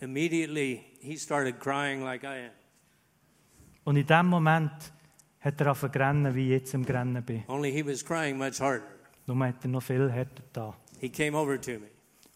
Immediately, 0.00 0.84
he 0.98 1.16
started 1.16 1.60
crying 1.60 2.02
like 2.02 2.24
I 2.24 2.46
am. 2.46 2.50
Und 3.84 3.96
in 3.96 4.08
dem 4.08 4.26
Moment 4.26 4.72
hat 5.38 5.60
er 5.60 5.68
angefangen 5.68 5.92
zu 5.92 5.98
rennen, 6.00 6.34
wie 6.34 6.46
ich 6.46 6.60
jetzt 6.62 6.74
am 6.74 6.82
Rennen 6.82 7.22
bin. 7.22 7.44
Only 7.46 7.70
he 7.70 7.86
was 7.86 8.04
crying 8.04 8.36
much 8.36 8.60
harder. 8.60 8.88
Nur 9.26 9.46
hat 9.46 9.62
er 9.62 9.68
noch 9.68 9.84
viel 9.84 10.10
härter 10.10 10.42
da. 10.52 10.74
He 10.98 11.08
came 11.08 11.38
over 11.38 11.60
to 11.60 11.78
me. 11.78 11.90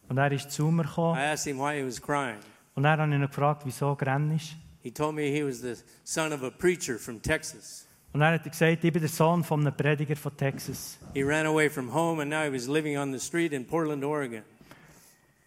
Und 0.08 0.18
er 0.18 0.30
ist 0.30 0.52
zu 0.52 0.70
mir 0.70 0.84
I 0.84 0.86
gekommen 0.86 1.18
asked 1.18 1.52
him 1.52 1.58
why 1.58 1.80
he 1.80 1.84
was 1.84 2.00
crying. 2.00 2.38
und 2.76 2.84
er 2.84 2.96
habe 2.96 3.12
ihn 3.12 3.22
gefragt, 3.22 3.62
wieso 3.64 3.98
er 4.00 4.34
ist. 4.36 4.54
He 4.84 4.92
told 4.92 5.16
me 5.16 5.22
he 5.22 5.44
was 5.44 5.62
the 5.62 5.74
son 6.04 6.32
of 6.32 6.44
a 6.44 6.50
preacher 6.50 6.96
from 6.96 7.20
Texas. 7.20 7.88
Und 8.12 8.22
er 8.22 8.32
hat 8.32 8.44
gesagt, 8.44 8.82
ich 8.82 8.92
bin 8.92 9.00
der 9.00 9.08
Sohn 9.08 9.44
von 9.44 9.60
einem 9.60 9.76
Prediger 9.76 10.16
von 10.16 10.36
Texas. 10.36 10.98
He 11.14 11.22
ran 11.22 11.46
away 11.46 11.70
from 11.70 11.92
home 11.94 12.20
and 12.20 12.30
now 12.30 12.42
he 12.42 12.52
was 12.52 12.66
living 12.66 12.98
on 12.98 13.12
the 13.12 13.20
street 13.20 13.52
in 13.52 13.64
Portland, 13.64 14.04
Oregon. 14.04 14.42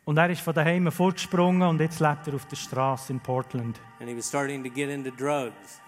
Und 0.06 0.18
er 0.18 0.30
ist 0.30 0.42
von 0.42 0.54
daheim 0.54 0.92
fortgesprungen 0.92 1.68
und 1.68 1.80
jetzt 1.80 2.00
lebt 2.00 2.28
er 2.28 2.36
auf 2.36 2.46
der 2.48 2.56
Straße 2.56 3.14
in 3.14 3.20
Portland. 3.20 3.80
And 4.00 4.10
he 4.10 4.16
was 4.16 4.28
starting 4.28 4.64
to 4.64 4.70
get 4.70 4.90
into 4.90 5.12
drugs. 5.12 5.82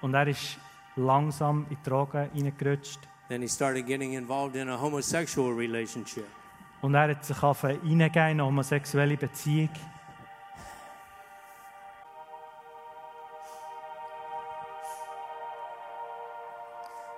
Und 0.00 0.14
er 0.14 0.26
ist 0.26 0.58
langsam 0.96 1.66
in 1.70 1.76
Drogen 1.84 2.28
reingerutscht. 2.32 3.00
Then 3.28 3.42
he 3.42 3.48
started 3.48 3.86
getting 3.86 4.14
involved 4.14 4.56
in 4.56 4.68
a 4.68 4.80
homosexual 4.80 5.52
relationship. 5.52 6.26
Und 6.82 6.94
er 6.94 7.10
hat 7.10 7.24
sich 7.24 7.40
angefangen 7.42 7.80
in 7.84 8.02
eine 8.02 8.44
homosexuelle 8.44 9.16
Beziehung. 9.16 9.70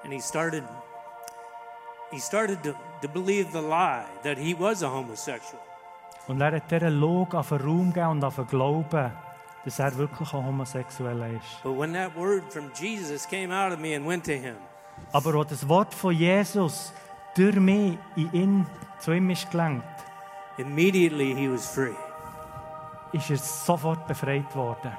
And 0.09 0.15
he 0.15 0.23
started 0.23 0.65
he 2.11 2.19
started 2.19 2.63
to, 2.63 2.73
to 3.03 3.09
believe 3.09 3.53
the 3.53 3.61
lie 3.61 4.07
that 4.23 4.39
he 4.39 4.55
was 4.55 4.83
a 4.83 4.89
homosexual. 4.89 5.61
Und 6.29 6.41
er 6.41 6.53
hat 6.53 6.71
dieser 6.71 6.89
Log 6.89 7.35
auf 7.35 7.51
den 7.51 7.61
Raum 7.61 7.93
gegeben 7.93 8.13
und 8.13 8.25
auf 8.25 8.37
den 8.37 8.47
Glauben, 8.47 9.13
dass 9.67 9.79
er 9.79 9.95
wirklich 9.99 10.33
ein 10.33 10.47
Homosexueller 10.47 11.29
ist. 11.29 11.63
But 11.63 11.79
when 11.79 11.93
that 11.93 12.17
word 12.17 12.51
from 12.51 12.71
Jesus 12.75 13.29
came 13.29 13.53
out 13.55 13.71
of 13.71 13.81
me 13.81 13.95
and 13.95 14.07
went 14.07 14.25
to 14.25 14.33
him, 14.33 14.57
Aber 15.13 15.35
als 15.35 15.49
das 15.51 15.69
Wort 15.69 15.93
von 15.93 16.15
Jesus 16.15 16.91
durch 17.37 17.57
mich 17.57 17.99
in 18.17 18.33
ihn, 18.33 18.67
zu 19.01 19.13
ihm 19.13 19.29
ist 19.29 19.51
gelangt, 19.51 19.85
immediately 20.57 21.35
he 21.35 21.53
was 21.53 21.67
free. 21.67 21.93
ist 23.13 23.29
er 23.29 23.37
sofort 23.37 24.07
befreit 24.07 24.57
worden. 24.57 24.93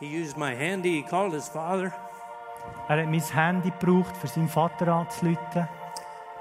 He 0.00 0.06
used 0.06 0.38
my 0.38 0.54
handy, 0.54 0.96
he 0.96 1.02
called 1.02 1.34
his 1.34 1.46
father. 1.48 1.92
Er 2.88 2.96
hat 2.96 3.06
mein 3.06 3.20
Handy 3.20 3.70
gebraucht, 3.70 4.16
für 4.16 4.28
seinen 4.28 4.48
Vater 4.48 4.88
anzuleiten. 4.88 5.68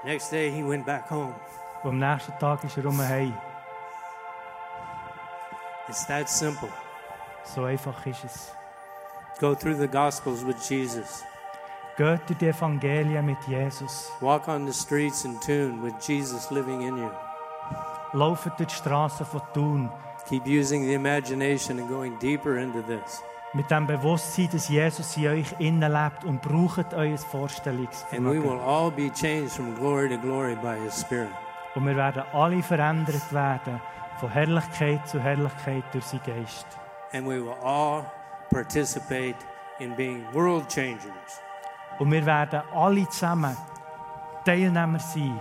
Next 0.05 0.31
day 0.31 0.49
he 0.49 0.63
went 0.63 0.85
back 0.85 1.09
home. 1.11 1.35
Und 1.83 1.91
am 1.91 1.99
nächsten 1.99 2.37
Tag 2.39 2.63
ist 2.63 2.77
er 2.77 2.85
um 2.85 2.97
heim. 2.97 3.33
It's 5.89 6.07
that 6.07 6.29
simple. 6.29 6.69
So 7.43 7.65
einfach 7.65 8.05
ist 8.05 8.23
es. 8.23 8.53
Go 9.39 9.53
through 9.55 9.77
the 9.77 9.87
gospels 9.87 10.45
with 10.45 10.69
Jesus. 10.69 11.23
Geht 11.97 12.29
durch 12.29 12.37
die 12.37 12.47
Evangelien 12.47 13.25
mit 13.25 13.37
Jesus. 13.47 14.09
Walk 14.21 14.47
on 14.47 14.65
the 14.65 14.73
streets 14.73 15.25
in 15.25 15.37
tune 15.41 15.81
with 15.83 15.93
Jesus 15.99 16.49
living 16.49 16.81
in 16.81 16.97
you. 16.97 17.11
Lauft 18.13 18.45
durch 18.57 18.69
die 18.69 18.75
Straßen 18.75 19.25
von 19.25 19.41
Thun. 19.53 19.91
Keep 20.29 20.45
using 20.45 20.83
the 20.83 20.93
imagination 20.93 21.79
and 21.79 21.89
going 21.89 22.17
deeper 22.19 22.57
into 22.57 22.81
this. 22.81 23.21
Mit 23.53 23.71
dem 23.71 23.87
Bewusstsein, 23.87 24.49
dass 24.51 24.69
Jesus 24.69 25.17
in 25.17 25.27
euch 25.27 25.55
innen 25.57 25.91
lebt 25.91 26.23
und 26.23 26.41
braucht 26.41 26.93
euer 26.93 27.17
Vorstellungsvermögen. 27.17 28.43
glory 29.75 30.17
glory. 30.17 30.57
Und 31.75 31.85
wir 31.85 31.95
werden 31.95 32.23
alle 32.31 32.61
verändert 32.61 33.33
werden, 33.33 33.81
von 34.19 34.29
Herrlichkeit 34.29 35.07
zu 35.07 35.19
Herrlichkeit 35.19 35.83
durch 35.91 36.05
seinen 36.05 36.21
Geist. 36.25 36.67
And 37.13 37.25
we 37.25 37.41
will 37.43 37.55
all 37.63 38.05
participate 38.51 39.37
in 39.79 39.95
being 39.95 40.23
world 40.33 40.67
changers. 40.67 41.41
Und 41.97 42.11
wir 42.11 42.25
werden 42.25 42.61
alle 42.73 43.07
zusammen 43.09 43.57
Teilnehmer 44.45 44.99
sein 44.99 45.39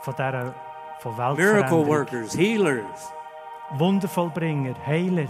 von 0.00 0.14
dieser 0.14 0.54
von 1.00 1.16
Miracle 1.16 1.36
Weltveränderung. 1.36 1.88
workers, 1.88 2.36
healers. 2.36 3.12
Wundervollbringer, 3.72 4.74
Heiler. 4.86 5.28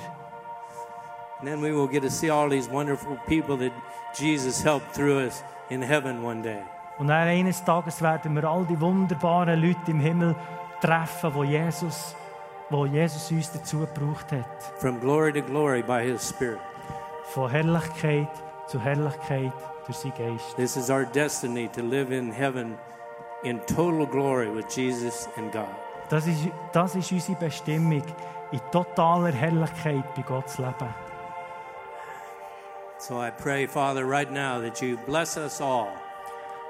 And 1.41 1.49
then 1.49 1.63
we 1.63 1.73
will 1.73 1.89
get 1.89 2.03
to 2.03 2.11
see 2.11 2.29
all 2.29 2.51
these 2.51 2.69
wonderful 2.69 3.17
people 3.27 3.57
that 3.59 3.73
Jesus 4.15 4.63
helped 4.63 4.95
through 4.95 5.21
us 5.27 5.43
in 5.71 5.81
heaven 5.81 6.23
one 6.23 6.43
day. 6.43 6.63
Und 6.99 7.11
eines 7.11 7.65
Tages 7.65 8.03
werden 8.03 8.35
wir 8.35 8.45
all 8.45 8.67
die 8.67 8.79
wunderbaren 8.79 9.59
Leute 9.59 9.91
im 9.91 10.01
Himmel 10.01 10.37
treffen, 10.83 11.35
wo 11.35 11.43
Jesus, 11.43 12.15
wo 12.69 12.85
Jesus 12.85 13.31
uns 13.31 13.51
dazu 13.53 13.79
gebraucht 13.79 14.33
hat. 14.33 14.75
From 14.79 15.01
glory 15.01 15.33
to 15.33 15.41
glory 15.41 15.83
by 15.83 16.03
his 16.03 16.29
spirit. 16.29 16.61
Von 17.33 17.51
Herrlichkeit 17.51 18.29
zu 18.67 18.79
Herrlichkeit 18.79 19.53
durch 19.87 19.97
seinen 19.97 20.13
Geist. 20.19 20.57
This 20.57 20.77
is 20.77 20.91
our 20.91 21.07
destiny 21.07 21.69
to 21.69 21.81
live 21.81 22.13
in 22.13 22.31
heaven 22.31 22.77
in 23.45 23.61
total 23.61 24.07
glory 24.07 24.55
with 24.55 24.67
Jesus 24.69 25.27
and 25.39 25.51
God. 25.53 25.69
Das 26.11 26.27
ist, 26.27 26.49
das 26.73 26.97
ist 26.97 27.11
unsere 27.13 27.39
Bestimmung, 27.39 28.03
in 28.53 28.61
totaler 28.71 29.33
Herrlichkeit 29.33 30.05
bei 30.15 30.23
Gott 30.23 30.51
zu 30.51 30.61
leben. 30.61 30.95
So 33.01 33.19
I 33.19 33.31
pray, 33.31 33.67
Father, 33.67 34.05
right 34.05 34.31
now 34.31 34.61
that 34.61 34.83
you 34.83 34.99
bless 35.07 35.39
us 35.39 35.61
all. 35.63 35.89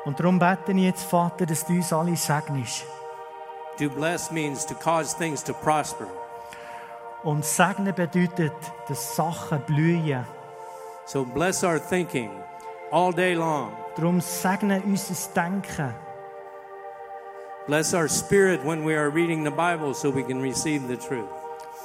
Und 0.05 0.21
darum 0.21 0.39
bete 0.39 0.71
ich 0.71 0.85
jetzt, 0.85 1.03
Vater, 1.03 1.45
dass 1.45 1.67
du 1.67 1.75
uns 1.75 1.93
alle 1.93 2.17
segnest. 2.17 2.85
To 3.79 3.89
bless 3.91 4.31
means 4.31 4.65
to 4.67 4.75
cause 4.75 5.13
things 5.13 5.43
to 5.43 5.53
prosper. 5.53 6.07
Und 7.25 7.45
segnen 7.45 7.93
bedeutet, 7.93 8.53
dass 8.89 9.17
Sachen 9.17 9.61
blühen. 9.67 10.25
So 11.05 11.25
bless 11.25 11.65
our 11.65 11.81
thinking 11.81 12.31
all 12.93 13.13
day 13.13 13.35
long. 13.35 13.73
Darum 13.97 14.21
segne 14.21 14.81
unser 14.85 15.15
Denken. 15.35 15.93
Bless 17.67 17.93
our 17.93 18.09
spirit 18.09 18.65
when 18.65 18.85
we 18.85 18.95
are 18.95 19.11
reading 19.11 19.45
the 19.45 19.51
Bible 19.51 19.95
so 19.95 20.11
we 20.11 20.23
can 20.23 20.41
receive 20.41 20.87
the 20.87 20.97
truth. 20.97 21.40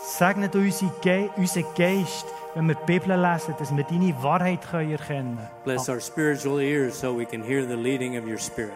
Segne 0.07 0.51
unsere 0.53 0.91
Ge 1.01 1.29
unseren 1.35 1.65
Geist, 1.75 2.27
wenn 2.53 2.67
wir 2.67 2.75
die 2.75 2.85
Bibel 2.85 3.19
lesen, 3.19 3.55
dass 3.57 3.75
wir 3.75 3.83
deine 3.83 4.15
Wahrheit 4.21 4.61
können 4.69 4.91
erkennen 4.91 5.39
Bless 5.63 5.89
our 5.89 5.99
spiritual 5.99 6.59
ears 6.59 6.99
so 6.99 7.11
we 7.11 7.25
can 7.25 7.41
hear 7.41 7.65
the 7.65 7.75
leading 7.75 8.15
of 8.15 8.23
your 8.23 8.37
spirit. 8.37 8.75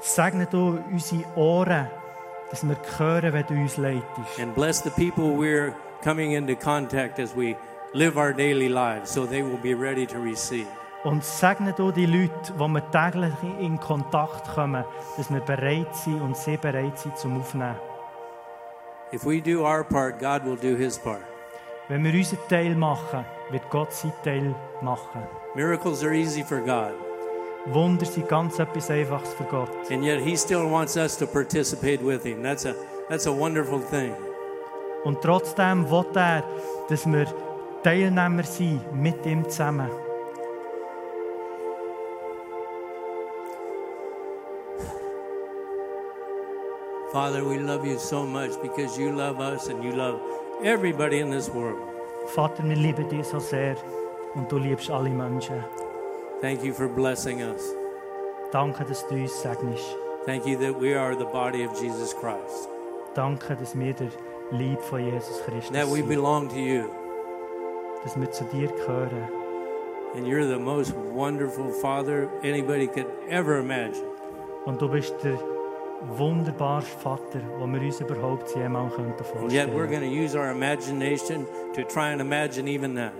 Segne 0.00 0.46
du 0.46 0.78
unsere 0.92 1.24
Ohren, 1.34 1.88
dass 2.50 2.62
wir 2.62 2.76
hören, 2.98 3.32
wenn 3.32 3.46
du 3.46 3.54
uns 3.54 3.78
leitest. 3.78 4.38
And 4.38 4.54
bless 4.54 4.82
the 4.82 4.90
people 4.90 5.34
we're 5.34 5.72
coming 6.04 6.32
into 6.32 6.54
contact 6.54 7.18
as 7.18 7.34
we 7.34 7.56
live 7.94 8.18
our 8.18 8.34
daily 8.34 8.68
lives 8.68 9.10
so 9.10 9.24
they 9.24 9.42
will 9.42 9.58
be 9.62 9.74
ready 9.74 10.06
to 10.06 10.18
receive. 10.18 10.66
Und 11.04 11.24
segne 11.24 11.72
du 11.72 11.90
die 11.90 12.04
Leute, 12.04 12.52
die 12.52 12.68
wir 12.68 12.90
täglich 12.90 13.32
in 13.58 13.80
Kontakt 13.80 14.46
kommen, 14.54 14.84
dass 15.16 15.32
wir 15.32 15.40
bereit 15.40 15.96
sind 15.96 16.20
und 16.20 16.36
sie 16.36 16.58
bereit 16.58 16.98
sind 16.98 17.16
zum 17.16 17.40
Aufnehmen. 17.40 17.76
If 19.12 19.24
we 19.24 19.40
do 19.40 19.64
our 19.64 19.82
part, 19.82 20.20
God 20.20 20.44
will 20.44 20.56
do 20.56 20.76
his 20.76 20.96
part. 20.98 21.22
Wenn 21.88 22.04
wir 22.04 22.14
unseren 22.14 22.38
Teil 22.48 22.74
machen, 22.76 23.24
wird 23.50 23.68
Gott 23.70 23.92
seinen 23.92 24.12
Teil 24.22 24.54
machen. 24.82 25.22
Miracles 25.56 26.04
are 26.04 26.14
easy 26.14 26.44
for 26.44 26.60
God, 26.60 26.92
Wunder 27.66 28.06
sind 28.06 28.28
ganz 28.28 28.58
etwas 28.58 28.88
Einfaches 28.90 29.34
für 29.34 29.44
Gott. 29.44 29.68
and 29.90 30.04
yet 30.04 30.20
he 30.20 30.36
still 30.36 30.70
wants 30.70 30.96
us 30.96 31.16
to 31.16 31.26
participate 31.26 32.00
with 32.02 32.22
him. 32.24 32.42
That's 32.42 32.64
a 32.66 32.74
that's 33.08 33.26
a 33.26 33.32
wonderful 33.32 33.80
thing. 33.80 34.14
Und 35.04 35.20
trotzdem 35.22 35.90
will 35.90 36.06
er, 36.14 36.44
dass 36.88 37.04
wir 37.06 37.26
Teilnehmer 37.82 38.44
sind 38.44 38.80
mit 38.94 39.26
ihm 39.26 39.48
zusammen. 39.48 39.90
Father, 47.12 47.44
we 47.44 47.58
love 47.58 47.84
you 47.84 47.98
so 47.98 48.24
much 48.24 48.52
because 48.62 48.96
you 48.98 49.10
love 49.12 49.40
us 49.40 49.68
and 49.68 49.82
you 49.82 49.92
love 49.92 50.20
everybody 50.62 51.18
in 51.20 51.30
this 51.30 51.48
world. 51.50 51.78
Vater, 52.34 52.62
wir 52.62 52.76
lieben 52.76 53.08
dich 53.08 53.26
so 53.26 53.38
sehr 53.40 53.76
und 54.34 54.50
du 54.50 54.58
liebst 54.58 54.90
alle 54.90 55.10
Menschen. 55.10 55.64
Thank 56.40 56.62
you 56.62 56.72
for 56.72 56.88
blessing 56.88 57.42
us. 57.42 57.74
Danke, 58.52 58.84
dass 58.84 59.06
du 59.08 59.16
uns 59.16 59.42
segnest. 59.42 59.96
Thank 60.24 60.46
you 60.46 60.56
that 60.58 60.78
we 60.80 60.94
are 60.94 61.16
the 61.16 61.24
body 61.24 61.64
of 61.64 61.72
Jesus 61.82 62.14
Christ. 62.14 62.68
Danke, 63.14 63.56
dass 63.56 63.76
wir 63.76 63.92
der 63.92 64.08
Lieb 64.52 64.80
von 64.82 65.00
Jesus 65.04 65.42
Christus 65.44 65.72
That 65.72 65.88
we 65.88 65.96
sind. 65.96 66.08
belong 66.08 66.48
to 66.48 66.56
you. 66.58 66.84
Dass 68.04 68.18
wir 68.18 68.30
zu 68.30 68.44
dir 68.44 68.68
gehören. 68.68 69.28
And 70.14 70.26
you're 70.26 70.46
the 70.46 70.58
most 70.58 70.92
wonderful 71.14 71.70
Father 71.72 72.28
anybody 72.42 72.86
could 72.86 73.06
ever 73.28 73.58
imagine. 73.58 74.04
Und 74.66 74.80
du 74.80 74.88
bist 74.88 75.14
der 75.24 75.38
wunderbarste 76.08 76.98
Vater, 76.98 77.40
den 77.40 77.72
wir 77.72 77.82
uns 77.82 78.00
überhaupt 78.00 78.54
jemals 78.54 78.92
yet 79.52 79.68
we're 79.68 79.86
vorstellen 79.86 79.90
going 79.90 80.02
to 80.02 80.06
use 80.06 80.36
our 80.36 80.50
imagination 80.50 81.46
to 81.74 81.82
try 81.82 82.12
and 82.12 82.20
imagine 82.20 82.68
even 82.68 82.94
that. 82.94 83.12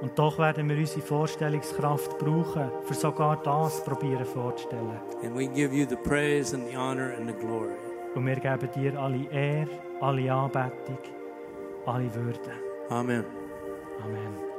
Und 0.00 0.18
doch 0.18 0.38
werden 0.38 0.68
wir 0.68 0.76
unsere 0.76 1.02
Vorstellungskraft 1.02 2.18
brauchen, 2.18 2.70
für 2.84 2.94
sogar 2.94 3.36
das 3.42 3.84
probieren 3.84 4.24
vorzustellen. 4.24 4.98
And 5.22 5.36
we 5.36 5.46
give 5.46 5.74
you 5.74 5.86
the 5.86 5.96
praise 5.96 6.54
and 6.54 6.66
the 6.70 6.76
honor 6.76 7.12
and 7.16 7.28
the 7.28 7.34
glory. 7.34 7.74
Und 8.14 8.26
wir 8.26 8.36
geben 8.36 8.68
dir 8.74 8.98
alle 8.98 9.30
Ehre, 9.30 9.68
alle 10.00 10.32
Anbetung, 10.32 10.98
alle 11.86 12.14
Würde. 12.14 12.52
Amen. 12.88 13.24
Amen. 14.02 14.49